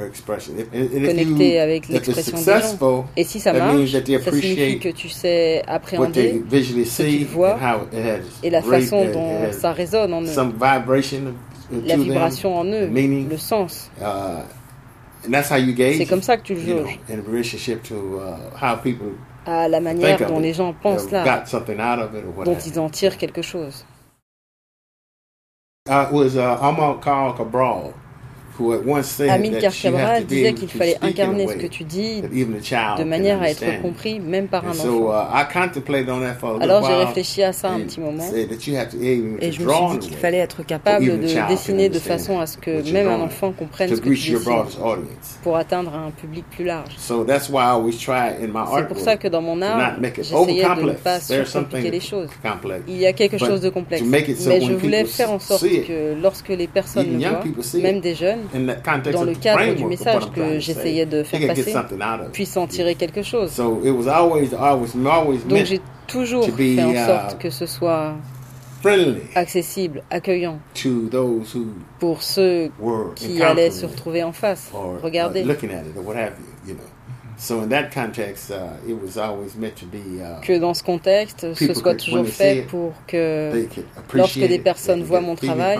connecté 0.00 1.58
avec 1.60 1.88
l'expression 1.88 2.38
des 2.38 2.44
gens. 2.44 3.06
Et 3.16 3.24
si 3.24 3.40
ça 3.40 3.52
marche, 3.52 3.90
ça 3.90 4.00
signifie 4.30 4.78
que 4.78 4.88
tu 4.90 5.08
sais 5.08 5.62
what 5.66 6.06
they 6.12 6.40
appréhender 6.44 6.62
ce 6.62 6.72
qu'ils 6.72 6.86
see 6.86 7.24
voient 7.24 7.56
and 7.60 7.80
how 7.80 7.86
it 7.92 8.04
has 8.06 8.18
et 8.44 8.50
la 8.50 8.62
façon 8.62 9.04
dont 9.12 9.52
ça 9.52 9.72
résonne 9.72 10.14
en 10.14 10.22
eux, 10.22 10.26
some 10.26 10.52
vibration 10.52 11.18
of- 11.72 11.86
la 11.86 11.96
vibration 11.96 12.56
en 12.58 12.64
eux, 12.66 12.86
le 12.88 13.36
sens. 13.36 13.90
uh, 14.00 14.04
and 15.26 15.32
that's 15.32 15.50
how 15.50 15.56
you 15.56 15.74
gauge. 15.74 15.96
C'est 15.98 16.06
comme 16.06 16.22
ça 16.22 16.36
que 16.36 16.42
tu 16.42 16.54
le 16.54 16.60
jauges, 16.60 16.98
uh, 17.10 18.54
how 18.62 18.76
people 18.82 19.14
à 19.46 19.68
la 19.68 19.80
manière 19.80 20.18
dont 20.28 20.38
les 20.38 20.52
gens 20.52 20.72
pensent 20.80 21.10
l'art, 21.10 21.24
got 21.24 21.46
something 21.46 21.78
out 21.80 21.98
of 21.98 22.10
it 22.14 22.24
or 22.24 22.36
what 22.38 22.44
dont 22.44 22.56
ils 22.64 22.78
en 22.78 22.88
tirent 22.88 23.16
quelque 23.16 23.42
chose. 23.42 23.84
Uh, 25.88 26.06
it 26.06 26.12
was 26.12 26.36
uh, 26.36 26.58
Amar 26.60 26.98
Khan 26.98 27.34
Cabral 27.34 27.94
who 27.94 27.94
had 27.94 27.94
once 27.94 27.94
said 27.94 28.48
Amilcar 29.28 29.72
Cabral 29.72 30.24
disait 30.26 30.52
qu'il 30.54 30.68
fallait 30.68 30.96
incarner 31.02 31.46
ce 31.48 31.54
que 31.54 31.66
tu 31.66 31.84
dis 31.84 32.22
de 32.22 33.04
manière 33.04 33.42
à 33.42 33.50
être 33.50 33.82
compris 33.82 34.20
même 34.20 34.48
par 34.48 34.66
un 34.66 34.70
enfant. 34.70 34.82
uh, 35.12 36.62
Alors 36.62 36.86
j'ai 36.86 36.94
réfléchi 36.94 37.42
à 37.42 37.52
ça 37.52 37.70
un 37.70 37.80
petit 37.80 38.00
moment 38.00 38.24
et 38.34 39.52
je 39.52 39.62
me 39.62 39.72
suis 39.72 39.98
dit 39.98 39.98
qu'il 40.08 40.16
fallait 40.16 40.38
être 40.38 40.62
capable 40.62 41.04
de 41.04 41.48
dessiner 41.48 41.88
de 41.88 41.98
façon 41.98 42.40
à 42.40 42.46
ce 42.46 42.58
que 42.58 42.92
même 42.92 43.08
un 43.08 43.20
enfant 43.20 43.52
comprenne 43.52 43.88
ce 43.88 44.00
que 44.00 44.08
tu 44.08 44.32
dessines 44.32 44.64
pour 45.42 45.56
atteindre 45.56 45.94
un 45.94 46.10
public 46.10 46.44
plus 46.50 46.64
large. 46.64 46.96
So 46.98 47.24
that's 47.24 47.48
why 47.48 47.62
I 47.62 47.70
always 47.70 47.96
try 47.98 48.30
in 48.42 48.48
my 48.48 48.64
C'est 48.74 48.88
pour 48.88 48.98
ça 48.98 49.16
que 49.16 49.28
dans 49.28 49.42
mon 49.42 49.60
art, 49.62 49.96
j'essayais 50.16 50.64
de 50.64 50.82
ne 50.82 50.92
pas 50.92 51.20
surcompliquer 51.20 51.90
les 51.90 52.00
choses. 52.00 52.28
Il 52.88 52.96
y 52.96 53.06
a 53.06 53.12
quelque 53.12 53.38
chose 53.38 53.60
de 53.60 53.68
complexe, 53.70 54.02
mais 54.04 54.60
je 54.60 54.72
voulais 54.72 55.04
faire 55.04 55.30
en 55.30 55.38
sorte 55.38 55.62
que 55.62 56.14
lorsque 56.20 56.48
les 56.48 56.66
personnes 56.66 57.18
le 57.18 57.28
voient, 57.28 57.42
même 57.82 58.00
des 58.00 58.14
jeunes, 58.14 58.40
dans 59.12 59.24
le 59.24 59.34
cadre 59.34 59.74
du 59.74 59.84
message 59.84 60.30
que 60.34 60.58
j'essayais 60.58 61.06
de 61.06 61.22
faire 61.22 61.46
passer, 61.46 61.74
puissent 62.32 62.56
en 62.56 62.66
tirer 62.66 62.94
quelque 62.94 63.22
chose. 63.22 63.56
Donc 63.56 63.82
j'ai 65.64 65.80
toujours 66.06 66.44
fait 66.44 66.82
en 66.82 66.90
uh, 66.90 66.96
sorte 66.96 67.38
que 67.38 67.50
ce 67.50 67.66
soit 67.66 68.14
friendly 68.80 69.20
accessible, 69.34 70.02
accueillant 70.10 70.58
pour 71.98 72.22
ceux 72.22 72.70
qui 73.14 73.42
allaient 73.42 73.70
se 73.70 73.86
retrouver 73.86 74.22
en 74.22 74.32
face. 74.32 74.70
uh, 74.72 75.10
uh, 78.50 80.18
uh, 80.18 80.40
Que 80.42 80.58
dans 80.58 80.74
ce 80.74 80.82
contexte, 80.82 81.54
ce 81.54 81.74
soit 81.74 81.94
toujours 81.94 82.26
fait 82.26 82.58
it, 82.58 82.66
pour 82.66 82.92
que 83.06 83.66
lorsque 84.12 84.38
des 84.38 84.58
personnes 84.58 85.02
voient 85.02 85.22
mon 85.22 85.36
travail, 85.36 85.78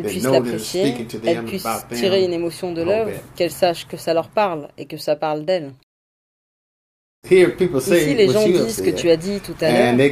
that 0.00 0.08
it's 0.08 0.24
l'apprécier, 0.24 0.94
about 0.94 1.88
them 1.88 1.98
tirer 1.98 2.24
une 2.24 2.32
émotion 2.32 2.72
de 2.72 2.82
l'œuvre, 2.82 3.10
bit. 3.10 3.20
qu'elles 3.36 3.50
sachent 3.50 3.86
que 3.86 3.96
ça 3.96 4.14
leur 4.14 4.28
parle 4.28 4.68
et 4.78 4.86
que 4.86 4.96
ça 4.96 5.16
parle 5.16 5.44
say 7.24 8.02
Ici, 8.02 8.14
les 8.16 8.28
gens 8.28 8.44
disent 8.44 8.76
ce 8.76 8.82
que 8.82 8.90
tu 8.90 9.08
as 9.08 9.16
dit 9.16 9.38
tout 9.40 9.54
à 9.60 9.70
l'heure. 9.70 9.94
Et 9.94 10.08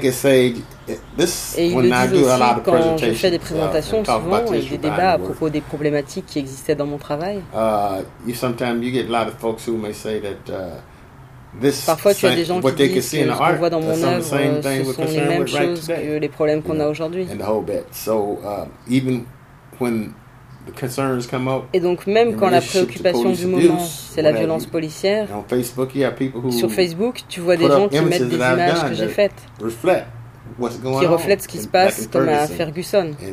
ils 1.66 1.75
le 1.75 2.09
disent 2.09 2.23
aussi 2.23 2.61
quand 2.64 2.99
je 2.99 3.12
fais 3.14 3.31
des 3.31 3.37
uh, 3.37 3.40
présentations 3.40 4.05
souvent 4.05 4.53
et 4.53 4.61
des 4.61 4.79
débats 4.79 5.12
à 5.12 5.19
propos 5.19 5.51
des 5.51 5.61
problématiques 5.61 6.27
qui 6.27 6.38
existaient 6.38 6.77
dans 6.77 6.87
mon 6.87 6.99
travail. 6.99 7.40
Uh, 7.53 8.03
uh, 8.29 8.35
Parfois, 11.85 12.14
tu 12.14 12.27
as 12.27 12.37
des 12.37 12.45
gens 12.45 12.61
qui 12.61 12.73
disent 12.75 12.95
que 12.95 13.01
ce 13.01 13.38
qu'on 13.38 13.57
voit 13.57 13.71
dans 13.71 13.81
mon 13.81 13.90
œuvre, 13.90 14.23
ce 14.23 14.29
sont 14.93 15.03
les 15.05 15.21
mêmes 15.21 15.49
choses 15.49 15.88
que 15.88 16.19
les 16.19 16.29
problèmes 16.29 16.62
qu'on 16.62 16.79
a 16.79 16.87
aujourd'hui. 16.87 17.27
Uh, 19.81 19.85
when 19.85 20.12
the 20.66 20.73
concerns 20.79 21.27
come 21.27 21.49
up. 21.49 21.64
Et 21.73 21.81
donc 21.81 22.07
même 22.07 22.37
quand 22.37 22.51
la 22.51 22.61
préoccupation 22.61 23.33
du 23.33 23.47
moment, 23.47 23.79
c'est 23.79 24.23
la 24.23 24.33
violence 24.33 24.66
policière, 24.66 25.29
on 25.35 25.43
Facebook, 25.49 25.95
you 25.95 26.05
have 26.05 26.14
people 26.14 26.40
who 26.43 26.51
sur 26.51 26.71
Facebook, 26.71 27.23
tu 27.29 27.40
vois 27.40 27.57
des 27.57 27.66
gens 27.66 27.88
qui 27.88 28.01
mettent 28.01 28.29
des 28.29 28.37
images 28.37 28.81
done 28.81 28.90
que 28.90 28.97
j'ai 28.97 29.09
faites, 29.09 29.33
reflect 29.62 30.07
what's 30.59 30.81
going 30.81 31.01
qui 31.01 31.07
on 31.07 31.12
reflètent 31.12 31.43
ce 31.43 31.49
qui 31.49 31.59
se 31.59 31.69
passe 31.69 32.07
comme 32.09 32.29
à 32.29 32.47
Ferguson. 32.47 33.12
Ce 33.19 33.25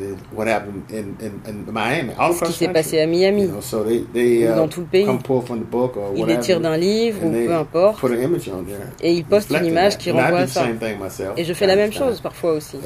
qui 2.44 2.52
s'est 2.52 2.68
passé 2.68 3.00
à 3.00 3.06
Miami, 3.06 3.42
You 3.42 3.48
know, 3.48 3.60
so 3.60 3.84
they, 3.84 4.04
they 4.12 4.48
ou 4.48 4.52
uh, 4.52 4.56
dans 4.56 4.68
tout 4.68 4.80
le 4.80 4.86
pays. 4.86 5.04
come 5.04 5.22
pull 5.22 5.42
from 5.42 5.60
the 5.60 5.70
book 5.70 5.96
or 5.96 6.12
Ils 6.16 6.26
les 6.26 6.38
tirent 6.38 6.60
d'un 6.60 6.76
livre 6.76 7.24
ou 7.24 7.28
and 7.28 7.32
they 7.32 7.46
peu 7.46 7.54
importe, 7.54 8.00
put 8.00 8.06
an 8.06 8.22
image 8.22 8.48
on 8.48 8.62
there, 8.64 8.78
et 9.02 9.12
ils 9.12 9.24
postent 9.24 9.50
une 9.50 9.66
image 9.66 9.98
qui 9.98 10.10
And 10.10 10.16
I 10.16 10.20
renvoie 10.22 10.38
do 10.38 10.44
à 10.44 10.46
the 10.46 10.50
ça. 10.50 10.60
same 10.62 10.78
thing 10.78 10.98
myself, 11.02 11.32
Et 11.36 11.44
je 11.44 11.52
fais 11.52 11.66
la 11.66 11.76
même 11.76 11.92
chose 11.92 12.20
parfois 12.20 12.52
aussi. 12.52 12.76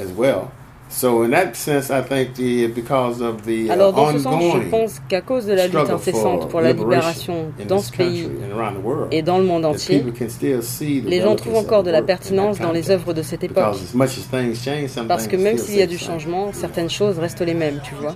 So 0.93 1.23
in 1.23 1.31
that 1.31 1.55
sense, 1.55 1.89
I 1.89 2.03
think 2.03 2.35
the 2.35 2.67
because 2.67 3.19
of 3.19 3.41
the 3.45 3.67
uh, 3.67 3.71
Alors 3.71 3.93
dans 3.93 4.11
ce 4.11 4.19
sens, 4.19 4.23
je 4.23 4.47
ongoing 4.47 4.69
pense 4.69 5.01
qu'à 5.09 5.21
cause 5.21 5.47
de 5.47 5.53
la 5.53 5.65
lutte 5.65 5.71
struggle 5.71 5.95
incessante 5.95 6.41
for 6.41 6.49
pour 6.49 6.61
la 6.61 6.71
liberation 6.71 7.33
libération 7.33 7.51
in 7.59 7.65
dans 7.65 7.79
ce 7.79 7.91
pays 7.91 8.21
country 8.21 8.45
and 8.45 8.59
around 8.59 8.75
the 8.75 8.85
world, 8.85 9.07
et 9.11 9.23
dans 9.23 9.39
le 9.39 9.43
monde 9.43 9.65
entier, 9.65 10.03
les 11.05 11.21
gens 11.21 11.35
trouvent 11.35 11.57
encore 11.57 11.81
de 11.81 11.89
la 11.89 12.03
pertinence 12.03 12.59
dans 12.59 12.71
les 12.71 12.91
œuvres 12.91 13.13
de 13.13 13.23
cette 13.23 13.43
époque. 13.43 13.73
Because 13.73 13.89
as 13.91 13.95
much 13.95 14.19
as 14.19 14.29
things 14.29 14.63
change, 14.63 14.89
some 14.89 15.07
Parce 15.07 15.27
que 15.27 15.35
même 15.35 15.57
s'il 15.57 15.77
y 15.77 15.81
a 15.81 15.87
du 15.87 15.97
changement, 15.97 16.53
certaines 16.53 16.91
choses 16.91 17.17
restent 17.17 17.41
les 17.41 17.55
mêmes, 17.55 17.79
tu 17.83 17.95
vois. 17.95 18.15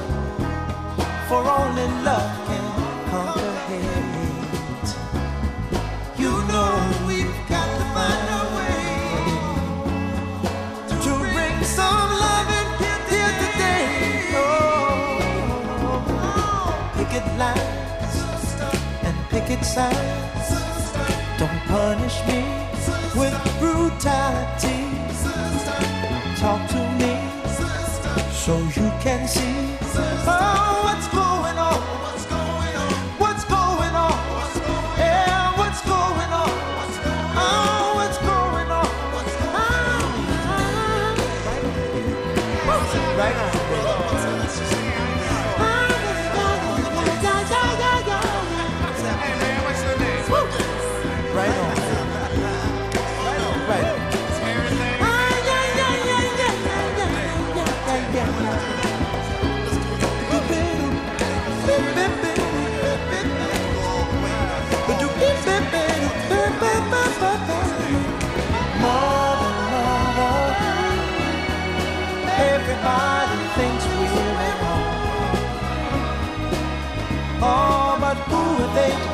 for 1.31 1.47
only 1.47 1.87
love 2.03 2.31
can 2.47 2.65
conquer 3.09 3.53
hate. 3.67 4.91
You 6.21 6.33
know 6.49 6.71
we've 7.07 7.37
got 7.47 7.67
to 7.77 7.83
find 7.95 8.27
a 8.39 8.43
way 8.57 8.83
to 11.03 11.11
bring 11.33 11.57
some 11.63 12.09
love 12.23 12.49
and 12.59 12.71
in 12.91 13.01
here 13.11 13.33
today. 13.43 13.87
Oh, 14.43 14.51
picket 16.97 17.27
lines 17.43 18.17
and 19.07 19.15
picket 19.31 19.63
signs. 19.63 20.49
Don't 21.39 21.61
punish 21.71 22.17
me 22.27 22.41
with 23.15 23.35
brutality. 23.61 24.79
Talk 26.41 26.61
to 26.75 26.81
me 26.99 27.13
so 28.43 28.53
you 28.77 28.87
can 29.05 29.21
see 29.29 29.70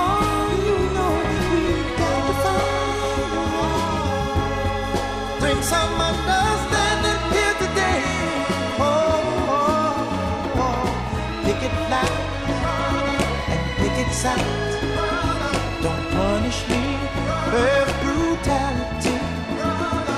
Oh, 0.00 0.44
you 0.66 0.78
know 0.96 1.12
we've 1.28 1.90
got 2.00 2.20
to 2.28 2.34
find 2.44 3.32
a 3.38 3.44
way. 5.42 5.54
Some 5.72 5.94
understanding 6.10 7.22
here 7.34 7.56
today. 7.64 8.02
Oh, 8.88 9.56
oh, 9.58 10.62
oh. 10.64 10.86
pick 11.44 11.62
it 11.68 11.76
and 13.56 13.64
pick 13.80 13.96
it. 14.04 14.10
Don't 15.84 16.06
punish 16.16 16.58
me 16.70 16.82
with 17.54 17.90
brutality. 18.02 19.16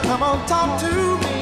Come 0.09 0.23
on, 0.29 0.39
talk 0.47 0.71
to 0.83 0.93
me. 1.25 1.34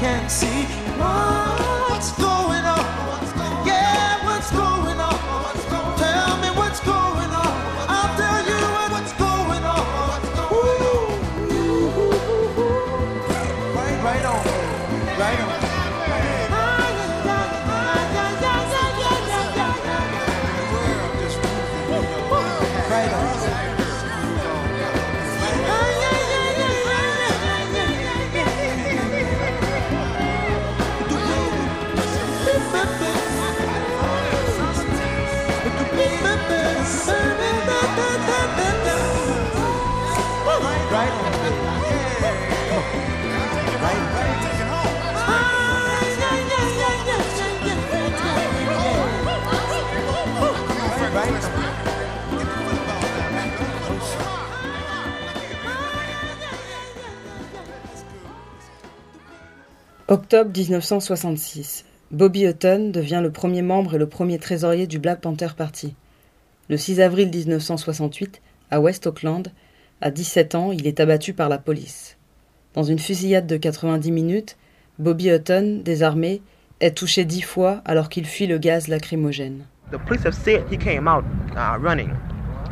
So 0.00 0.06
you 0.06 0.12
can 0.12 0.30
see 0.30 0.64
what's 0.96 2.12
going 2.12 2.64
on. 2.64 3.19
Octobre 60.10 60.50
1966. 60.50 61.84
Bobby 62.10 62.44
Hutton 62.44 62.90
devient 62.92 63.20
le 63.22 63.30
premier 63.30 63.62
membre 63.62 63.94
et 63.94 63.98
le 63.98 64.08
premier 64.08 64.40
trésorier 64.40 64.88
du 64.88 64.98
Black 64.98 65.20
Panther 65.20 65.50
Party. 65.56 65.94
Le 66.68 66.76
6 66.76 67.00
avril 67.00 67.30
1968, 67.30 68.42
à 68.72 68.80
West 68.80 69.06
Auckland, 69.06 69.52
à 70.00 70.10
17 70.10 70.54
ans, 70.54 70.72
il 70.72 70.86
est 70.86 71.00
abattu 71.00 71.34
par 71.34 71.48
la 71.48 71.58
police. 71.58 72.16
Dans 72.74 72.82
une 72.82 72.98
fusillade 72.98 73.46
de 73.46 73.56
90 73.56 74.12
minutes, 74.12 74.56
Bobby 74.98 75.30
Hutton, 75.30 75.80
désarmé, 75.84 76.42
est 76.80 76.96
touché 76.96 77.24
dix 77.24 77.42
fois 77.42 77.82
alors 77.84 78.08
qu'il 78.08 78.26
fuit 78.26 78.46
le 78.46 78.58
gaz 78.58 78.88
lacrymogène. 78.88 79.66
The 79.90 79.98
police 79.98 80.24
have 80.24 80.34
said 80.34 80.64
he 80.70 80.78
came 80.78 81.08
out 81.08 81.24
uh, 81.56 81.76
running. 81.78 82.10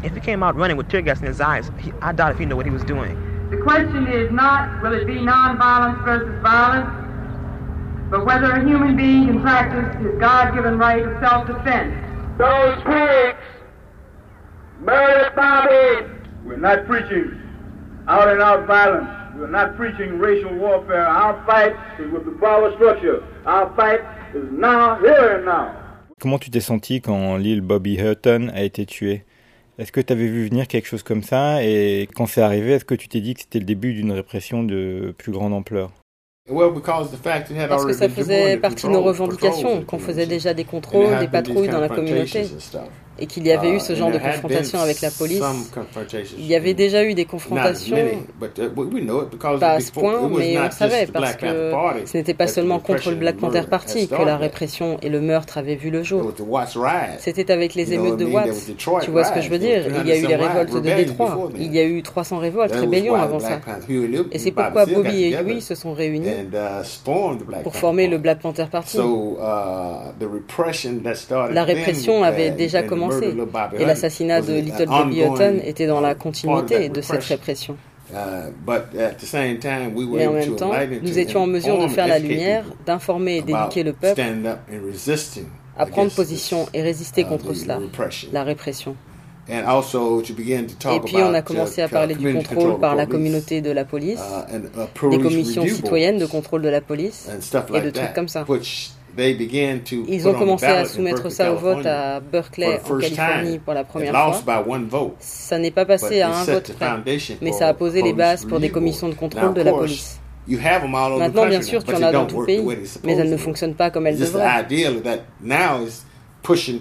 If 0.05 0.14
he 0.14 0.20
came 0.20 0.43
out 0.43 0.55
running 0.55 0.76
with 0.76 0.89
tear 0.89 1.03
gas 1.03 1.20
in 1.20 1.26
his 1.26 1.41
eyes, 1.41 1.70
he, 1.81 1.93
I 2.01 2.12
doubt 2.12 2.33
if 2.33 2.39
he 2.39 2.47
knew 2.47 2.57
what 2.57 2.64
he 2.64 2.70
was 2.70 2.85
doing. 2.85 3.16
The 3.51 3.57
question 3.57 4.07
is 4.07 4.31
not 4.31 4.83
will 4.83 4.93
it 4.93 5.07
be 5.07 5.14
nonviolence 5.14 6.05
versus 6.05 6.41
violence, 6.43 6.89
but 8.11 8.24
whether 8.24 8.53
a 8.53 8.64
human 8.64 8.97
being 8.97 9.26
can 9.26 9.41
practice 9.41 9.97
his 10.01 10.20
God 10.20 10.55
given 10.55 10.79
right 10.79 11.03
of 11.03 11.18
self 11.20 11.47
defense. 11.49 11.93
Those 12.39 12.76
pigs 12.85 13.39
murdered 14.81 15.35
Bobby. 15.35 16.18
We're 16.49 16.57
not 16.57 16.87
preaching 16.87 17.31
out 18.09 18.27
and 18.29 18.41
out 18.41 18.67
violence. 18.67 19.09
We're 19.39 19.51
not 19.51 19.77
preaching 19.77 20.19
racial 20.19 20.51
warfare. 20.55 21.07
Our 21.07 21.37
fight 21.47 21.75
is 22.01 22.11
with 22.11 22.25
the 22.25 22.33
power 22.41 22.73
structure. 22.77 23.23
Our 23.47 23.71
fight 23.77 24.01
is 24.35 24.45
now, 24.51 24.97
here 25.01 25.37
and 25.39 25.45
now. 25.45 25.73
Comment 26.21 26.39
tu 26.39 26.51
t'es 26.51 26.61
senti 26.61 27.01
quand 27.01 27.37
l'île 27.37 27.61
Bobby 27.61 27.99
Hutton 28.01 28.49
a 28.55 28.63
été 28.63 28.87
tué? 28.87 29.25
Est-ce 29.79 29.93
que 29.93 30.01
tu 30.01 30.13
avais 30.13 30.27
vu 30.27 30.49
venir 30.49 30.67
quelque 30.67 30.87
chose 30.89 31.05
comme 31.05 31.23
ça? 31.23 31.63
Et 31.63 32.09
quand 32.17 32.27
c'est 32.27 32.43
arrivé, 32.43 32.73
est-ce 32.73 32.85
que 32.85 32.97
tu 32.97 33.07
t'es 33.09 33.21
dit 33.21 33.35
que 33.35 33.41
c'était 33.43 33.61
le 33.61 33.65
début 33.65 33.93
d'une 33.93 34.11
répression 34.11 34.65
de 34.65 35.15
plus 35.17 35.31
grande 35.31 35.53
ampleur? 35.53 35.93
Well, 36.51 36.73
because 36.73 37.11
the 37.13 37.17
fact 37.23 37.51
it 37.51 37.59
had 37.59 37.69
Parce 37.69 37.85
que 37.85 37.91
already 37.93 37.99
ça 37.99 38.09
faisait 38.09 38.57
partie 38.57 38.87
de 38.87 38.91
nos 38.93 39.01
patrols- 39.03 39.07
revendications, 39.09 39.69
patrols 39.69 39.85
qu'on 39.85 39.99
faisait 39.99 40.27
déjà 40.27 40.55
des 40.55 40.65
contrôles, 40.65 41.19
des 41.21 41.29
patrouilles 41.29 41.69
dans 41.69 41.79
la 41.81 41.91
communauté. 41.91 42.47
Et 43.19 43.27
qu'il 43.27 43.47
y 43.47 43.53
avait 43.53 43.71
eu 43.71 43.81
ce 43.81 43.93
Uh, 43.93 43.97
genre 43.97 44.11
de 44.11 44.19
confrontation 44.19 44.79
avec 44.81 45.01
la 45.01 45.11
police. 45.11 45.43
Il 46.39 46.47
y 46.47 46.55
avait 46.55 46.75
déjà 46.75 47.05
eu 47.05 47.14
des 47.14 47.25
confrontations, 47.25 47.97
uh, 47.97 49.59
pas 49.59 49.73
à 49.73 49.81
ce 49.81 49.93
point, 49.93 50.29
mais 50.29 50.59
on 50.59 50.64
just 50.64 50.79
savait 50.79 51.07
the 51.07 51.12
parce 51.12 51.37
que 51.37 51.73
ce 52.05 52.16
n'était 52.16 52.35
pas 52.35 52.47
seulement 52.47 52.79
contre 52.79 53.11
le 53.11 53.16
Black 53.16 53.37
Panther 53.37 53.62
Party 53.69 54.09
que 54.09 54.23
la 54.23 54.37
répression 54.37 54.99
et 55.03 55.09
le 55.09 55.21
meurtre 55.21 55.59
avaient 55.59 55.75
vu 55.75 55.91
le 55.91 56.03
jour. 56.03 56.33
C'était 57.19 57.51
avec 57.51 57.75
les 57.75 57.93
émeutes 57.93 58.19
de? 58.19 58.29
Watts. 58.29 58.77
Tu 59.03 59.11
vois 59.11 59.25
ce 59.25 59.33
que 59.33 59.41
je 59.41 59.49
veux 59.49 59.59
dire? 59.59 59.85
Il 59.87 60.07
y 60.07 60.12
a 60.12 60.16
eu 60.16 60.27
les 60.27 60.37
300 60.37 60.49
révoltes 60.49 60.75
de 60.75 60.81
Détroit. 60.81 61.51
Il 61.59 61.75
y 61.75 61.79
a 61.79 61.85
eu 61.85 62.03
300 62.03 62.39
révoltes, 62.39 62.73
rébellions 62.73 63.14
avant 63.14 63.41
ça. 63.41 63.61
Et 64.33 64.39
c'est 64.39 64.53
pourquoi 64.53 64.87
Bobby 64.87 65.25
et 65.25 65.43
Huey 65.43 65.61
se 65.61 65.75
sont 65.75 65.93
réunis 65.93 66.29
uh, 66.29 67.62
pour 67.62 67.75
former 67.75 68.07
le. 68.07 68.19
Black 68.19 68.41
Panther 68.41 68.66
Party. 68.71 68.99
La 71.53 71.64
répression 71.64 72.25
avait 72.25 72.51
déjà 72.51 72.83
the 72.83 73.08
commencé 73.09 73.35
et 73.79 73.85
l'assassinat 73.85 74.41
de 74.41 74.55
Little 74.55 74.87
Bobby 74.87 75.21
Hutton 75.21 75.61
était 75.65 75.87
dans 75.87 76.01
la 76.01 76.15
continuité 76.15 76.89
de 76.89 77.01
cette 77.01 77.25
répression. 77.25 77.77
Uh, 78.11 78.51
but 78.65 78.99
at 78.99 79.19
the 79.19 79.27
same 79.27 79.59
time, 79.59 79.95
we 79.95 80.07
were 80.07 80.17
Mais 80.17 80.27
en 80.27 80.33
même 80.33 80.49
to 80.49 80.57
temps, 80.57 80.73
nous 81.03 81.19
étions 81.19 81.43
en 81.43 81.47
mesure 81.47 81.77
de 81.77 81.83
inform 81.83 81.95
faire 81.95 82.07
and 82.07 82.09
la 82.09 82.19
lumière, 82.19 82.65
d'informer 82.87 83.37
et 83.37 83.43
d'éduquer 83.43 83.83
le 83.83 83.93
peuple 83.93 84.23
à 85.77 85.87
prendre 85.87 86.11
position 86.11 86.67
et 86.73 86.81
résister 86.81 87.21
uh, 87.21 87.27
contre 87.27 87.53
cela, 87.53 87.77
repression. 87.77 88.31
la 88.33 88.45
répression. 88.45 88.97
And 89.51 89.65
also 89.67 90.23
to 90.23 90.35
begin 90.35 90.67
to 90.67 90.75
talk 90.79 90.97
Et 90.97 91.01
puis 91.01 91.17
on 91.17 91.33
a 91.35 91.39
about, 91.39 91.43
commencé 91.43 91.81
uh, 91.81 91.85
à 91.85 91.89
parler 91.89 92.15
du 92.15 92.33
contrôle 92.33 92.79
par 92.79 92.95
la 92.95 93.07
police, 93.07 93.13
communauté 93.13 93.61
de 93.61 93.71
la 93.71 93.85
police, 93.85 94.21
ils 100.09 100.29
ont 100.29 100.35
commencé 100.35 100.67
à 100.67 100.85
soumettre 100.85 101.31
ça 101.31 101.53
au 101.53 101.57
vote 101.57 101.87
à 101.87 102.21
Berkeley, 102.21 102.81
en 102.85 102.99
Californie, 102.99 103.59
pour 103.59 103.75
la 103.75 103.85
première 103.85 104.13
fois. 104.13 104.43
Ça 105.21 105.59
n'est 105.59 105.71
pas 105.71 105.85
passé 105.85 106.21
à 106.21 106.29
un 106.31 106.45
vote 106.45 106.73
près, 106.79 106.87
mais 107.41 107.53
ça 107.53 107.69
a 107.69 107.75
posé 107.75 108.03
les 108.03 108.13
bases 108.13 108.45
pour 108.45 108.61
des 108.61 108.71
commissions 108.71 109.09
de 109.09 109.15
contrôle 109.15 109.55
de 109.55 109.63
la 109.63 109.73
police. 109.73 110.21
Maintenant, 110.49 111.47
bien 111.47 111.61
sûr, 111.63 111.85
tu 111.85 111.95
en 111.95 112.03
as 112.03 112.13
dans 112.13 112.27
tout 112.27 112.41
le 112.41 112.47
pays, 112.47 112.65
mais 113.05 113.13
elles 113.17 113.31
ne 113.31 113.37
fonctionnent 113.37 113.75
pas 113.75 113.91
comme 113.91 114.07
elles 114.07 114.19
devraient 114.19 114.45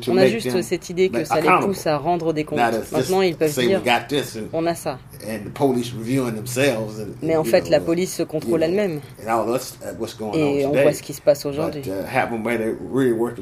on 0.07 0.17
a 0.17 0.27
juste 0.27 0.61
cette 0.61 0.89
idée 0.89 1.09
que 1.09 1.23
ça 1.23 1.41
les 1.41 1.49
pousse 1.65 1.87
à 1.87 1.97
rendre 1.97 2.33
des 2.33 2.43
comptes. 2.43 2.59
Maintenant, 2.91 3.21
ils 3.21 3.35
peuvent 3.35 3.53
dire 3.53 3.81
on 4.53 4.65
a 4.65 4.75
ça. 4.75 4.99
Mais 7.21 7.35
en 7.35 7.43
fait, 7.43 7.69
la 7.69 7.79
police 7.79 8.15
se 8.15 8.23
contrôle 8.23 8.63
elle-même. 8.63 8.99
Et 10.33 10.65
on 10.65 10.71
voit 10.71 10.93
ce 10.93 11.03
qui 11.03 11.13
se 11.13 11.21
passe 11.21 11.45
aujourd'hui. 11.45 11.81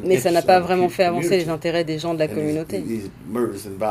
Mais 0.03 0.17
ça 0.17 0.31
n'a 0.31 0.41
pas 0.41 0.59
vraiment 0.59 0.89
fait 0.89 1.03
avancer 1.03 1.37
les 1.37 1.49
intérêts 1.49 1.83
des 1.83 1.99
gens 1.99 2.13
de 2.13 2.19
la 2.19 2.27
communauté. 2.27 2.83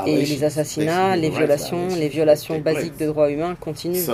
Et 0.06 0.24
les 0.24 0.44
assassinats, 0.44 1.16
les 1.16 1.30
violations, 1.30 1.88
les 1.96 2.08
violations 2.08 2.58
basiques 2.58 2.98
de 2.98 3.06
droits 3.06 3.30
humains 3.30 3.54
continuent. 3.58 4.04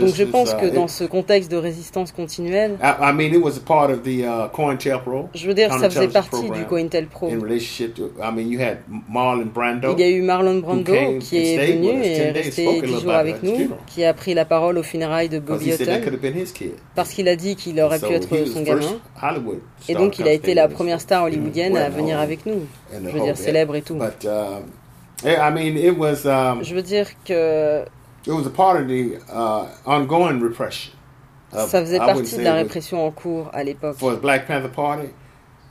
Donc 0.00 0.14
je 0.14 0.24
pense 0.24 0.54
que 0.54 0.66
dans 0.66 0.88
ce 0.88 1.04
contexte 1.04 1.50
de 1.50 1.56
résistance 1.56 2.10
continuelle, 2.12 2.76
je 5.34 5.46
veux 5.46 5.54
dire, 5.54 5.72
ça 5.72 5.88
faisait 5.90 6.08
partie 6.08 6.50
du 6.50 6.64
COINTELPRO. 6.64 7.28
Il 9.96 10.00
y 10.00 10.02
a 10.04 10.08
eu 10.08 10.22
Marlon 10.22 10.58
Brando 10.58 10.84
qui 11.20 11.36
est 11.36 11.56
venu 11.76 12.02
et 12.02 12.16
est 12.16 12.32
resté 12.32 12.66
10 12.82 13.08
avec 13.08 13.42
nous, 13.42 13.70
qui 13.86 14.04
a 14.04 14.12
pris 14.14 14.34
la 14.34 14.44
parole 14.44 14.78
aux 14.78 14.82
funérailles 14.82 15.28
de 15.28 15.38
Bobby 15.38 15.70
Hutton. 15.82 16.00
parce 16.94 17.10
qu'il 17.10 17.28
a 17.28 17.36
dit 17.36 17.54
qu'il 17.56 17.80
aurait 17.80 17.98
pu 18.00 18.12
être 18.14 18.28
son 18.46 18.62
gamin. 18.62 18.80
Et 19.88 19.94
donc 19.94 20.18
il 20.18 20.26
a 20.26 20.32
été 20.32 20.54
la 20.54 20.68
première 20.68 21.00
star 21.00 21.24
hollywoodienne 21.24 21.76
à 21.76 21.88
venir 21.88 22.18
avec 22.18 22.46
nous, 22.46 22.62
je 22.92 22.98
veux 23.10 23.20
dire, 23.20 23.36
célèbre 23.36 23.76
et 23.76 23.82
tout. 23.82 23.96
Je 26.62 26.74
veux 26.74 26.82
dire 26.82 27.08
que 27.24 27.84
ça 31.52 31.80
faisait 31.80 31.98
partie 31.98 32.36
de 32.36 32.42
la 32.42 32.54
répression 32.54 33.06
en 33.06 33.10
cours 33.10 33.50
à 33.52 33.64
l'époque. 33.64 33.96
for 33.96 34.14
the 34.16 34.20
Black 34.20 34.46
Panther 34.46 34.68
Party. 34.68 35.08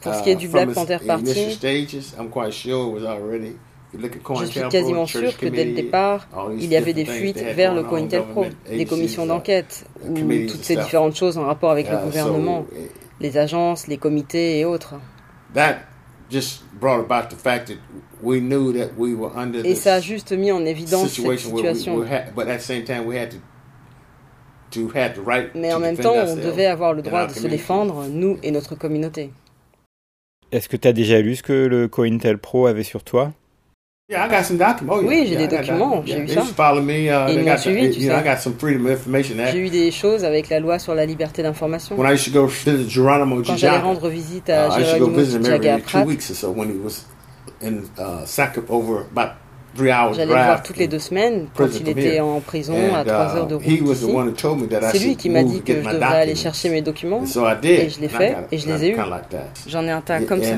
Pour 0.02 0.14
ce 0.14 0.24
qui 0.24 0.30
est 0.30 0.36
du 0.36 0.48
Black 0.48 0.72
Panther 0.74 0.98
Party, 1.06 1.52
stages, 1.52 2.14
I'm 2.20 2.30
quite 2.30 2.52
sure 2.52 2.88
it 2.88 2.94
was 2.94 3.06
already. 3.06 3.56
Je 3.98 4.46
suis 4.46 4.62
quasiment 4.70 5.06
sûr 5.06 5.38
que 5.38 5.46
dès 5.46 5.66
le 5.66 5.74
départ, 5.74 6.28
il 6.58 6.66
y 6.66 6.76
avait 6.76 6.94
des 6.94 7.06
fuites 7.06 7.42
vers 7.42 7.74
le 7.74 7.84
going 7.84 8.08
COINTELPRO, 8.08 8.46
des 8.70 8.86
commissions 8.86 9.26
d'enquête, 9.26 9.86
ou 10.04 10.14
toutes 10.14 10.64
ces 10.64 10.76
différentes 10.76 11.16
choses 11.16 11.38
en 11.38 11.46
rapport 11.46 11.72
avec 11.72 11.90
le 11.90 11.98
gouvernement, 11.98 12.66
les 13.22 13.38
agences, 13.38 13.88
les 13.88 13.98
comités 13.98 14.60
et 14.60 14.66
autres. 14.66 14.96
Et 19.64 19.76
ça 19.76 19.96
a 19.96 20.00
juste 20.00 20.32
mis 20.32 20.52
en 20.52 20.66
évidence 20.66 21.10
cette 21.10 21.40
situation. 21.40 22.04
Mais 25.56 25.74
en 25.74 25.80
même 25.80 25.98
temps, 25.98 26.16
on 26.16 26.36
devait 26.36 26.66
avoir 26.66 26.94
le 26.94 27.02
droit 27.02 27.28
de 27.28 27.34
se 27.34 27.48
défendre, 27.48 28.06
nous 28.10 28.38
et 28.44 28.52
notre 28.52 28.76
communauté. 28.76 29.32
Est-ce 30.52 30.70
que 30.70 30.78
tu 30.78 30.88
as 30.88 30.94
déjà 30.94 31.22
lu 31.22 31.36
ce 31.36 31.44
que 31.44 31.66
le 31.66 31.88
COINTELPRO 31.88 32.42
Pro 32.42 32.68
avait 32.68 32.84
sur 32.84 33.04
toi? 33.04 33.32
Oui, 34.08 35.26
j'ai 35.28 35.36
des 35.36 35.48
documents, 35.48 36.04
j'ai 36.06 36.20
eu 36.20 36.28
ça. 36.28 36.44
Ils 37.28 37.58
suivi. 37.58 37.92
J'ai 39.52 39.60
eu 39.60 39.70
des 39.70 39.90
choses 39.90 40.24
avec 40.24 40.50
la 40.50 40.60
loi 40.60 40.78
sur 40.78 40.94
la 40.94 41.08
liberté 41.08 41.42
d'information. 41.42 41.96
Quand 41.96 42.16
j'allais 43.58 43.78
rendre 43.80 44.08
visite 44.10 44.48
à 44.52 44.70
Geronimo 44.80 45.24
Jaga 45.44 45.80
Pratt, 45.80 46.08
J'allais 49.78 50.26
le 50.26 50.26
voir 50.34 50.64
toutes 50.64 50.78
les 50.78 50.88
deux 50.88 51.00
semaines 51.00 51.50
quand 51.54 51.68
il 51.68 51.90
était 51.90 52.22
en 52.22 52.40
prison 52.40 52.96
à 52.96 53.04
trois 53.04 53.36
heures 53.36 53.48
de 53.48 53.56
route. 53.56 53.66
C'est 54.94 55.00
lui 55.00 55.18
qui 55.18 55.30
m'a 55.30 55.44
dit 55.44 55.62
que 55.64 55.74
je 55.74 55.90
devrais 55.90 56.22
aller 56.22 56.36
chercher 56.36 56.70
mes 56.70 56.82
documents 56.82 57.22
et 57.24 57.90
je 57.90 58.00
l'ai 58.00 58.08
fait 58.08 58.38
et 58.52 58.58
je 58.58 58.68
les 58.68 58.86
ai 58.86 58.90
eus. 58.92 58.98
J'en 59.68 59.84
ai 59.84 59.92
un 59.92 60.00
tas 60.00 60.22
comme 60.22 60.42
ça. 60.42 60.56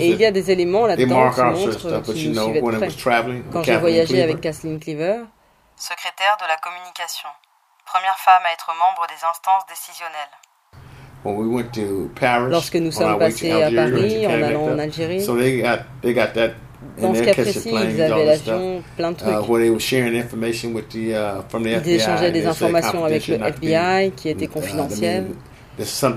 Et 0.00 0.08
il 0.10 0.16
y 0.20 0.24
a 0.24 0.30
des 0.32 0.50
éléments 0.50 0.86
là-dedans 0.86 1.30
qui 1.30 1.40
montrent 1.40 2.02
qu'ils 2.12 2.32
nous 2.32 2.42
suivaient. 2.42 2.60
Quand 3.52 3.62
j'ai 3.62 3.76
voyagé 3.76 4.22
avec 4.22 4.40
Kathleen 4.40 4.80
Cleaver, 4.80 5.18
secrétaire 5.76 6.36
de 6.40 6.46
la 6.48 6.56
communication, 6.56 7.28
première 7.86 8.18
femme 8.18 8.42
à 8.46 8.52
être 8.52 8.66
membre 8.74 9.06
des 9.06 9.22
instances 9.30 9.62
décisionnelles. 9.68 10.34
Lorsque 11.24 12.76
nous 12.76 12.92
sommes 12.92 13.18
passés 13.18 13.50
à 13.50 13.70
Paris 13.70 14.26
en 14.26 14.42
allant 14.42 14.64
en 14.66 14.78
Algérie, 14.78 15.20
so 15.20 15.36
they 15.36 15.60
got, 15.60 15.80
they 16.02 16.14
got 16.14 16.28
dans 17.00 17.14
ce 17.14 17.22
cas 17.22 17.34
précis, 17.34 17.70
ils 17.70 18.02
avaient 18.02 18.24
l'avion, 18.24 18.82
plein 18.96 19.12
de 19.12 19.16
trucs. 19.16 19.32
ils 21.84 21.90
échangeaient 21.90 22.32
des 22.32 22.46
informations 22.46 23.04
avec 23.04 23.28
le 23.28 23.34
FBI 23.34 24.12
qui 24.16 24.28
était 24.28 24.46
confidentiel. 24.46 25.26
C'est 25.80 26.12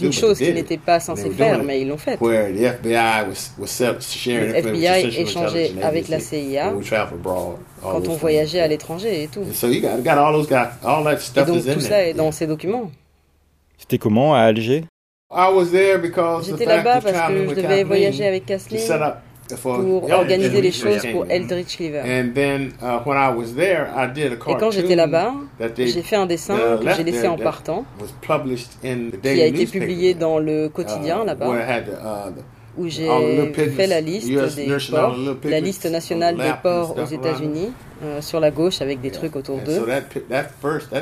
une 0.00 0.12
chose 0.12 0.38
qu'ils 0.38 0.54
n'étaient 0.54 0.76
pas 0.76 0.98
censés 0.98 1.30
faire, 1.30 1.62
mais 1.62 1.82
ils 1.82 1.88
l'ont 1.88 1.98
faite. 1.98 2.18
Le 2.20 2.64
FBI 4.54 5.20
échangeait 5.20 5.70
avec 5.82 6.08
la 6.08 6.18
CIA 6.18 6.74
quand 7.82 8.08
on 8.08 8.14
voyageait 8.14 8.60
à 8.60 8.66
l'étranger 8.66 9.22
et 9.22 9.28
tout. 9.28 9.42
Et 9.42 9.52
donc 11.44 11.64
tout 11.64 11.80
ça 11.80 12.06
est 12.06 12.14
dans 12.14 12.32
ces 12.32 12.48
documents. 12.48 12.90
C'était 13.88 13.98
comment 13.98 14.34
à 14.34 14.40
Alger? 14.40 14.82
J'étais 16.42 16.64
là-bas 16.64 17.00
parce 17.00 17.28
que 17.28 17.48
je 17.50 17.54
devais 17.54 17.84
voyager 17.84 18.26
avec 18.26 18.44
Kathleen 18.44 18.82
pour 19.62 20.10
organiser 20.10 20.60
les 20.60 20.72
choses 20.72 21.06
pour 21.12 21.24
Eldritch 21.30 21.76
River. 21.76 22.02
Et 24.48 24.56
quand 24.58 24.72
j'étais 24.72 24.96
là-bas, 24.96 25.34
j'ai 25.78 26.02
fait 26.02 26.16
un 26.16 26.26
dessin 26.26 26.56
que 26.82 26.92
j'ai 26.96 27.04
laissé 27.04 27.28
en 27.28 27.36
partant, 27.36 27.84
qui 29.22 29.28
a 29.28 29.46
été 29.46 29.66
publié 29.66 30.14
dans 30.14 30.40
le 30.40 30.68
quotidien 30.68 31.24
là-bas 31.24 31.46
où 32.76 32.88
j'ai 32.88 33.08
fait 33.54 33.86
la 33.86 34.00
liste, 34.00 34.28
des 34.28 34.76
ports, 34.90 35.16
la 35.44 35.60
liste 35.60 35.86
nationale 35.86 36.36
des 36.36 36.52
ports 36.62 36.96
aux 36.98 37.06
États-Unis, 37.06 37.72
euh, 38.02 38.20
sur 38.20 38.40
la 38.40 38.50
gauche 38.50 38.82
avec 38.82 39.00
des 39.00 39.10
trucs 39.10 39.36
autour 39.36 39.58
d'eux. 39.58 39.86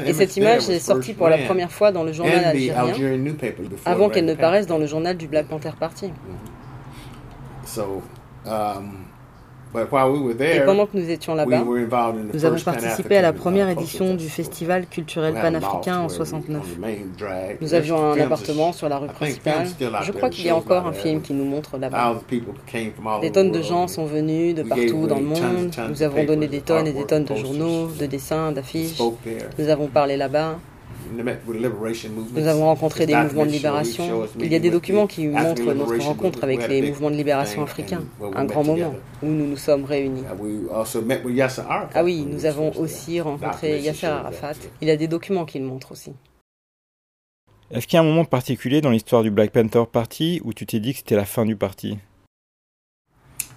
Et 0.06 0.12
cette 0.12 0.36
image 0.36 0.68
est 0.70 0.78
sortie 0.78 1.12
pour 1.14 1.28
la 1.28 1.38
première 1.38 1.72
fois 1.72 1.92
dans 1.92 2.04
le 2.04 2.12
journal 2.12 2.44
algérien, 2.44 2.94
avant 3.84 4.08
qu'elle 4.08 4.24
ne 4.24 4.34
paraisse 4.34 4.66
dans 4.66 4.78
le 4.78 4.86
journal 4.86 5.16
du 5.16 5.26
Black 5.26 5.46
Panther 5.48 5.72
Party. 5.78 6.10
Et 9.76 10.60
pendant 10.64 10.86
que 10.86 10.96
nous 10.96 11.10
étions 11.10 11.34
là-bas, 11.34 11.64
nous 12.32 12.44
avons 12.44 12.60
participé 12.60 13.16
à 13.16 13.22
la 13.22 13.32
première 13.32 13.68
édition 13.68 14.14
du 14.14 14.28
Festival 14.28 14.86
culturel 14.86 15.34
panafricain 15.34 16.00
en 16.00 16.08
69. 16.08 16.62
Nous 17.60 17.74
avions 17.74 18.12
un 18.12 18.20
appartement 18.20 18.72
sur 18.72 18.88
la 18.88 18.98
rue 18.98 19.08
principale. 19.08 19.66
Je 20.02 20.12
crois 20.12 20.30
qu'il 20.30 20.46
y 20.46 20.50
a 20.50 20.56
encore 20.56 20.86
un 20.86 20.92
film 20.92 21.20
qui 21.22 21.32
nous 21.32 21.44
montre 21.44 21.76
là-bas. 21.78 22.20
Des 23.20 23.32
tonnes 23.32 23.50
de 23.52 23.62
gens 23.62 23.88
sont 23.88 24.04
venus 24.06 24.54
de 24.54 24.62
partout 24.62 25.06
dans 25.06 25.18
le 25.18 25.24
monde. 25.24 25.70
Nous 25.90 26.02
avons 26.02 26.24
donné 26.24 26.46
des 26.46 26.60
tonnes 26.60 26.86
et 26.86 26.92
des 26.92 27.04
tonnes 27.04 27.24
de 27.24 27.34
journaux, 27.34 27.88
de 27.88 28.06
dessins, 28.06 28.52
d'affiches. 28.52 29.00
Nous 29.58 29.68
avons 29.68 29.88
parlé 29.88 30.16
là-bas. 30.16 30.58
Nous 31.12 32.46
avons 32.46 32.64
rencontré 32.64 33.06
des 33.06 33.14
mouvements 33.14 33.46
de 33.46 33.50
libération. 33.50 34.22
Ah 34.22 34.28
Il 34.40 34.52
y 34.52 34.54
a 34.54 34.58
des 34.58 34.70
documents 34.70 35.06
qui 35.06 35.26
montrent 35.26 35.72
notre 35.72 35.98
rencontre 36.04 36.44
avec 36.44 36.68
les 36.68 36.82
mouvements 36.82 37.10
de 37.10 37.16
libération 37.16 37.62
africains, 37.62 38.02
un 38.34 38.44
grand 38.44 38.64
moment 38.64 38.94
où 39.22 39.26
nous 39.26 39.46
nous 39.46 39.56
sommes 39.56 39.84
réunis. 39.84 40.24
Ah 41.94 42.04
oui, 42.04 42.26
nous 42.28 42.46
avons 42.46 42.72
aussi 42.76 43.20
rencontré 43.20 43.80
Yasser 43.80 44.06
Arafat. 44.06 44.54
Il 44.80 44.88
y 44.88 44.90
a 44.90 44.96
des 44.96 45.08
documents 45.08 45.44
qui 45.44 45.58
le 45.58 45.66
montrent 45.66 45.92
aussi. 45.92 46.12
Est-ce 47.70 47.86
qu'il 47.86 47.96
y 47.96 47.98
a 47.98 48.02
un 48.02 48.06
moment 48.06 48.24
particulier 48.24 48.80
dans 48.80 48.90
l'histoire 48.90 49.22
du 49.22 49.30
Black 49.30 49.50
Panther 49.50 49.84
Party 49.90 50.40
où 50.44 50.52
tu 50.52 50.66
t'es 50.66 50.80
dit 50.80 50.92
que 50.92 50.98
c'était 50.98 51.16
la 51.16 51.24
fin 51.24 51.44
du 51.44 51.56
parti? 51.56 51.98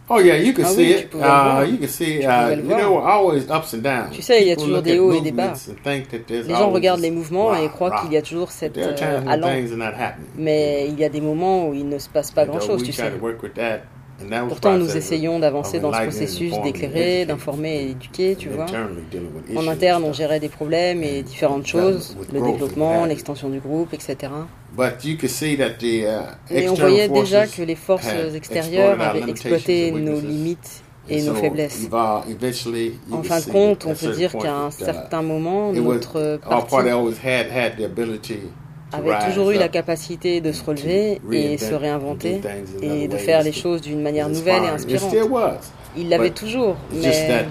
Oh 0.10 0.20
yeah, 0.20 0.36
you 0.36 0.54
can 0.54 0.64
ah 0.64 0.70
see 0.70 0.88
oui, 0.88 1.00
it. 1.00 1.16
Uh, 1.16 1.66
you 1.70 1.78
can 1.78 1.88
see, 1.90 2.26
uh, 2.26 2.50
you 2.52 2.64
know, 2.64 2.98
always 2.98 3.50
ups 3.50 3.74
and 3.74 3.84
downs. 3.84 4.16
Tu 4.16 4.22
sais, 4.22 4.42
il 4.42 4.48
y 4.48 4.52
a 4.52 4.56
toujours 4.56 4.82
des 4.82 5.00
hauts 5.00 5.14
et 5.14 5.22
des 5.22 5.34
bas. 5.34 5.54
Les 6.30 6.44
gens 6.56 6.70
regardent 6.70 7.02
les 7.02 7.12
mouvements 7.12 7.54
et 7.56 7.68
croient 7.68 8.02
qu'il 8.02 8.14
y 8.14 8.18
a 8.18 8.22
toujours 8.22 8.52
cette 8.52 8.78
euh, 8.78 9.22
allant. 9.28 9.50
Mais 10.38 10.88
il 10.88 10.98
y 10.98 11.04
a 11.04 11.10
des 11.10 11.20
moments 11.20 11.68
où 11.68 11.74
il 11.74 11.90
ne 11.90 11.98
se 11.98 12.08
passe 12.08 12.32
pas 12.32 12.46
uh, 12.46 12.48
grand-chose, 12.48 12.84
tu 12.84 12.94
sais. 12.94 13.12
Pourtant, 14.48 14.78
nous 14.78 14.98
essayons 14.98 15.40
d'avancer 15.40 15.80
dans 15.80 15.94
ce 15.94 16.02
processus 16.02 16.54
d'éclairer, 16.64 17.26
d'informer 17.26 17.82
et 17.82 17.86
d'éduquer, 17.88 18.36
tu 18.36 18.50
vois. 18.50 18.66
En 19.56 19.68
interne, 19.68 20.04
on 20.04 20.14
gérait 20.14 20.40
des 20.40 20.50
problèmes 20.50 21.04
et 21.04 21.22
différentes 21.24 21.68
choses, 21.68 22.18
le 22.34 22.42
développement, 22.42 23.06
l'extension 23.06 23.50
du 23.50 23.60
groupe, 23.60 23.94
etc. 23.94 24.32
Uh, 24.78 24.84
Et 26.52 26.70
on 26.70 26.74
voyait 26.74 27.08
déjà 27.08 27.48
que 27.48 27.62
les 27.62 27.76
forces 27.76 28.08
extérieures 28.36 29.00
avaient 29.00 29.30
exploité 29.30 29.92
nos 29.92 30.20
limites 30.20 30.84
et 31.10 31.22
nos 31.22 31.36
faiblesses. 31.36 31.88
En 31.92 33.24
fin 33.24 33.40
de 33.40 33.52
compte, 33.52 33.86
on 33.86 33.96
peut 33.96 34.12
dire 34.12 34.34
qu'à 34.34 34.54
un 34.54 34.70
uh, 34.70 34.72
certain 34.72 35.22
moment, 35.22 35.72
notre 35.72 36.38
parti 36.38 36.76
avait 38.92 39.26
toujours 39.26 39.52
eu 39.52 39.58
la 39.58 39.68
capacité 39.68 40.42
de 40.42 40.52
se 40.52 40.64
relever 40.64 41.22
et 41.32 41.58
se 41.58 41.74
réinventer 41.74 42.42
et 42.82 43.08
de 43.08 43.18
faire 43.18 43.44
les 43.44 43.52
choses 43.52 43.82
d'une 43.82 44.02
manière 44.02 44.30
nouvelle 44.30 44.64
et 44.64 44.68
inspirante. 44.68 45.16
Il 45.96 46.10
l'avait 46.10 46.32
toujours, 46.32 46.78
mais 46.94 47.46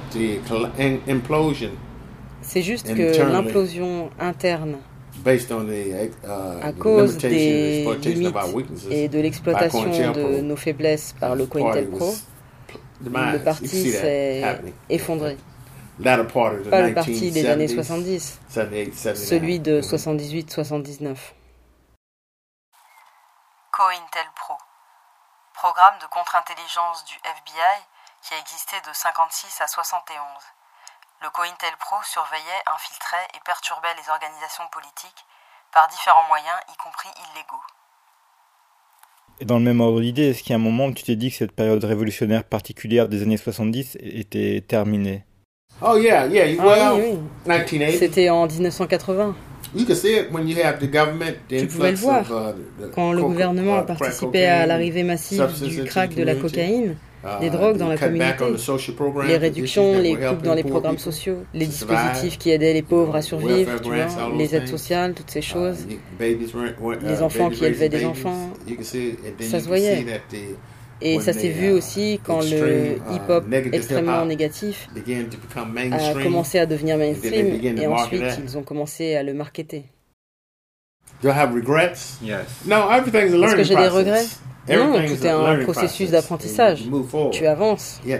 c'est 2.43 2.63
juste 2.63 2.95
que 2.95 3.33
l'implosion 3.33 4.11
interne 4.21 4.77
uh, 5.27 5.31
à 6.63 6.73
cause 6.73 7.17
des 7.17 7.85
limites 8.05 8.37
et 8.91 9.09
de 9.09 9.19
l'exploitation 9.19 10.13
de 10.13 10.41
nos 10.43 10.57
faiblesses 10.57 11.15
par 11.19 11.35
le 11.35 11.47
COINTELPRO, 11.47 12.15
le 13.05 13.39
parti 13.39 13.91
s'est 13.91 14.43
effondré. 14.89 15.37
Latter 15.99 16.25
part 16.25 16.53
of 16.53 16.65
the 16.65 16.71
Pas 16.71 16.83
le 16.83 16.95
parti 16.95 17.31
des 17.31 17.47
années 17.49 17.67
1970s, 17.67 18.37
70, 18.51 18.93
78, 18.93 18.95
79. 18.95 19.17
celui 19.17 19.61
de 19.61 19.81
78-79. 19.81 21.17
COINTELPRO, 23.73 24.55
programme 25.55 25.99
de 26.01 26.07
contre-intelligence 26.13 27.05
du 27.07 27.15
FBI 27.25 27.81
qui 28.23 28.35
a 28.35 28.39
existé 28.39 28.77
de 28.87 28.93
56 28.93 29.61
à 29.61 29.67
71. 29.67 30.21
Le 31.23 31.31
COINTELPRO 31.31 31.97
surveillait, 32.05 32.63
infiltrait 32.69 33.29
et 33.35 33.41
perturbait 33.45 33.95
les 33.97 34.11
organisations 34.11 34.69
politiques 34.71 35.25
par 35.73 35.89
différents 35.89 36.29
moyens, 36.29 36.61
y 36.73 36.77
compris 36.77 37.09
illégaux. 37.33 37.65
Et 39.41 39.45
dans 39.45 39.57
le 39.57 39.65
même 39.65 39.81
ordre 39.81 40.01
d'idée, 40.01 40.31
est-ce 40.31 40.43
qu'il 40.43 40.51
y 40.51 40.53
a 40.53 40.57
un 40.57 40.63
moment 40.63 40.87
où 40.87 40.93
tu 40.93 41.05
t'es 41.05 41.17
dit 41.17 41.31
que 41.31 41.37
cette 41.37 41.57
période 41.57 41.85
révolutionnaire 41.85 42.45
particulière 42.45 43.09
des 43.09 43.23
années 43.23 43.37
70 43.37 43.97
était 44.01 44.63
terminée? 44.67 45.25
Oh 45.83 45.97
yeah, 45.99 46.27
yeah. 46.27 46.47
you- 46.47 46.59
Ah 46.61 46.67
Well, 46.67 46.93
oui, 46.95 47.03
oui. 47.13 47.19
1980. 47.47 47.99
C'était 47.99 48.31
en 48.31 48.47
1980. 48.47 49.35
You 49.75 49.85
can 49.85 49.95
see 49.95 50.15
it 50.15 50.33
when 50.33 50.49
you 50.49 50.57
have 50.63 50.79
the 50.79 50.91
government, 50.91 51.35
the 51.51 51.59
Tu 51.61 51.67
pouvais 51.67 51.91
le 51.91 51.97
voir 51.97 52.21
of, 52.21 52.31
uh, 52.31 52.83
the 52.83 52.91
quand 52.95 53.13
le 53.13 53.23
gouvernement 53.23 53.77
a 53.77 53.83
uh, 53.83 53.85
crack 53.85 53.99
participé 53.99 54.47
à 54.47 54.65
l'arrivée 54.65 55.03
massive 55.03 55.45
du 55.69 55.85
crack, 55.85 56.11
the 56.15 56.17
de 56.19 56.23
la 56.23 56.35
cocaïne, 56.35 56.97
uh, 57.25 57.41
des 57.41 57.51
drogues 57.51 57.75
the 57.75 57.79
dans 57.81 57.89
la 57.89 57.99
communauté, 57.99 58.45
les 59.27 59.37
the 59.37 59.41
réductions, 59.41 59.99
les 59.99 60.17
coupes 60.17 60.43
dans 60.43 60.55
les 60.55 60.63
programmes 60.63 60.99
sociaux, 60.99 61.39
les 61.53 61.67
to 61.67 61.73
survive, 61.73 61.97
dispositifs 61.99 62.39
qui 62.39 62.51
aidaient 62.53 62.73
les 62.73 62.83
pauvres 62.83 63.17
à 63.17 63.23
survivre, 63.23 63.71
tu 63.83 63.89
vois, 63.91 64.07
les 64.39 64.55
aides 64.55 64.69
sociales, 64.69 65.13
toutes 65.15 65.31
ces 65.31 65.43
choses. 65.43 65.85
Uh, 65.91 65.95
uh, 66.23 66.97
Les 67.03 67.21
enfants 67.23 67.51
qui 67.51 67.65
élevaient 67.67 67.89
des 67.91 68.05
enfants, 68.07 68.51
ça 69.41 69.61
se 69.61 69.67
voyait. 69.67 70.07
Et 71.01 71.21
ça 71.21 71.33
s'est 71.33 71.51
vu 71.51 71.69
uh, 71.69 71.73
aussi 71.73 72.21
quand 72.25 72.41
le 72.41 72.97
uh, 72.97 73.15
hip-hop 73.15 73.47
negative 73.47 73.75
extrêmement 73.75 74.25
négatif 74.25 74.89
began 74.95 75.25
to 75.29 75.37
become 75.37 75.77
a 75.77 75.89
mainstream. 75.89 76.23
commencé 76.23 76.59
à 76.59 76.65
devenir 76.65 76.97
mainstream 76.97 77.61
et 77.63 77.87
ensuite 77.87 78.25
ils 78.43 78.57
ont 78.57 78.63
commencé 78.63 79.15
à 79.15 79.23
le 79.23 79.35
marketer. 79.35 79.85
Do 81.23 81.29
I 81.29 81.33
have 81.33 81.55
regrets? 81.55 82.19
Yes. 82.23 82.47
No, 82.67 82.91
everything's 82.91 83.33
a 83.33 83.47
Est-ce 83.47 83.57
que 83.57 83.63
j'ai 83.63 83.77
des 83.77 83.89
regrets? 83.89 84.27
Non, 84.69 84.95
tout 85.07 85.25
est 85.27 85.29
un 85.31 85.57
processus 85.63 86.11
d'apprentissage. 86.11 86.85
Tu 87.33 87.47
avances. 87.47 88.01
Tu 88.05 88.11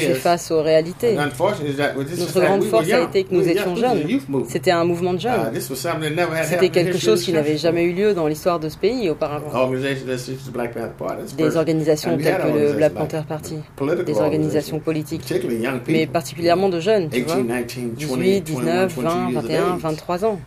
fais 0.00 0.14
face 0.14 0.50
aux 0.50 0.62
réalités. 0.62 1.14
Notre 1.14 2.40
grande 2.40 2.64
force 2.64 2.90
a 2.90 3.00
été 3.02 3.24
que 3.24 3.34
nous 3.34 3.46
étions 3.48 3.76
jeunes. 3.76 4.02
C'était 4.48 4.70
un 4.70 4.84
mouvement 4.84 5.12
de 5.12 5.18
jeunes. 5.20 5.52
C'était 6.44 6.68
quelque 6.70 6.98
chose 6.98 7.22
qui 7.22 7.32
n'avait 7.32 7.56
jamais 7.58 7.84
eu 7.84 7.92
lieu 7.92 8.14
dans 8.14 8.26
l'histoire 8.26 8.58
de 8.60 8.68
ce 8.68 8.76
pays 8.78 9.10
auparavant. 9.10 9.50
Des 11.36 11.56
organisations 11.56 12.16
telles 12.16 12.36
que 12.38 12.58
le 12.58 12.72
Black 12.74 12.92
Panther 12.94 13.20
Party, 13.28 13.56
des 14.06 14.18
organisations 14.18 14.78
politiques, 14.78 15.22
mais 15.88 16.06
particulièrement 16.06 16.68
de 16.68 16.80
jeunes, 16.80 17.10
tu 17.10 17.22
vois, 17.22 17.36
18, 17.96 18.40
19, 18.42 18.92
20, 18.96 19.30
21, 19.32 19.76
23 19.76 20.24
ans. 20.24 20.40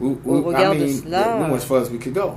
Au 0.00 0.42
regard 0.42 0.74
de 0.74 0.88
cela, 0.88 1.38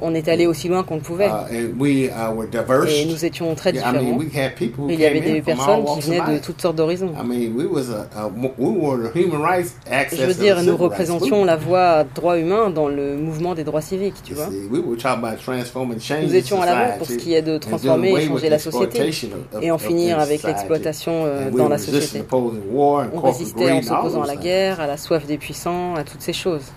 on 0.01 0.13
est 0.13 0.27
allé 0.27 0.45
aussi 0.45 0.67
loin 0.67 0.83
qu'on 0.83 0.95
le 0.95 1.01
pouvait. 1.01 1.29
Et 1.51 3.05
nous 3.05 3.25
étions 3.25 3.55
très 3.55 3.71
différents. 3.71 4.19
Il 4.89 4.99
y 4.99 5.05
avait 5.05 5.21
des 5.21 5.41
personnes 5.41 5.85
qui 5.95 6.01
venaient 6.01 6.35
de 6.35 6.37
toutes 6.37 6.61
sortes 6.61 6.75
d'horizons. 6.75 7.11
Je 10.11 10.25
veux 10.25 10.33
dire, 10.33 10.61
nous 10.63 10.77
représentions 10.77 11.45
la 11.45 11.55
voie 11.55 12.03
droit 12.03 12.37
humain 12.37 12.69
dans 12.69 12.87
le 12.87 13.15
mouvement 13.17 13.55
des 13.55 13.63
droits 13.63 13.81
civiques, 13.81 14.21
tu 14.23 14.33
vois. 14.35 14.49
Nous 14.49 16.35
étions 16.35 16.61
à 16.61 16.65
l'avant 16.65 16.97
pour 16.97 17.07
ce 17.07 17.15
qui 17.15 17.33
est 17.33 17.41
de 17.41 17.57
transformer 17.57 18.13
et 18.13 18.27
changer 18.27 18.49
la 18.49 18.59
société 18.59 19.09
et 19.61 19.71
en 19.71 19.77
finir 19.77 20.19
avec 20.19 20.43
l'exploitation 20.43 21.23
euh, 21.25 21.49
dans 21.49 21.69
la 21.69 21.77
société. 21.77 22.23
On 22.31 23.21
résistait 23.21 23.71
en 23.71 23.81
s'opposant 23.81 24.21
à 24.21 24.27
la 24.27 24.35
guerre, 24.35 24.79
à 24.79 24.87
la 24.87 24.97
soif 24.97 25.25
des 25.25 25.37
puissants, 25.37 25.95
à 25.95 26.03
toutes 26.03 26.21
ces 26.21 26.33
choses. 26.33 26.71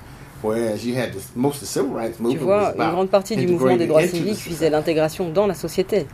Tu 2.31 2.39
vois, 2.39 2.75
une 2.77 2.91
grande 2.91 3.11
partie 3.11 3.37
du 3.37 3.47
mouvement 3.47 3.77
des 3.77 3.87
droits 3.87 4.07
civiques 4.07 4.39
visait 4.39 4.71
l'intégration 4.71 5.29
dans 5.31 5.47
la 5.47 5.55
société. 5.55 6.07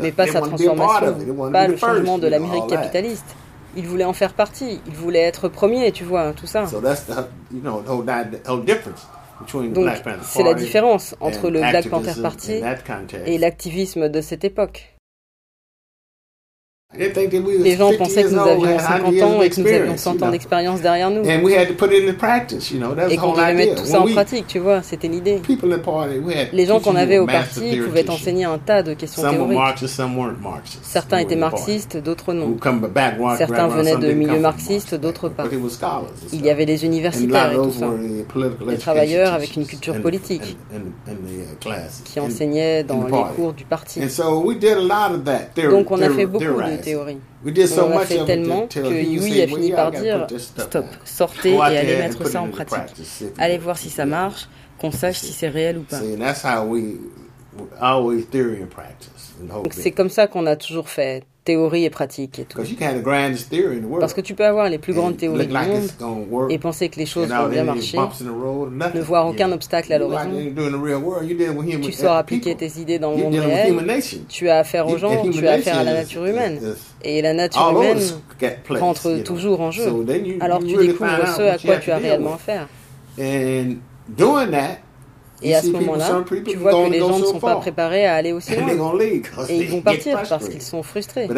Mais 0.00 0.12
pas 0.12 0.26
sa 0.26 0.40
transformation, 0.40 1.14
pas 1.52 1.68
le 1.68 1.76
changement 1.76 2.18
de 2.18 2.26
l'Amérique 2.26 2.66
capitaliste. 2.68 3.36
Ils 3.76 3.86
voulaient 3.86 4.04
en 4.04 4.12
faire 4.12 4.32
partie, 4.32 4.80
ils 4.86 4.94
voulaient 4.94 5.20
être 5.20 5.48
premiers, 5.48 5.92
tu 5.92 6.02
vois, 6.02 6.32
tout 6.32 6.46
ça. 6.46 6.64
Donc, 9.52 9.86
c'est 10.22 10.42
la 10.42 10.54
différence 10.54 11.14
entre 11.20 11.50
le 11.50 11.60
Black 11.60 11.88
Panther 11.88 12.20
Party 12.20 12.62
et 13.26 13.38
l'activisme 13.38 14.08
de 14.08 14.20
cette 14.20 14.44
époque. 14.44 14.96
Les 16.92 17.76
gens 17.76 17.92
pensaient 17.96 18.24
que 18.24 18.30
nous 18.30 18.40
avions 18.40 18.76
50 18.76 19.22
ans 19.22 19.42
et 19.42 19.48
que 19.48 19.60
nous 19.60 19.66
avions 19.68 19.96
100 19.96 20.22
ans 20.24 20.30
d'expérience 20.30 20.80
derrière 20.80 21.08
nous. 21.08 21.22
Et 21.22 21.40
qu'on 23.16 23.32
devait 23.32 23.54
mettre 23.54 23.76
tout 23.76 23.86
ça 23.86 24.00
en 24.00 24.08
pratique, 24.08 24.48
tu 24.48 24.58
vois, 24.58 24.82
c'était 24.82 25.06
l'idée. 25.06 25.40
Les 26.52 26.66
gens 26.66 26.80
qu'on 26.80 26.96
avait 26.96 27.18
au 27.18 27.26
parti 27.26 27.76
pouvaient 27.76 28.10
enseigner 28.10 28.44
un 28.44 28.58
tas 28.58 28.82
de 28.82 28.94
questions 28.94 29.22
théoriques. 29.22 29.56
Certains 30.82 31.18
étaient 31.18 31.36
marxistes, 31.36 31.96
d'autres 31.96 32.34
non. 32.34 32.56
Certains 33.38 33.68
venaient 33.68 33.96
de 33.96 34.10
milieux 34.12 34.40
marxistes, 34.40 34.96
d'autres 34.96 35.28
pas. 35.28 35.44
Il 36.32 36.44
y 36.44 36.50
avait 36.50 36.66
des 36.66 36.84
universitaires 36.84 37.52
et 37.52 37.56
tout 37.56 37.70
ça. 37.70 37.88
Des 38.66 38.78
travailleurs 38.78 39.32
avec 39.32 39.54
une 39.54 39.64
culture 39.64 40.00
politique 40.02 40.56
qui 42.04 42.18
enseignaient 42.18 42.82
dans 42.82 43.04
les 43.04 43.12
cours 43.36 43.52
du 43.52 43.64
parti. 43.64 44.00
Donc 45.70 45.90
on 45.92 46.02
a 46.02 46.10
fait 46.10 46.26
beaucoup 46.26 46.44
de 46.44 46.79
théorie. 46.80 47.18
On 47.44 47.98
a 47.98 48.06
fait 48.06 48.24
tellement 48.24 48.66
que 48.66 49.02
Yui 49.02 49.42
a 49.42 49.46
fini 49.46 49.72
par 49.72 49.90
dire 49.90 50.26
stop, 50.38 50.86
sortez 51.04 51.54
et 51.54 51.60
allez 51.60 51.96
mettre 51.96 52.26
ça 52.26 52.42
en 52.42 52.48
pratique. 52.48 52.78
Allez 53.38 53.58
voir 53.58 53.78
si 53.78 53.90
ça 53.90 54.06
marche, 54.06 54.48
qu'on 54.78 54.90
sache 54.90 55.18
si 55.18 55.32
c'est 55.32 55.48
réel 55.48 55.78
ou 55.78 55.82
pas. 55.82 56.00
Donc 59.54 59.72
c'est 59.72 59.90
comme 59.90 60.10
ça 60.10 60.26
qu'on 60.26 60.46
a 60.46 60.56
toujours 60.56 60.88
fait, 60.88 61.24
théorie 61.50 61.84
et 61.84 61.90
pratique 61.90 62.38
et 62.38 62.44
tout. 62.44 62.58
Parce 63.98 64.14
que 64.14 64.20
tu 64.20 64.34
peux 64.34 64.44
avoir 64.44 64.68
les 64.68 64.78
plus 64.78 64.92
grandes 64.92 65.16
théories 65.16 65.46
du 65.46 65.52
monde 65.52 65.88
et 66.50 66.58
penser 66.58 66.88
que 66.88 66.98
les 66.98 67.06
choses 67.06 67.28
vont 67.28 67.48
bien 67.48 67.64
marcher, 67.64 67.98
ne 68.94 69.00
voir 69.00 69.26
aucun 69.26 69.50
obstacle 69.52 69.92
à 69.92 69.98
l'horizon. 69.98 70.30
Tu 71.82 71.92
sors 71.92 72.16
appliquer 72.16 72.54
tes 72.54 72.78
idées 72.78 72.98
dans 72.98 73.12
le 73.12 73.16
monde 73.18 73.34
réel, 73.34 73.74
tu 74.28 74.48
as 74.48 74.58
affaire 74.58 74.86
aux 74.88 74.98
gens, 74.98 75.28
tu 75.30 75.46
as 75.46 75.52
affaire 75.52 75.78
à 75.78 75.84
la 75.84 75.94
nature 75.94 76.24
humaine. 76.24 76.60
Et 77.02 77.22
la 77.22 77.32
nature 77.32 77.70
humaine 77.70 77.98
rentre 78.68 79.22
toujours 79.24 79.60
en 79.60 79.70
jeu. 79.70 79.90
Alors 80.40 80.60
tu 80.60 80.76
découvres 80.76 81.28
ce 81.36 81.42
à 81.42 81.58
quoi 81.58 81.76
tu 81.76 81.90
as 81.90 81.98
réellement 81.98 82.34
affaire. 82.34 82.68
Et 85.42 85.54
à 85.54 85.62
ce 85.62 85.68
moment-là, 85.68 86.22
tu 86.46 86.56
vois 86.56 86.72
que 86.72 86.90
les 86.90 86.98
gens 86.98 87.18
ne 87.18 87.24
sont 87.24 87.40
pas 87.40 87.56
préparés 87.56 88.06
à 88.06 88.14
aller 88.14 88.32
aussi 88.32 88.54
loin. 88.54 88.68
Et 89.48 89.56
ils 89.56 89.70
vont 89.70 89.80
partir 89.80 90.22
parce 90.28 90.48
qu'ils 90.48 90.62
sont 90.62 90.82
frustrés. 90.82 91.28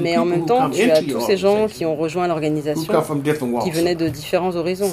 Mais 0.00 0.16
en 0.16 0.24
même 0.24 0.46
temps, 0.46 0.70
tu 0.70 0.90
as 0.90 1.02
tous 1.02 1.20
ces 1.20 1.36
gens 1.36 1.66
qui 1.68 1.84
ont 1.84 1.94
rejoint 1.94 2.26
l'organisation, 2.26 2.90
qui 3.62 3.70
venaient 3.70 3.94
de 3.94 4.08
différents 4.08 4.56
horizons. 4.56 4.88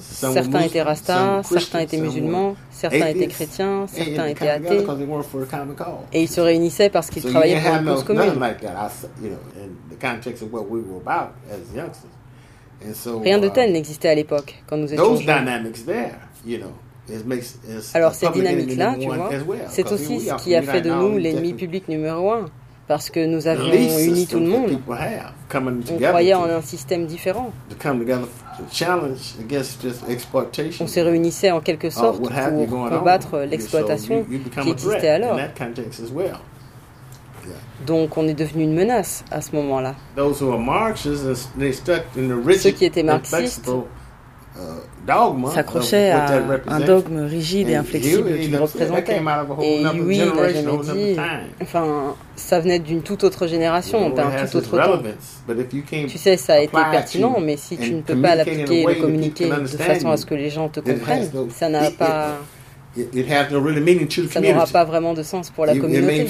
Certains 0.00 0.60
étaient 0.62 0.82
rastas, 0.82 1.42
certains 1.44 1.78
étaient 1.78 1.98
musulmans, 1.98 2.56
certains 2.72 3.06
étaient 3.06 3.28
chrétiens, 3.28 3.86
certains 3.86 4.26
étaient 4.26 4.48
athées. 4.48 4.84
Et 6.12 6.22
ils 6.22 6.28
se 6.28 6.40
réunissaient 6.40 6.90
parce 6.90 7.08
qu'ils 7.08 7.22
travaillaient 7.22 7.60
pour 7.60 7.74
une 7.76 7.84
cause 7.84 8.02
commune. 8.02 8.32
Rien 13.22 13.38
de 13.38 13.48
tel 13.48 13.72
n'existait 13.72 14.08
à 14.08 14.14
l'époque, 14.14 14.62
quand 14.66 14.76
nous 14.76 14.92
étions 14.92 15.16
jeunes. 15.16 15.72
Alors 17.94 18.14
cette 18.14 18.32
dynamique-là, 18.32 18.96
tu 18.98 19.06
vois, 19.06 19.30
c'est 19.68 19.90
aussi 19.90 20.20
ce 20.20 20.34
qui 20.42 20.54
a 20.54 20.62
fait 20.62 20.82
de 20.82 20.90
nous 20.90 21.18
l'ennemi 21.18 21.54
public 21.54 21.88
numéro 21.88 22.30
un. 22.30 22.46
parce 22.88 23.10
que 23.10 23.24
nous 23.24 23.46
avions 23.46 23.98
uni 24.00 24.26
tout 24.26 24.38
le 24.38 24.48
monde. 24.48 24.78
On 25.54 25.80
together 25.80 26.08
croyait 26.08 26.34
en 26.34 26.44
un 26.44 26.60
système 26.60 27.06
différent. 27.06 27.52
On 30.80 30.86
se 30.86 31.00
réunissait 31.00 31.50
en 31.50 31.60
quelque 31.60 31.86
or 31.86 31.92
sorte 31.92 32.18
pour 32.18 32.30
combattre 32.90 33.38
l'exploitation 33.40 34.26
qui 34.62 34.70
existait 34.70 35.08
alors. 35.08 35.34
in 35.34 35.36
that 35.38 35.54
context 35.56 36.00
as 36.00 36.10
well. 36.12 36.38
Donc 37.86 38.16
on 38.16 38.26
est 38.28 38.34
devenu 38.34 38.64
une 38.64 38.74
menace 38.74 39.24
à 39.30 39.40
ce 39.40 39.54
moment-là. 39.56 39.94
Uh, 40.16 40.32
Ceux 42.58 42.70
qui 42.70 42.84
étaient 42.84 43.02
marxistes 43.02 43.68
uh, 43.68 44.60
what 45.06 45.54
that 45.54 45.64
à 46.12 46.74
un 46.74 46.80
dogme 46.80 47.24
rigide 47.24 47.68
et 47.68 47.74
inflexible 47.74 48.38
qu'il 48.38 48.56
représentait. 48.56 49.20
Et 49.62 49.82
lui, 49.94 50.18
il 50.18 50.32
n'a 50.32 50.52
jamais 50.52 50.78
dit. 50.78 51.16
Enfin, 51.60 52.14
ça 52.36 52.60
venait 52.60 52.78
d'une 52.78 53.02
toute 53.02 53.24
autre 53.24 53.46
génération, 53.46 54.10
d'un 54.10 54.30
tout 54.46 54.56
autre 54.56 54.78
temps. 54.78 55.02
Tu 56.08 56.18
sais, 56.18 56.36
ça 56.36 56.54
a 56.54 56.58
été 56.60 56.76
pertinent, 56.90 57.38
mais 57.40 57.56
si 57.56 57.76
tu 57.76 57.94
ne 57.94 58.00
peux 58.02 58.20
pas 58.20 58.34
l'appliquer 58.34 58.82
et 58.82 58.86
le 58.86 58.94
communiquer 59.00 59.48
de 59.48 59.66
façon 59.66 60.10
à 60.10 60.16
ce 60.16 60.26
que 60.26 60.34
les 60.34 60.50
gens 60.50 60.68
te 60.68 60.80
comprennent, 60.80 61.30
ça 61.50 61.68
n'a 61.68 61.90
pas, 61.90 62.38
ça 62.94 64.40
n'aura 64.40 64.66
pas 64.66 64.84
vraiment 64.84 65.14
de 65.14 65.22
sens 65.22 65.50
pour 65.50 65.66
la 65.66 65.76
communauté. 65.76 66.28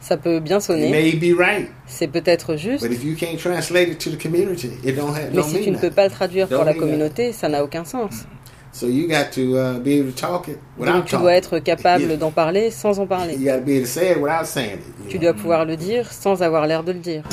Ça 0.00 0.16
peut 0.16 0.40
bien 0.40 0.60
sonner, 0.60 0.90
right, 1.38 1.68
c'est 1.86 2.08
peut-être 2.08 2.56
juste, 2.56 2.82
but 2.82 2.90
if 2.90 3.04
you 3.04 3.14
can't 3.14 3.36
translate 3.38 3.88
it 3.88 3.98
to 3.98 4.10
the 4.10 4.20
community, 4.20 4.70
it 4.82 4.96
don't 4.96 5.14
have 5.14 5.30
mais 5.34 5.42
si 5.42 5.60
tu 5.60 5.70
ne 5.70 5.76
peux 5.76 5.90
pas 5.90 6.04
le 6.04 6.10
traduire 6.10 6.48
pour 6.48 6.64
la 6.64 6.72
communauté, 6.72 7.32
ça 7.32 7.48
n'a 7.50 7.62
aucun 7.62 7.84
sens. 7.84 8.24
So 8.72 8.86
you 8.86 9.08
got 9.08 9.30
to 9.34 9.56
uh, 9.58 9.78
be 9.80 9.98
able 9.98 10.12
to 10.12 10.18
talk 10.18 10.46
it 10.48 10.58
without 10.78 10.92
Donc 10.94 11.04
tu 11.06 11.16
dois 11.16 11.34
être 11.34 11.58
capable 11.58 12.16
d'en 12.16 12.30
parler 12.30 12.70
sans 12.70 12.98
en 13.00 13.06
parler. 13.06 13.34
You 13.34 13.44
got 13.46 13.58
to 13.58 13.64
be 13.64 13.70
able 13.72 13.82
to 13.82 13.86
say 13.86 14.12
it 14.12 14.16
without 14.18 14.46
saying 14.46 14.78
it. 14.78 14.80
you 15.04 15.10
Tu 15.10 15.18
know. 15.18 15.24
dois 15.24 15.34
pouvoir 15.34 15.64
le 15.64 15.76
dire 15.76 16.10
sans 16.12 16.40
avoir 16.42 16.66
l'air 16.66 16.82
de 16.84 16.92
le 16.92 17.00
dire. 17.00 17.24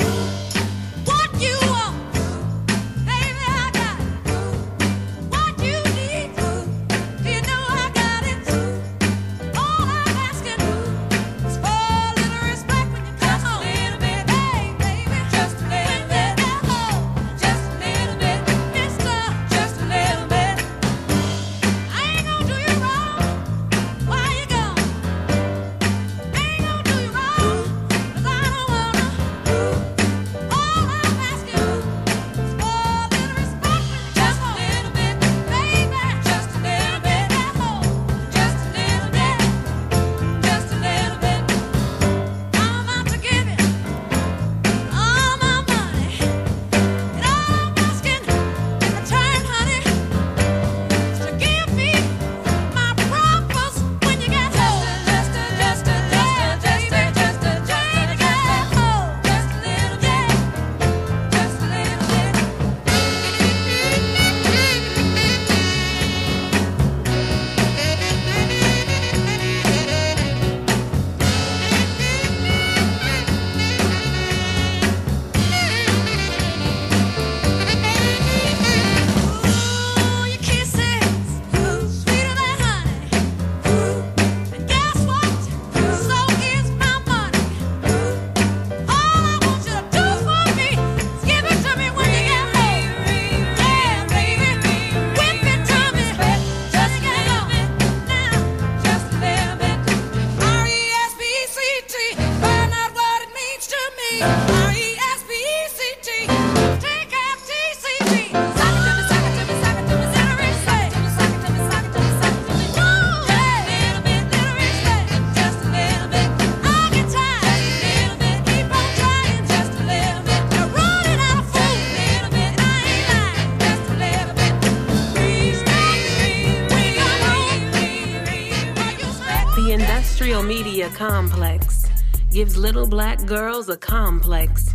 Complex 130.90 131.86
gives 132.30 132.56
little 132.56 132.86
black 132.86 133.24
girls 133.26 133.68
a 133.68 133.76
complex. 133.76 134.74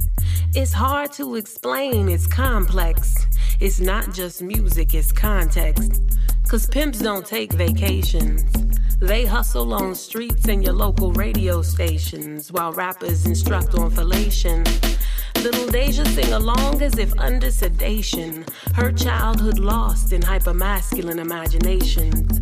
It's 0.54 0.74
hard 0.74 1.12
to 1.14 1.36
explain, 1.36 2.10
it's 2.10 2.28
complex. 2.28 3.28
It's 3.60 3.80
not 3.80 4.14
just 4.14 4.42
music, 4.42 4.94
it's 4.94 5.12
context. 5.12 6.02
Cause 6.48 6.68
pimps 6.68 7.00
don't 7.00 7.26
take 7.26 7.54
vacations. 7.54 8.44
They 9.00 9.26
hustle 9.26 9.74
on 9.74 9.96
streets 9.96 10.48
and 10.48 10.64
your 10.64 10.74
local 10.74 11.12
radio 11.14 11.62
stations 11.62 12.52
while 12.52 12.72
rappers 12.74 13.26
instruct 13.26 13.76
on 13.76 13.92
fellation. 13.92 14.64
Little 15.44 15.68
Deja 15.68 16.06
sing 16.06 16.32
along 16.34 16.82
as 16.82 16.98
if 16.98 17.14
under 17.20 17.52
sedation. 17.52 18.46
Her 18.76 18.92
childhood 18.92 19.60
lost 19.60 20.14
in 20.14 20.22
hypermasculine 20.22 21.20
imaginations. 21.20 22.40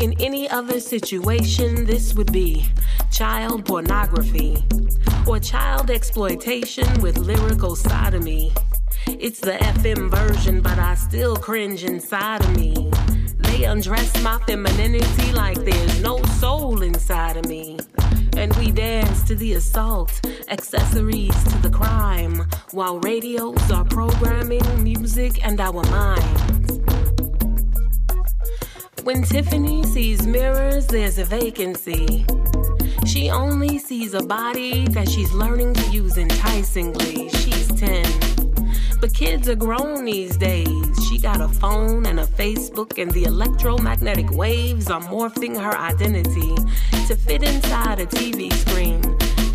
In 0.00 0.20
any 0.20 0.50
other 0.50 0.80
situation, 0.80 1.84
this 1.84 2.14
would 2.14 2.32
be 2.32 2.66
child 3.12 3.66
pornography 3.66 4.64
or 5.26 5.38
child 5.38 5.90
exploitation 5.90 6.86
with 7.02 7.18
lyrical 7.18 7.76
sodomy. 7.76 8.50
It's 9.06 9.38
the 9.38 9.52
FM 9.52 10.10
version, 10.10 10.62
but 10.62 10.78
I 10.78 10.94
still 10.94 11.36
cringe 11.36 11.84
inside 11.84 12.42
of 12.42 12.56
me. 12.56 12.90
They 13.36 13.64
undress 13.64 14.20
my 14.22 14.38
femininity 14.46 15.32
like 15.32 15.58
there's 15.58 16.00
no 16.00 16.22
soul 16.40 16.80
inside 16.80 17.36
of 17.36 17.46
me. 17.46 17.78
And 18.38 18.56
we 18.56 18.70
dance 18.70 19.22
to 19.24 19.34
the 19.34 19.54
assault, 19.54 20.18
accessories 20.48 21.44
to 21.44 21.58
the 21.58 21.70
crime, 21.70 22.46
while 22.70 22.98
radios 23.00 23.70
are 23.70 23.84
programming 23.84 24.82
music 24.82 25.44
and 25.46 25.60
our 25.60 25.84
minds. 25.90 26.80
When 29.04 29.22
Tiffany 29.22 29.84
sees 29.84 30.26
mirrors, 30.26 30.86
there's 30.86 31.18
a 31.18 31.24
vacancy. 31.24 32.24
She 33.04 33.30
only 33.30 33.78
sees 33.78 34.14
a 34.14 34.22
body 34.22 34.86
that 34.88 35.08
she's 35.08 35.32
learning 35.32 35.74
to 35.74 35.90
use 35.90 36.16
enticingly. 36.16 37.28
She's 37.30 37.66
10. 37.72 38.04
But 39.00 39.12
kids 39.12 39.48
are 39.48 39.56
grown 39.56 40.04
these 40.04 40.36
days. 40.36 41.08
She 41.08 41.18
got 41.18 41.40
a 41.40 41.48
phone 41.48 42.06
and 42.06 42.20
a 42.20 42.26
Facebook, 42.26 43.02
and 43.02 43.10
the 43.10 43.24
electromagnetic 43.24 44.30
waves 44.30 44.88
are 44.88 45.00
morphing 45.00 45.60
her 45.60 45.76
identity 45.76 46.54
to 47.08 47.16
fit 47.16 47.42
inside 47.42 47.98
a 47.98 48.06
TV 48.06 48.52
screen. 48.52 49.02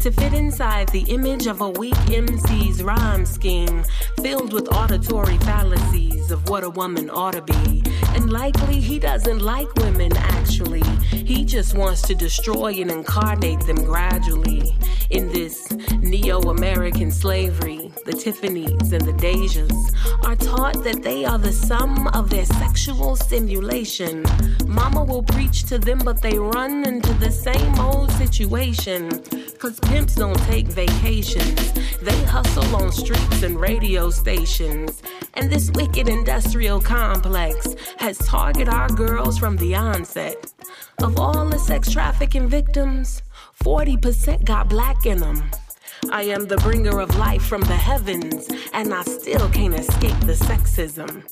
To 0.01 0.11
fit 0.11 0.33
inside 0.33 0.89
the 0.89 1.03
image 1.03 1.47
of 1.47 1.61
a 1.61 1.69
weak 1.69 1.95
MC's 2.09 2.83
rhyme 2.83 3.25
scheme, 3.25 3.83
filled 4.21 4.51
with 4.51 4.71
auditory 4.73 5.37
fallacies 5.39 6.26
of 6.31 6.49
what 6.49 6.63
a 6.63 6.69
woman 6.69 7.09
ought 7.09 7.33
to 7.33 7.41
be. 7.41 7.83
And 8.15 8.31
likely 8.31 8.79
he 8.79 8.99
doesn't 8.99 9.39
like 9.39 9.73
women, 9.75 10.15
actually. 10.17 10.83
He 11.11 11.45
just 11.45 11.75
wants 11.77 12.01
to 12.03 12.15
destroy 12.15 12.73
and 12.81 12.91
incarnate 12.91 13.61
them 13.61 13.83
gradually. 13.83 14.75
In 15.09 15.31
this 15.31 15.71
neo 15.99 16.39
American 16.41 17.11
slavery, 17.11 17.91
the 18.05 18.13
Tiffany's 18.13 18.91
and 18.91 19.05
the 19.05 19.13
Dejas 19.13 20.25
are 20.25 20.35
taught 20.35 20.83
that 20.83 21.01
they 21.01 21.23
are 21.23 21.37
the 21.37 21.51
sum 21.51 22.07
of 22.09 22.29
their 22.29 22.45
sexual 22.45 23.15
stimulation. 23.15 24.25
Mama 24.65 25.03
will 25.03 25.23
preach 25.23 25.63
to 25.65 25.77
them, 25.77 25.99
but 25.99 26.21
they 26.21 26.37
run 26.37 26.85
into 26.85 27.13
the 27.13 27.31
same 27.31 27.79
old 27.79 28.11
situation. 28.13 29.09
Cause 29.59 29.79
pimps 29.79 30.15
don't 30.15 30.37
take 30.43 30.67
vacations, 30.67 31.73
they 32.01 32.23
hustle 32.25 32.75
on 32.75 32.91
streets 32.91 33.43
and 33.43 33.59
radio 33.59 34.09
stations. 34.09 35.01
And 35.33 35.49
this 35.49 35.71
wicked 35.71 36.09
industrial 36.17 36.81
complex 36.81 37.75
has 37.97 38.17
targeted 38.17 38.69
our 38.69 38.89
girls 38.89 39.37
from 39.37 39.55
the 39.57 39.75
onset. 39.75 40.51
Of 41.03 41.19
all 41.19 41.45
the 41.47 41.59
sex 41.59 41.91
trafficking 41.91 42.47
victims, 42.47 43.21
40% 43.63 44.43
got 44.43 44.67
black 44.67 45.05
in 45.05 45.19
them. 45.19 45.51
I 46.11 46.23
am 46.23 46.47
the 46.47 46.57
bringer 46.57 46.99
of 46.99 47.15
life 47.17 47.43
from 47.45 47.61
the 47.61 47.75
heavens, 47.75 48.47
and 48.73 48.93
I 48.93 49.03
still 49.03 49.49
can't 49.49 49.75
escape 49.75 50.19
the 50.21 50.33
sexism. 50.33 51.23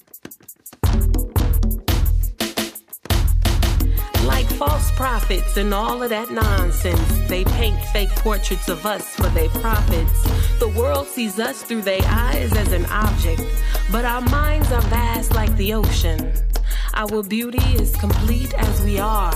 Like 4.26 4.48
false 4.48 4.90
prophets 4.92 5.58
and 5.58 5.72
all 5.72 6.02
of 6.02 6.10
that 6.10 6.32
nonsense, 6.32 7.30
they 7.30 7.44
paint 7.44 7.80
fake 7.94 8.10
portraits 8.10 8.70
of 8.70 8.86
us 8.86 9.16
for 9.16 9.30
their 9.30 9.50
profits. 9.50 10.24
The 10.60 10.68
world 10.70 11.08
sees 11.08 11.40
us 11.40 11.62
through 11.62 11.84
their 11.84 12.02
eyes 12.06 12.52
as 12.54 12.72
an 12.72 12.86
object, 12.88 13.44
but 13.92 14.04
our 14.04 14.22
minds 14.22 14.72
are 14.72 14.82
vast 14.82 15.36
like 15.36 15.56
the 15.58 15.76
ocean. 15.76 16.34
Our 16.96 17.22
beauty 17.22 17.64
is 17.76 17.96
complete 17.96 18.54
as 18.56 18.82
we 18.82 18.98
are. 19.00 19.36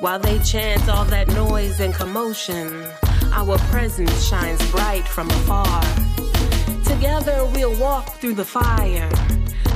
While 0.00 0.18
they 0.18 0.38
chant 0.40 0.88
all 0.90 1.06
that 1.06 1.28
noise 1.28 1.80
and 1.80 1.94
commotion, 1.94 2.84
our 3.32 3.56
presence 3.70 4.28
shines 4.28 4.60
bright 4.70 5.08
from 5.08 5.30
afar. 5.30 5.82
Together 6.84 7.46
we'll 7.54 7.78
walk 7.80 8.08
through 8.16 8.34
the 8.34 8.44
fire, 8.44 9.10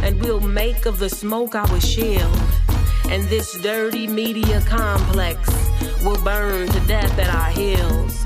and 0.02 0.20
we'll 0.20 0.40
make 0.40 0.84
of 0.84 0.98
the 0.98 1.08
smoke 1.08 1.54
our 1.54 1.80
shield. 1.80 2.38
And 3.08 3.22
this 3.24 3.58
dirty 3.60 4.06
media 4.06 4.60
complex 4.62 5.48
will 6.04 6.22
burn 6.22 6.68
to 6.68 6.80
death 6.86 7.18
at 7.18 7.28
our 7.34 7.50
heels. 7.50 8.24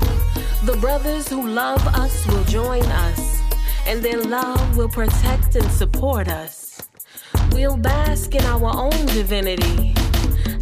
The 0.65 0.77
brothers 0.81 1.27
who 1.27 1.47
love 1.47 1.85
us 1.87 2.27
will 2.27 2.43
join 2.45 2.83
us, 2.83 3.41
and 3.87 4.01
their 4.01 4.21
love 4.21 4.77
will 4.77 4.89
protect 4.89 5.55
and 5.55 5.69
support 5.71 6.27
us. 6.27 6.81
We'll 7.51 7.77
bask 7.77 8.35
in 8.35 8.43
our 8.45 8.71
own 8.75 9.05
divinity, 9.07 9.93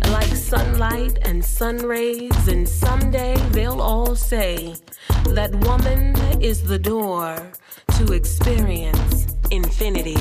like 0.09 0.33
sunlight 0.35 1.17
and 1.21 1.43
sun 1.43 1.77
rays, 1.77 2.47
and 2.47 2.67
someday 2.67 3.35
they'll 3.51 3.81
all 3.81 4.15
say 4.15 4.75
that 5.29 5.53
woman 5.55 6.15
is 6.41 6.63
the 6.63 6.79
door 6.79 7.51
to 7.97 8.13
experience 8.13 9.27
infinity. 9.51 10.17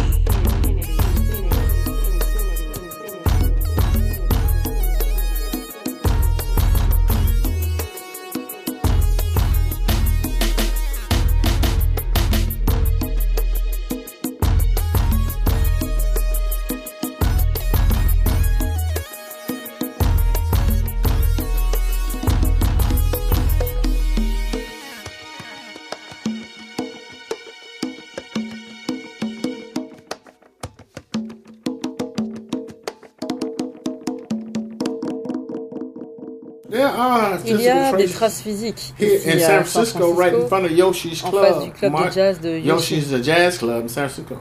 Il 37.50 37.60
y 37.60 37.68
a 37.68 37.92
des 37.92 38.06
traces 38.08 38.40
physiques 38.40 38.94
here 38.98 39.20
in 39.26 39.38
San 39.38 39.64
Francisco, 39.64 40.12
right 40.12 40.32
in 40.34 40.46
Francisco, 40.46 40.48
front 40.48 40.64
of 40.64 40.70
Yoshi's 40.72 41.24
en 41.24 41.30
Club. 41.30 41.44
face 41.44 41.64
du 41.64 41.70
club 41.70 41.92
de 41.92 42.10
jazz 42.12 42.40
de 42.40 42.58
Yoshi. 42.58 42.96
Yoshi's 42.96 43.24
jazz 43.24 43.58
club 43.58 43.84
in 43.84 43.88
San 43.88 44.08
Francisco. 44.08 44.36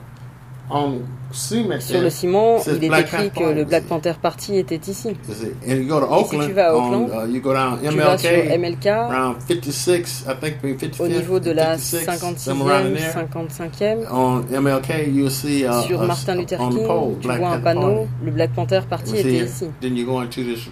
On 0.69 0.99
cement 1.31 1.79
Sur 1.79 2.01
le 2.01 2.09
ciment, 2.09 2.57
il 2.67 2.83
est 2.83 2.99
écrit 2.99 3.31
que 3.31 3.43
le. 3.53 3.63
Black 3.63 3.83
Panther 3.85 4.13
Party 4.21 4.57
était 4.57 4.81
ici. 4.89 5.09
You 5.27 5.33
see, 5.33 5.51
And 5.65 5.75
you 5.75 5.87
go 5.87 5.99
to 6.01 6.07
Et 6.13 6.41
si 6.41 6.47
tu 6.47 6.53
vas 6.53 6.71
à 6.71 6.75
on, 6.75 7.05
Oakland, 7.05 7.09
uh, 7.09 7.31
you 7.33 7.41
go 7.41 7.53
down 7.53 7.79
tu 7.81 7.95
vas 7.95 8.17
sur 8.17 8.29
MLK, 8.29 8.59
MLK, 8.59 8.87
around 8.87 9.35
56, 9.47 10.25
I 10.27 10.33
think 10.41 10.61
between 10.61 10.77
55 10.77 11.03
au 11.03 11.07
niveau 11.07 11.39
de 11.39 11.51
la 11.51 11.77
56, 11.77 12.37
somewhere 12.37 12.73
around 12.75 12.87
in 12.87 12.95
56e, 12.95 13.13
there. 13.71 14.05
55e, 14.05 14.11
On 14.11 14.41
MLK, 14.61 15.07
you'll 15.07 15.29
see 15.29 15.63
uh, 15.65 15.81
sur 15.83 16.01
us 16.01 16.07
Martin 16.07 16.35
Luther 16.35 16.57
on 16.59 16.69
the 16.71 16.85
pole, 16.85 17.11
King, 17.11 17.19
tu 17.21 17.27
Black 17.27 17.39
vois 17.39 17.49
un 17.49 17.59
panneau, 17.59 17.81
Party. 17.81 18.07
le 18.25 18.31
Black 18.31 18.53
Panther 18.53 18.81
Party 18.89 19.17
était 19.17 19.45
ici. 19.45 19.65
Then 19.81 19.95
you 19.95 20.05
go 20.05 20.19
into 20.21 20.43
this, 20.43 20.67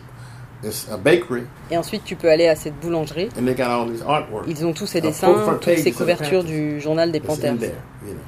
this 0.61 0.87
a 0.91 0.97
bakery, 0.97 1.43
Et 1.71 1.77
ensuite, 1.77 2.03
tu 2.03 2.15
peux 2.15 2.29
aller 2.29 2.47
à 2.47 2.55
cette 2.55 2.79
boulangerie. 2.79 3.29
and 3.37 3.45
they 3.45 3.55
got 3.55 3.67
all 3.69 3.89
these 3.89 4.03
artwork. 4.07 4.45
Ils 4.47 4.65
ont 4.65 4.73
tous 4.73 4.87
ces 4.87 5.01
dessins, 5.01 5.33
toutes 5.61 5.77
ces 5.77 5.91
couvertures 5.91 6.43
du 6.43 6.79
journal 6.79 7.11
des 7.11 7.19
Panthers. 7.19 7.57
there, 7.59 7.71
you 8.05 8.13
know. 8.13 8.19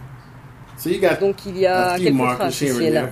So 0.77 0.89
you 0.89 0.99
got 1.01 1.19
Donc 1.19 1.37
il 1.47 1.57
y 1.57 1.65
a 1.65 1.91
a 1.93 1.97
quelques 1.97 2.13
here 2.13 2.47
ici 2.49 2.83
et 2.83 2.91
là. 2.91 3.09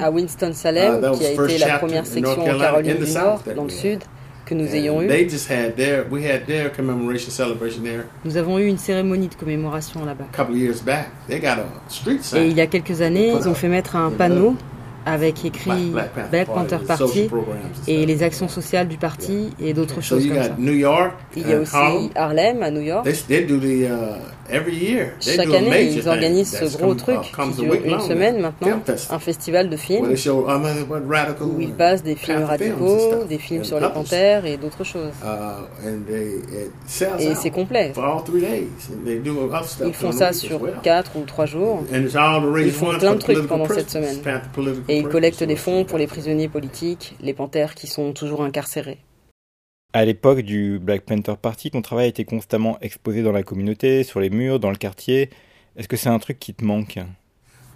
À 0.00 0.10
Winston-Salem, 0.10 0.98
Uh, 0.98 1.00
was 1.10 1.18
qui 1.18 1.26
a 1.26 1.30
été 1.32 1.58
la 1.58 1.78
première 1.78 2.04
section 2.04 2.32
en 2.32 2.44
Carolina, 2.44 2.64
Caroline 2.66 2.90
in 2.90 2.94
the 2.96 2.98
du 2.98 3.06
South 3.06 3.46
Nord, 3.46 3.54
dans 3.54 3.64
le 3.64 3.70
sud, 3.70 4.00
que 4.44 4.54
nous 4.54 4.66
And 4.66 4.74
ayons 4.74 5.02
eu. 5.02 5.06
They 5.06 5.28
just 5.28 5.48
had 5.48 5.76
their, 5.76 6.04
we 6.10 6.24
had 6.26 6.46
their 6.46 6.72
commemoration 6.72 7.30
celebration 7.30 7.82
there 7.82 8.06
Nous 8.24 8.36
avons 8.36 8.58
eu 8.58 8.66
une 8.66 8.78
cérémonie 8.78 9.28
de 9.28 9.34
commémoration 9.36 10.04
là-bas. 10.04 10.24
Et 11.28 11.38
sign. 12.22 12.42
il 12.42 12.56
y 12.56 12.60
a 12.60 12.66
quelques 12.66 13.00
années, 13.02 13.32
ils 13.38 13.48
ont 13.48 13.54
fait 13.54 13.68
mettre 13.68 13.94
un 13.94 14.10
panneau 14.10 14.56
avec 15.06 15.44
écrit 15.44 15.92
Black 16.30 16.46
Panther 16.46 16.78
Party, 16.86 17.28
et 17.86 18.06
les 18.06 18.22
actions 18.22 18.48
sociales 18.48 18.88
du 18.88 18.96
parti 18.96 19.50
et 19.60 19.74
d'autres 19.74 20.00
choses 20.00 20.26
comme 20.26 20.42
ça. 20.42 20.56
Il 21.36 21.48
y 21.48 21.52
a 21.52 21.60
aussi. 21.60 22.10
Harlem 22.14 22.62
à 22.62 22.70
New 22.70 22.80
York. 22.80 23.06
Uh, 24.48 24.54
every 24.54 24.74
year. 24.76 25.14
They 25.20 25.36
Chaque 25.36 25.46
do 25.46 25.54
a 25.54 25.58
année, 25.58 25.70
major 25.70 25.96
ils 26.02 26.08
organisent 26.08 26.56
ce 26.56 26.76
gros 26.76 26.88
come- 26.88 26.96
truc 26.96 27.16
uh, 27.16 27.42
qui 27.54 27.62
dure 27.62 27.74
une 27.74 28.00
semaine 28.00 28.40
maintenant, 28.40 28.80
un 29.10 29.18
festival 29.18 29.68
de 29.70 29.76
films 29.76 30.08
they 30.08 30.16
show 30.16 30.48
um, 30.48 30.64
what 30.88 31.00
radical 31.08 31.46
où 31.46 31.60
ils 31.60 31.72
passent 31.72 32.02
des 32.02 32.14
films 32.16 32.44
radicaux, 32.44 33.24
des 33.28 33.38
films 33.38 33.64
sur 33.64 33.80
les 33.80 33.88
panthères 33.88 34.44
et 34.46 34.56
d'autres 34.56 34.84
choses. 34.84 35.12
Uh, 35.22 35.86
and 35.86 36.00
they, 36.06 36.40
Et 37.20 37.34
c'est 37.34 37.50
complet. 37.50 37.92
for 37.94 38.04
all 38.04 38.24
three 38.24 38.40
days. 38.40 38.68
And 38.90 39.04
they 39.04 39.18
do 39.18 39.40
other 39.40 39.64
stuff 39.64 39.86
Ils 39.88 39.94
font 39.94 40.12
ça 40.12 40.32
sur 40.32 40.60
well. 40.62 40.74
4 40.82 41.16
ou 41.16 41.24
3 41.24 41.46
jours. 41.46 41.84
And 41.92 42.02
it's 42.04 42.14
all 42.14 42.42
to 42.42 42.50
raise 42.52 42.66
Ils 42.66 42.72
font 42.72 42.90
funds 42.92 42.98
plein 42.98 43.14
de 43.14 43.18
trucs 43.20 43.46
pendant 43.46 43.68
cette 43.68 43.90
semaine. 43.90 44.16
Et 44.88 44.98
ils 44.98 45.08
collectent 45.08 45.44
des 45.44 45.56
fonds 45.56 45.84
pour 45.84 45.98
les 45.98 46.06
prisonniers 46.06 46.48
politiques, 46.48 47.16
les 47.20 47.32
panthères 47.34 47.74
qui 47.74 47.86
sont 47.86 48.12
toujours 48.12 48.42
incarcérés. 48.42 48.98
À 49.94 50.04
l'époque 50.04 50.40
du 50.40 50.78
Black 50.78 51.06
Panther 51.06 51.36
Party, 51.40 51.70
ton 51.70 51.80
travail 51.80 52.08
été 52.08 52.26
constamment 52.26 52.78
exposé 52.80 53.22
dans 53.22 53.32
la 53.32 53.42
communauté, 53.42 54.04
sur 54.04 54.20
les 54.20 54.28
murs, 54.28 54.60
dans 54.60 54.68
le 54.70 54.76
quartier. 54.76 55.30
Est-ce 55.76 55.88
que 55.88 55.96
c'est 55.96 56.10
un 56.10 56.18
truc 56.18 56.38
qui 56.38 56.52
te 56.52 56.64
manque? 56.64 56.98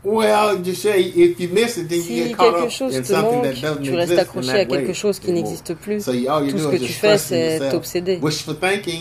Well, 0.04 0.60
you 0.64 0.74
say 0.74 1.00
if 1.00 1.40
you 1.40 1.48
miss 1.48 1.76
it, 1.76 1.88
then 1.88 1.98
you 1.98 2.04
Si 2.04 2.14
get 2.28 2.36
caught 2.36 2.54
quelque 2.54 2.66
up 2.66 2.70
chose 2.70 2.96
in 2.96 3.02
te 3.02 3.08
something 3.08 3.42
manque, 3.42 3.42
that 3.42 3.60
doesn't 3.60 3.82
tu 3.82 3.94
restes 3.96 4.18
accroché 4.18 4.50
à 4.50 4.64
quelque 4.64 4.92
chose 4.92 5.18
qui 5.18 5.32
n'existe 5.32 5.74
plus. 5.74 6.04
So 6.04 6.12
you- 6.12 6.30
all 6.30 6.44
you 6.44 6.52
Tout 6.52 6.58
ce 6.58 6.64
do 6.64 6.70
que 6.70 6.76
is 6.76 6.86
tu 6.86 6.92
fais, 6.92 7.18
c'est 7.18 7.68
t'obséder. 7.70 8.20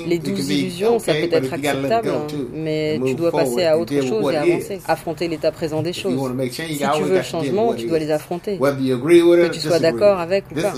Les 0.07 0.17
be 0.19 0.27
illusions, 0.27 0.97
ça 0.97 1.13
peut 1.13 1.29
être 1.31 1.53
acceptable, 1.53 2.11
mais 2.51 2.99
tu 3.05 3.13
dois 3.13 3.31
passer 3.31 3.65
à 3.65 3.77
autre 3.77 3.93
chose 4.01 4.33
et 4.33 4.37
avancer. 4.37 4.81
Affronter 4.87 5.27
l'état 5.27 5.51
présent 5.51 5.83
des 5.83 5.93
choses. 5.93 6.19
Si 6.51 6.77
tu 6.77 7.03
veux 7.03 7.15
le 7.15 7.21
changement, 7.21 7.73
tu 7.75 7.87
dois 7.87 7.99
les 7.99 8.11
affronter. 8.11 8.57
Que 8.57 9.47
tu 9.49 9.59
sois 9.59 9.79
d'accord 9.79 10.19
avec 10.19 10.45
ou 10.51 10.55
pas. 10.59 10.73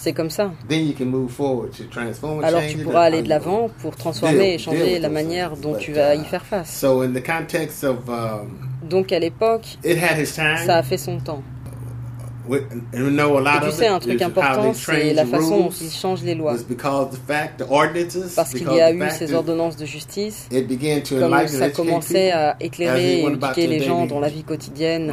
C'est 0.00 0.12
comme 0.12 0.30
ça. 0.30 0.52
Then 0.68 0.86
you 0.86 0.94
can 0.96 1.06
move 1.06 1.28
forward 1.28 1.72
to 1.76 1.82
transform 1.90 2.38
and 2.38 2.44
Alors 2.44 2.62
tu 2.68 2.78
pourras 2.78 3.02
aller 3.02 3.20
de 3.22 3.28
l'avant 3.28 3.68
pour 3.82 3.96
transformer 3.96 4.54
et 4.54 4.58
changer 4.58 5.00
la 5.00 5.08
manière 5.08 5.56
dont 5.56 5.74
tu 5.74 5.92
vas 5.92 6.14
uh, 6.14 6.20
y 6.20 6.24
faire 6.24 6.44
face. 6.44 6.70
So 6.70 7.02
in 7.02 7.12
the 7.12 7.24
context 7.24 7.82
of 7.82 8.08
Donc 8.82 9.12
à 9.12 9.18
l'époque, 9.18 9.78
ça 10.62 10.76
a 10.76 10.82
fait 10.82 10.98
son 10.98 11.18
temps. 11.18 11.42
Tu 12.48 13.72
sais, 13.72 13.86
un 13.86 13.98
truc 13.98 14.22
important, 14.22 14.72
c'est 14.74 15.12
la 15.14 15.26
façon 15.26 15.58
dont 15.58 15.70
ils 15.70 15.90
changent 15.90 16.22
les 16.22 16.34
lois. 16.34 16.54
Parce 18.36 18.50
qu'il 18.50 18.72
y 18.72 18.80
a 18.80 18.92
eu 18.92 19.02
ces 19.10 19.34
ordonnances 19.34 19.76
de 19.76 19.86
justice, 19.86 20.48
comme 21.08 21.48
ça 21.48 21.70
commençait 21.70 22.30
à 22.30 22.56
éclairer 22.60 23.20
et 23.20 23.24
éduquer 23.26 23.66
les 23.66 23.80
gens 23.80 24.06
dans 24.06 24.20
la 24.20 24.28
vie 24.28 24.42
quotidienne. 24.44 25.12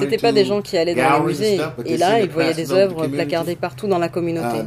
C'était 0.00 0.18
pas 0.18 0.32
des 0.32 0.44
gens 0.44 0.60
qui 0.62 0.76
allaient 0.76 0.94
dans 0.94 1.18
les 1.20 1.26
musées, 1.26 1.60
et 1.86 1.96
là, 1.96 2.20
ils 2.20 2.28
voyaient 2.30 2.54
des 2.54 2.72
œuvres 2.72 3.06
placardées 3.06 3.56
partout 3.56 3.86
dans 3.86 3.98
la 3.98 4.08
communauté. 4.08 4.58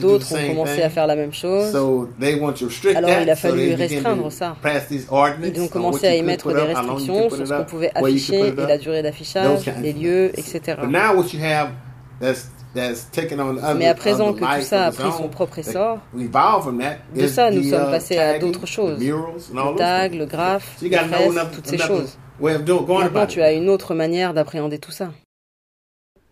D'autres 0.00 0.34
ont 0.34 0.48
commencé 0.48 0.82
à 0.82 0.90
faire 0.90 1.06
la 1.06 1.16
même 1.16 1.32
chose. 1.32 1.74
Alors, 1.74 3.10
il 3.22 3.30
a 3.30 3.36
fallu 3.36 3.74
restreindre 3.74 4.30
ça. 4.32 4.56
Ils 5.42 5.60
ont 5.60 5.68
commencé 5.68 6.06
à 6.06 6.14
émettre 6.14 6.48
des 6.48 6.60
restrictions 6.62 7.30
sur 7.30 7.46
ce 7.46 7.52
qu'on 7.54 7.64
pouvait 7.64 7.90
afficher 7.94 8.48
et 8.48 8.66
la 8.66 8.78
durée 8.78 9.02
d'affichage, 9.02 9.60
les 9.82 9.92
lieux, 9.92 10.25
Etc. 10.34 10.78
Mais 13.76 13.86
à 13.86 13.94
présent 13.94 14.32
que 14.32 14.40
tout 14.40 14.62
ça 14.62 14.86
a 14.86 14.92
pris 14.92 15.12
son 15.12 15.28
propre 15.28 15.58
essor, 15.58 15.98
de 16.14 17.26
ça 17.26 17.50
nous 17.50 17.62
sommes 17.62 17.90
passés 17.90 18.18
à 18.18 18.38
d'autres 18.38 18.66
choses. 18.66 18.98
Le 19.00 19.76
tag, 19.76 20.14
le 20.14 20.26
graphe, 20.26 20.76
les 20.82 20.90
toutes 21.52 21.66
ces 21.66 21.78
choses. 21.78 22.18
Maintenant, 22.40 23.26
tu 23.26 23.40
as 23.42 23.52
une 23.52 23.68
autre 23.68 23.94
manière 23.94 24.34
d'appréhender 24.34 24.78
tout 24.78 24.92
ça. 24.92 25.10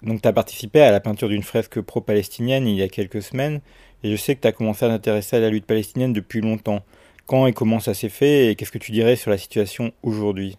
Donc 0.03 0.21
tu 0.21 0.29
as 0.29 0.35
participé 0.35 0.83
à 0.83 0.91
la 0.91 1.01
peinture 1.01 1.29
d'une 1.31 1.43
fresque 1.43 1.81
pro-palestinienne 1.81 2.67
il 2.67 2.77
y 2.77 2.83
a 2.83 2.89
quelques 2.89 3.23
semaines, 3.23 3.61
et 4.03 4.11
je 4.11 4.17
sais 4.17 4.35
que 4.35 4.43
tu 4.43 4.49
as 4.49 4.53
commencé 4.53 4.85
à 4.85 4.89
t'intéresser 4.89 5.37
à 5.37 5.41
la 5.41 5.49
lutte 5.49 5.65
palestinienne 5.65 6.13
depuis 6.13 6.43
longtemps. 6.43 6.83
Quand 7.27 7.47
et 7.47 7.55
comment 7.55 7.81
ça 7.81 7.95
s'est 7.95 8.11
fait, 8.11 8.49
et 8.49 8.55
qu'est-ce 8.55 8.71
que 8.71 8.77
tu 8.77 8.93
dirais 8.93 9.17
sur 9.17 9.31
la 9.31 9.39
situation 9.39 9.93
aujourd'hui? 10.03 10.59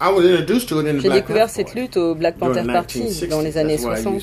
J'ai 0.00 1.10
découvert 1.10 1.48
cette 1.48 1.74
lutte 1.74 1.96
au 1.96 2.14
Black 2.14 2.36
Panther 2.36 2.62
Party 2.64 3.26
dans 3.28 3.40
les 3.40 3.56
années 3.58 3.78
60. 3.78 4.20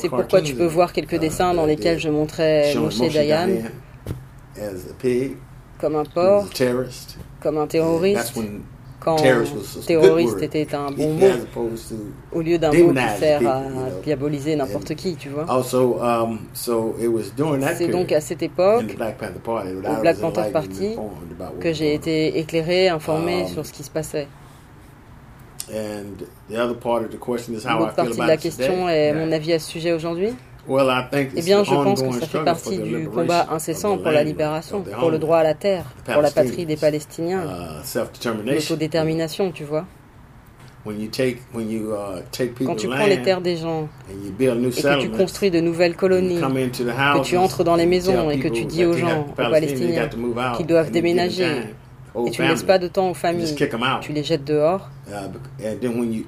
C'est 0.00 0.08
pourquoi 0.08 0.40
tu 0.40 0.54
peux 0.54 0.66
voir 0.66 0.92
quelques 0.92 1.18
dessins 1.18 1.54
dans 1.54 1.66
lesquels 1.66 1.98
je 1.98 2.08
montrais 2.08 2.74
Moshe 2.74 2.98
Dayan 2.98 3.48
comme 5.78 5.96
un 5.96 6.04
porc, 6.04 6.48
comme 7.40 7.58
un 7.58 7.66
terroriste 7.66 8.34
quand 9.00 9.16
terroriste 9.86 10.42
était 10.42 10.74
un 10.74 10.90
bon 10.90 11.14
mot 11.14 11.26
au 12.32 12.40
lieu 12.40 12.58
d'un 12.58 12.72
mot 12.72 12.92
qui 12.92 13.18
sert 13.18 13.46
à 13.48 13.62
diaboliser 14.02 14.56
n'importe 14.56 14.94
qui, 14.94 15.16
tu 15.16 15.28
vois. 15.28 15.46
C'est 16.54 17.88
donc 17.88 18.12
à 18.12 18.20
cette 18.20 18.42
époque, 18.42 18.84
au 18.84 20.00
Black 20.00 20.20
Panther 20.20 20.50
Party, 20.52 20.96
que 21.60 21.72
j'ai 21.72 21.94
été 21.94 22.38
éclairé, 22.38 22.88
informé 22.88 23.46
sur 23.46 23.64
ce 23.64 23.72
qui 23.72 23.82
se 23.82 23.90
passait. 23.90 24.28
L'autre 25.68 26.76
partie 27.96 28.18
de 28.18 28.26
la 28.26 28.36
question 28.36 28.88
est 28.88 29.12
mon 29.12 29.32
avis 29.32 29.52
à 29.52 29.58
ce 29.58 29.70
sujet 29.70 29.92
aujourd'hui. 29.92 30.34
Eh 31.36 31.42
bien, 31.42 31.62
je 31.64 31.70
pense 31.84 32.00
que 32.02 32.06
ça 32.20 32.26
fait 32.26 32.44
partie 32.44 32.78
du 32.78 33.08
combat 33.08 33.46
incessant 33.50 33.96
pour 33.98 34.10
la 34.12 34.22
libération, 34.24 34.82
pour 35.00 35.10
le 35.10 35.18
droit 35.18 35.38
à 35.38 35.42
la 35.44 35.54
terre, 35.54 35.84
pour 36.04 36.22
la 36.22 36.30
patrie 36.30 36.66
des 36.66 36.76
Palestiniens, 36.76 37.42
l'autodétermination, 38.54 39.52
tu 39.52 39.64
vois. 39.64 39.84
Quand 42.64 42.76
tu 42.76 42.86
prends 42.86 43.06
les 43.06 43.22
terres 43.22 43.40
des 43.40 43.56
gens 43.56 43.88
et 44.08 44.30
que 44.70 45.00
tu 45.00 45.10
construis 45.18 45.50
de 45.50 45.58
nouvelles 45.60 45.96
colonies, 45.96 46.38
que 46.40 47.24
tu 47.24 47.36
entres 47.36 47.64
dans 47.64 47.74
les 47.76 47.86
maisons 47.86 48.30
et 48.30 48.38
que 48.38 48.48
tu 48.48 48.64
dis 48.64 48.84
aux 48.84 48.92
gens, 48.92 49.26
aux 49.28 49.32
Palestiniens, 49.50 50.08
qu'ils 50.56 50.66
doivent 50.66 50.90
déménager, 50.92 51.44
et 52.26 52.30
tu 52.30 52.42
ne 52.42 52.48
laisses 52.48 52.62
pas 52.62 52.78
de 52.78 52.86
temps 52.88 53.10
aux 53.10 53.14
familles, 53.14 53.54
tu 54.00 54.12
les 54.12 54.22
jettes 54.24 54.44
dehors, 54.44 54.88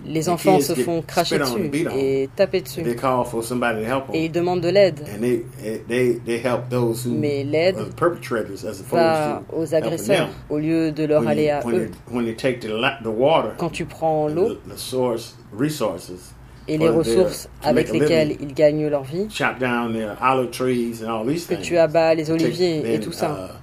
les 0.07 0.29
enfants 0.29 0.61
se 0.61 0.75
font 0.75 1.03
cracher 1.03 1.39
dessus 1.39 1.71
et 1.97 2.29
taper 2.37 2.61
dessus. 2.61 2.83
Et 4.13 4.25
ils 4.25 4.33
demandent 4.33 4.61
de 4.61 4.69
l'aide. 4.69 5.01
Mais 5.21 5.43
l'aide 7.45 7.77
va 8.93 9.43
aux 9.53 9.75
agresseurs 9.75 10.29
au 10.49 10.59
lieu 10.59 10.93
de 10.93 11.05
leur 11.05 11.27
aller 11.27 11.51
à 11.51 11.61
eux. 11.67 11.91
Quand 13.57 13.71
tu 13.71 13.85
prends 13.85 14.29
l'eau 14.29 14.57
et 16.69 16.79
les 16.79 16.89
ressources 16.89 17.49
avec 17.63 17.93
lesquelles 17.93 18.37
ils 18.41 18.55
gagnent 18.55 18.87
leur 18.87 19.03
vie, 19.03 19.27
que 19.29 19.35
tu 21.63 21.79
abats 21.79 22.15
les 22.15 22.31
oliviers 22.31 22.95
et 22.95 23.01
tout 23.01 23.13
ça. 23.13 23.59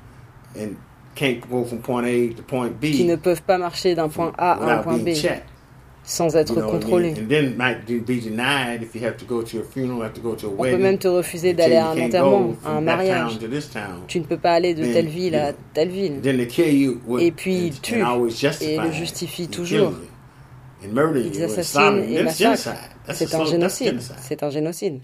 And 0.57 0.69
can't. 1.15 1.39
Qui 2.81 3.05
ne 3.05 3.15
peuvent 3.15 3.41
pas 3.41 3.57
marcher 3.57 3.95
d'un 3.95 4.09
point 4.09 4.33
A 4.37 4.51
à 4.53 4.79
un 4.79 4.83
point 4.83 4.97
B. 4.97 5.09
Sans 6.07 6.35
être 6.35 6.53
contrôlés. 6.53 7.15
On 7.17 7.21
peut 10.63 10.77
même 10.77 10.99
te 10.99 11.07
refuser 11.07 11.55
d'aller 11.55 11.77
à 11.77 11.89
un 11.89 11.99
enterrement, 11.99 12.53
à 12.63 12.73
un 12.73 12.81
mariage. 12.81 13.39
Tu 14.07 14.19
ne 14.19 14.25
peux 14.25 14.37
pas 14.37 14.53
aller 14.53 14.75
de 14.75 14.85
telle 14.85 15.07
ville 15.07 15.35
à 15.35 15.53
telle 15.73 15.89
ville. 15.89 16.21
Et 16.23 17.31
puis 17.31 17.55
ils 17.55 17.81
tuent 17.81 18.03
et 18.61 18.77
le 18.77 18.91
justifient 18.91 19.47
toujours. 19.47 19.93
Ils 20.83 21.43
assassinent 21.43 22.03
et 22.07 22.21
massacrent. 22.21 22.77
C'est 23.11 23.33
un 23.33 23.45
génocide. 23.45 23.99
C'est 24.21 24.43
un 24.43 24.51
génocide. 24.51 24.99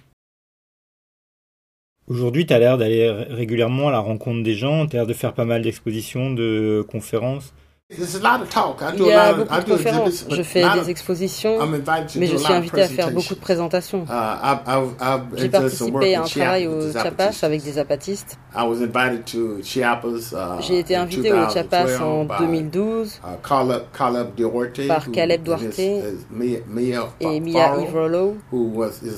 Aujourd'hui, 2.12 2.45
tu 2.45 2.53
l'air 2.53 2.78
d'aller 2.78 3.09
régulièrement 3.30 3.88
à 3.88 3.91
la 3.91 3.99
rencontre 3.99 4.43
des 4.43 4.53
gens, 4.53 4.86
tu 4.86 4.97
l'air 4.97 5.07
de 5.07 5.14
faire 5.14 5.32
pas 5.32 5.45
mal 5.45 5.62
d'expositions, 5.62 6.30
de 6.34 6.86
conférences. 6.91 7.53
Il 7.94 9.06
y 9.06 9.12
a 9.12 9.34
beaucoup 9.34 9.72
conférences, 9.72 10.26
je 10.30 10.42
fais 10.44 10.64
des 10.80 10.89
expositions, 10.89 11.58
mais 12.16 12.28
je 12.28 12.38
suis 12.38 12.54
invité 12.54 12.84
à 12.84 12.88
faire 12.88 13.12
beaucoup 13.12 13.36
de 13.36 13.39
présentations. 13.39 14.06
J'ai 15.36 15.50
participé 15.50 16.16
à 16.16 16.22
un 16.22 16.26
travail 16.26 16.68
au 16.68 16.89
Chiapas 16.94 17.32
avec 17.44 17.64
des 17.64 17.78
apatistes. 17.78 18.38
J'ai 20.62 20.80
été 20.80 20.96
invité 20.96 21.34
au 21.34 21.50
Chiapas 21.50 22.00
en 22.02 22.24
2012 22.39 23.20
par 24.88 25.12
Caleb 25.12 25.44
Duarte 25.44 25.80
et 25.80 27.39
Mia 27.42 27.76
Ivrolo, 27.78 28.38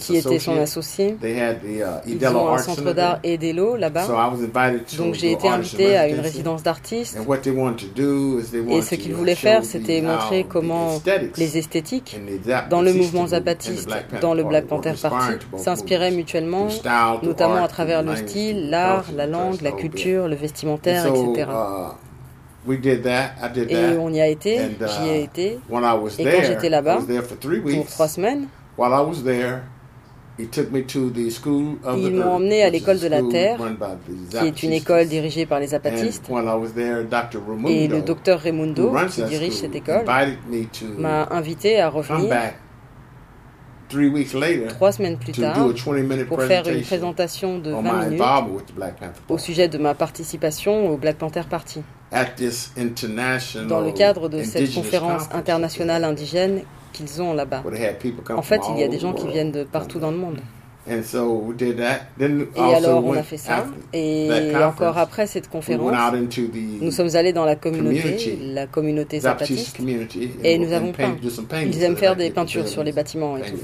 qui 0.01 0.17
était 0.17 0.39
son 0.39 0.57
associé. 0.57 1.15
Ils 2.07 2.28
ont 2.28 2.53
un 2.53 2.57
centre 2.57 2.91
d'art 2.93 3.19
Edelo 3.24 3.76
là-bas. 3.76 4.07
Donc 4.97 5.13
j'ai 5.13 5.34
été 5.34 5.47
invité 5.47 5.95
à 5.95 6.07
une 6.07 6.21
résidence 6.21 6.63
d'artistes. 6.63 7.19
Et 8.70 8.82
ce 8.82 8.95
qu'ils 8.95 9.14
voulaient 9.14 9.36
faire, 9.36 9.64
c'était 9.64 10.01
montrer 10.01 10.45
comment 10.47 11.01
les 11.38 11.57
esthétiques 11.57 12.20
dans 12.70 12.82
le 12.82 12.93
mouvement 12.93 13.28
zapatiste, 13.28 13.89
dans 14.22 14.34
le 14.34 14.43
Black 14.43 14.66
Panther 14.66 14.93
Party, 15.01 15.38
s'inspiraient 15.57 16.11
mutuellement, 16.11 16.68
notamment 17.24 17.64
à 17.64 17.68
travers 17.68 18.03
le 18.03 18.16
style, 18.16 18.70
l'art, 18.70 19.05
la 19.16 19.28
langue, 19.28 19.61
la 19.61 19.72
culture, 19.72 20.28
le 20.28 20.36
vestimentaire, 20.36 21.05
etc. 21.07 21.47
Et 23.70 23.97
on 23.99 24.09
y 24.09 24.22
a 24.22 24.28
été, 24.28 24.57
j'y 24.80 25.09
ai 25.09 25.24
été. 25.24 25.59
Et 26.20 26.24
quand 26.24 26.43
j'étais 26.43 26.70
là-bas, 26.70 26.99
pour 27.74 27.86
trois 27.88 28.07
semaines, 28.07 28.47
ils 30.39 32.15
m'ont 32.15 32.34
emmené 32.34 32.63
à 32.63 32.69
l'école 32.69 32.99
de 32.99 33.07
la 33.07 33.21
Terre, 33.21 33.59
qui 34.31 34.47
est 34.47 34.63
une 34.63 34.73
école 34.73 35.05
dirigée 35.07 35.45
par 35.45 35.59
les 35.59 35.67
zapatistes. 35.67 36.29
Et 37.67 37.88
le 37.88 38.01
docteur 38.01 38.39
Raimundo, 38.39 38.93
qui 39.09 39.23
dirige 39.23 39.53
cette 39.53 39.75
école, 39.75 40.05
m'a 40.97 41.27
invité 41.31 41.79
à 41.79 41.89
revenir 41.89 42.53
trois 44.69 44.91
semaines 44.91 45.17
plus 45.17 45.34
tard 45.34 45.67
pour 46.27 46.41
faire 46.41 46.67
une 46.67 46.81
présentation 46.81 47.59
de 47.59 47.71
20 47.71 48.05
minutes 48.09 48.21
au 49.29 49.38
sujet 49.38 49.67
de 49.67 49.77
ma 49.77 49.93
participation 49.93 50.89
au 50.89 50.97
Black 50.97 51.17
Panther 51.17 51.43
Party. 51.47 51.84
Dans 52.11 53.81
le 53.81 53.91
cadre 53.91 54.29
de 54.29 54.41
cette 54.41 54.73
conférence 54.73 55.29
internationale 55.31 56.03
indigène 56.03 56.61
qu'ils 56.93 57.21
ont 57.21 57.33
là-bas. 57.33 57.63
En 58.29 58.41
fait, 58.41 58.61
il 58.69 58.79
y 58.79 58.83
a 58.83 58.87
des 58.87 58.99
gens 58.99 59.13
qui 59.13 59.27
viennent 59.27 59.51
de 59.51 59.63
partout 59.63 59.99
dans 59.99 60.11
le 60.11 60.17
monde. 60.17 60.39
Et 60.85 60.91
alors, 62.75 63.05
on 63.05 63.13
a 63.13 63.23
fait 63.23 63.37
ça. 63.37 63.65
Et 63.93 64.29
encore 64.61 64.97
après 64.97 65.27
cette 65.27 65.49
conférence, 65.49 65.95
nous 66.81 66.91
sommes 66.91 67.15
allés 67.15 67.31
dans 67.31 67.45
la 67.45 67.55
communauté, 67.55 68.37
la 68.53 68.67
communauté 68.67 69.21
zapatiste, 69.21 69.77
et 70.43 70.57
nous 70.57 70.73
avons 70.73 70.91
peint. 70.91 71.15
Ils 71.65 71.83
aiment 71.83 71.95
faire 71.95 72.17
des 72.17 72.31
peintures 72.31 72.67
sur 72.67 72.83
les 72.83 72.91
bâtiments 72.91 73.37
et 73.37 73.43
tout. 73.43 73.55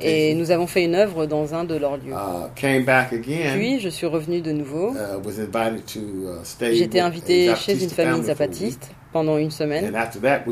Et 0.00 0.34
nous 0.34 0.52
avons 0.52 0.68
fait 0.68 0.84
une 0.84 0.94
œuvre 0.94 1.26
dans 1.26 1.54
un 1.54 1.64
de 1.64 1.74
leurs 1.74 1.96
lieux. 1.96 2.14
Puis, 2.54 3.80
je 3.80 3.88
suis 3.88 4.06
revenu 4.06 4.42
de 4.42 4.52
nouveau. 4.52 4.94
J'étais 6.60 7.00
invité 7.00 7.52
chez 7.56 7.82
une 7.82 7.90
famille 7.90 8.22
zapatiste 8.22 8.92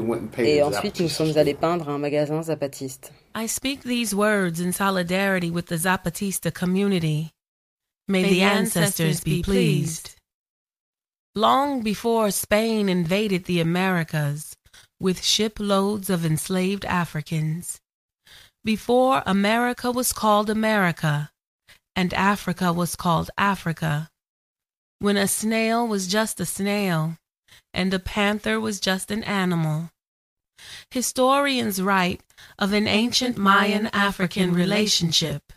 went 0.03 0.23
and 0.23 0.33
paid 0.33 0.47
Et 0.47 0.61
the 0.61 0.67
ensuite, 0.67 1.01
nous 1.01 1.09
Zapatista 1.09 1.13
sommes 1.13 1.37
allés 1.37 1.55
peindre 1.55 1.89
un 1.89 1.99
magasin 1.99 2.43
zapatiste. 2.43 3.11
I 3.35 3.47
speak 3.47 3.83
these 3.83 4.15
words 4.15 4.61
in 4.61 4.73
solidarity 4.73 5.51
with 5.51 5.67
the 5.67 5.77
Zapatista 5.77 6.53
community. 6.53 7.31
May 8.09 8.25
the 8.25 8.43
ancestors 8.43 9.21
be 9.21 9.43
pleased. 9.43 10.17
Long 11.35 11.83
before 11.83 12.31
Spain 12.31 12.89
invaded 12.89 13.45
the 13.45 13.61
Americas, 13.61 14.55
with 15.01 15.25
shiploads 15.25 16.11
of 16.11 16.25
enslaved 16.27 16.85
Africans. 16.85 17.81
Before 18.65 19.23
America 19.27 19.91
was 19.91 20.13
called 20.13 20.51
America, 20.51 21.31
and 21.97 22.13
Africa 22.15 22.73
was 22.73 22.97
called 22.97 23.31
Africa. 23.39 24.11
When 24.99 25.17
a 25.17 25.27
snail 25.27 25.89
was 25.89 26.07
just 26.07 26.39
a 26.39 26.47
snail, 26.47 27.17
and 27.75 27.93
a 27.95 27.99
panther 27.99 28.61
was 28.61 28.81
just 28.81 29.11
an 29.11 29.23
animal. 29.25 29.91
Historians 30.91 31.81
write 31.83 32.23
of 32.59 32.73
an 32.73 32.87
ancient 32.87 33.37
Mayan 33.37 33.89
African 33.89 34.53
relationship, 34.55 35.53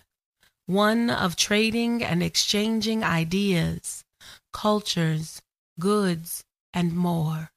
one 0.65 1.09
of 1.09 1.35
trading 1.35 2.03
and 2.03 2.23
exchanging 2.23 3.03
ideas, 3.03 4.03
cultures, 4.53 5.41
goods, 5.79 6.43
and 6.73 6.95
more. 6.95 7.51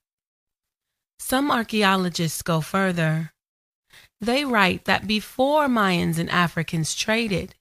Some 1.19 1.51
archaeologists 1.51 2.43
go 2.43 2.61
further. 2.61 3.33
They 4.21 4.45
write 4.45 4.85
that 4.85 5.07
before 5.07 5.67
Mayans 5.69 6.19
and 6.19 6.31
Africans 6.31 6.95
traded, 6.95 7.55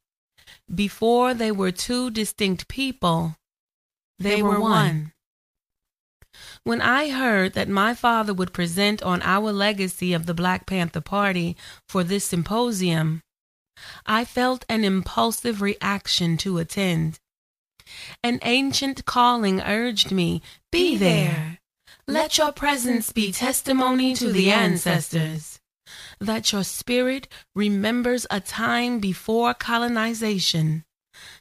before 0.74 1.34
they 1.34 1.52
were 1.52 1.72
two 1.72 2.10
distinct 2.10 2.68
people, 2.68 3.36
they, 4.20 4.36
They 4.38 4.44
were 4.44 4.52
were 4.52 4.62
one. 4.62 4.72
one. 4.72 5.14
When 6.68 6.82
I 6.82 7.12
heard 7.12 7.54
that 7.54 7.70
my 7.70 7.94
father 7.94 8.34
would 8.34 8.52
present 8.52 9.02
on 9.02 9.22
our 9.22 9.54
legacy 9.54 10.12
of 10.12 10.26
the 10.26 10.34
Black 10.34 10.66
Panther 10.66 11.00
Party 11.00 11.56
for 11.88 12.04
this 12.04 12.26
symposium, 12.26 13.22
I 14.06 14.26
felt 14.26 14.66
an 14.68 14.84
impulsive 14.84 15.62
reaction 15.62 16.36
to 16.40 16.58
attend. 16.58 17.20
An 18.22 18.40
ancient 18.42 19.06
calling 19.06 19.62
urged 19.62 20.12
me, 20.12 20.42
Be 20.70 20.98
there. 20.98 21.60
Let 22.06 22.38
your 22.38 22.52
presence 22.52 23.14
be 23.14 23.32
testimony 23.32 24.14
to 24.16 24.30
the 24.34 24.52
ancestors. 24.52 25.62
That 26.20 26.52
your 26.52 26.66
spirit 26.66 27.30
remembers 27.56 28.28
a 28.30 28.42
time 28.42 29.00
before 29.00 29.54
colonization, 29.54 30.84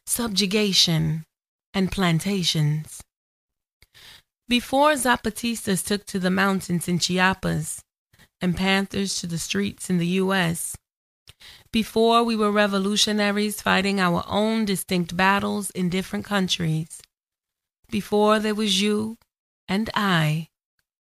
subjugation, 0.06 1.24
and 1.74 1.90
plantations. 1.90 3.02
Before 4.48 4.92
Zapatistas 4.92 5.84
took 5.84 6.06
to 6.06 6.20
the 6.20 6.30
mountains 6.30 6.86
in 6.86 7.00
Chiapas 7.00 7.82
and 8.40 8.56
Panthers 8.56 9.18
to 9.18 9.26
the 9.26 9.38
streets 9.38 9.90
in 9.90 9.98
the 9.98 10.22
U.S., 10.22 10.76
before 11.72 12.22
we 12.22 12.36
were 12.36 12.52
revolutionaries 12.52 13.60
fighting 13.60 13.98
our 13.98 14.24
own 14.28 14.64
distinct 14.64 15.16
battles 15.16 15.70
in 15.70 15.90
different 15.90 16.24
countries, 16.24 17.02
before 17.90 18.38
there 18.38 18.54
was 18.54 18.80
you 18.80 19.18
and 19.66 19.90
I, 19.94 20.46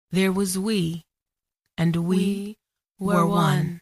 there 0.09 0.31
was 0.31 0.57
we, 0.57 1.03
and 1.77 1.95
we 1.97 2.55
were 2.97 3.25
one. 3.25 3.81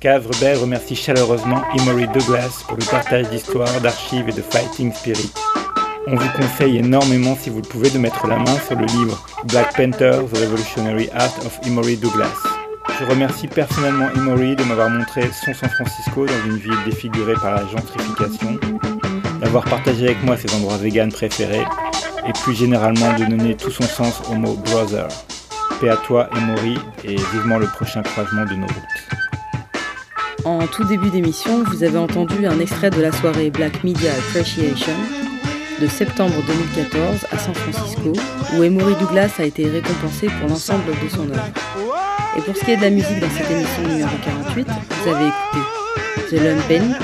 Cave 0.00 0.26
Rebelle 0.26 0.62
remercie 0.62 0.96
chaleureusement 0.96 1.64
Emory 1.78 2.06
Douglas 2.06 2.62
pour 2.62 2.78
le 2.78 2.84
partage 2.86 3.28
d'histoires, 3.28 3.80
d'archives 3.82 4.28
et 4.28 4.34
de 4.34 4.42
fighting 4.42 4.90
spirit. 4.92 5.32
On 6.06 6.16
vous 6.16 6.28
conseille 6.36 6.76
énormément, 6.76 7.34
si 7.34 7.48
vous 7.48 7.62
le 7.62 7.68
pouvez, 7.68 7.88
de 7.88 7.98
mettre 7.98 8.26
la 8.26 8.36
main 8.36 8.58
sur 8.66 8.78
le 8.78 8.84
livre 8.84 9.26
Black 9.46 9.74
Panther, 9.74 10.18
The 10.30 10.38
Revolutionary 10.38 11.08
Art 11.14 11.34
of 11.46 11.58
Emory 11.66 11.96
Douglas. 11.96 12.36
Je 13.00 13.06
remercie 13.06 13.48
personnellement 13.48 14.10
Emory 14.14 14.54
de 14.54 14.64
m'avoir 14.64 14.90
montré 14.90 15.22
son 15.32 15.54
San 15.54 15.70
Francisco 15.70 16.26
dans 16.26 16.44
une 16.44 16.58
ville 16.58 16.76
défigurée 16.84 17.34
par 17.34 17.54
la 17.54 17.66
gentrification, 17.68 18.58
d'avoir 19.40 19.64
partagé 19.64 20.04
avec 20.06 20.22
moi 20.22 20.36
ses 20.36 20.54
endroits 20.54 20.76
véganes 20.76 21.10
préférés 21.10 21.64
et 22.28 22.32
plus 22.42 22.54
généralement 22.54 23.14
de 23.14 23.24
donner 23.24 23.56
tout 23.56 23.70
son 23.70 23.84
sens 23.84 24.20
au 24.30 24.34
mot 24.34 24.54
brother. 24.56 25.08
Paix 25.80 25.88
à 25.88 25.96
toi, 25.96 26.28
Emory, 26.36 26.76
et 27.04 27.16
vivement 27.32 27.58
le 27.58 27.66
prochain 27.66 28.02
croisement 28.02 28.44
de 28.44 28.54
nos 28.54 28.66
routes. 28.66 30.44
En 30.44 30.66
tout 30.66 30.84
début 30.84 31.08
d'émission, 31.08 31.64
vous 31.64 31.82
avez 31.82 31.96
entendu 31.96 32.46
un 32.46 32.60
extrait 32.60 32.90
de 32.90 33.00
la 33.00 33.10
soirée 33.10 33.48
Black 33.50 33.82
Media 33.82 34.12
Appreciation 34.12 34.92
de 35.80 35.86
septembre 35.86 36.34
2014 36.46 37.26
à 37.32 37.38
San 37.38 37.54
Francisco, 37.54 38.12
où 38.56 38.62
Emory 38.62 38.94
Douglas 38.96 39.30
a 39.38 39.44
été 39.44 39.68
récompensé 39.68 40.26
pour 40.26 40.48
l'ensemble 40.48 40.92
de 41.02 41.08
son 41.08 41.28
œuvre. 41.30 41.48
Et 42.36 42.40
pour 42.42 42.56
ce 42.56 42.64
qui 42.64 42.72
est 42.72 42.76
de 42.76 42.82
la 42.82 42.90
musique 42.90 43.20
dans 43.20 43.30
cette 43.30 43.50
émission 43.50 43.82
numéro 43.82 44.10
48, 44.24 44.66
vous 44.66 45.10
avez 45.10 45.26
écouté 45.28 45.84
The 46.30 46.68
Penny 46.68 46.94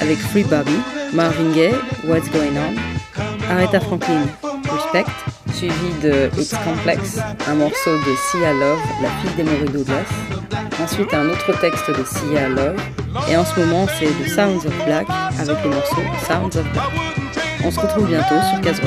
avec 0.00 0.18
Free 0.18 0.44
Bobby, 0.44 0.78
Marvin 1.12 1.52
Gaye, 1.54 1.74
What's 2.06 2.30
Going 2.30 2.56
On, 2.56 3.52
Aretha 3.52 3.80
Franklin, 3.80 4.26
Respect, 4.42 5.10
suivi 5.54 5.92
de 6.02 6.30
It's 6.38 6.54
Complex, 6.64 7.18
un 7.48 7.54
morceau 7.54 7.96
de 7.96 8.14
Sia 8.30 8.52
Love, 8.52 8.80
la 9.02 9.08
fille 9.20 9.36
d'Emory 9.36 9.70
Douglas. 9.72 10.08
Ensuite, 10.82 11.12
un 11.14 11.28
autre 11.28 11.52
texte 11.60 11.88
de 11.90 12.04
Sia 12.04 12.48
Love. 12.48 12.76
Et 13.28 13.36
en 13.36 13.44
ce 13.44 13.60
moment, 13.60 13.86
c'est 13.98 14.06
The 14.06 14.28
Sounds 14.28 14.66
of 14.66 14.84
Black 14.86 15.06
avec 15.38 15.56
le 15.64 15.70
morceau 15.70 16.02
Sounds 16.26 16.58
of 16.58 16.72
Black. 16.72 17.21
On 17.64 17.70
se 17.70 17.80
retrouve 17.80 18.08
bientôt 18.08 18.40
sur 18.50 18.60
Case. 18.60 18.80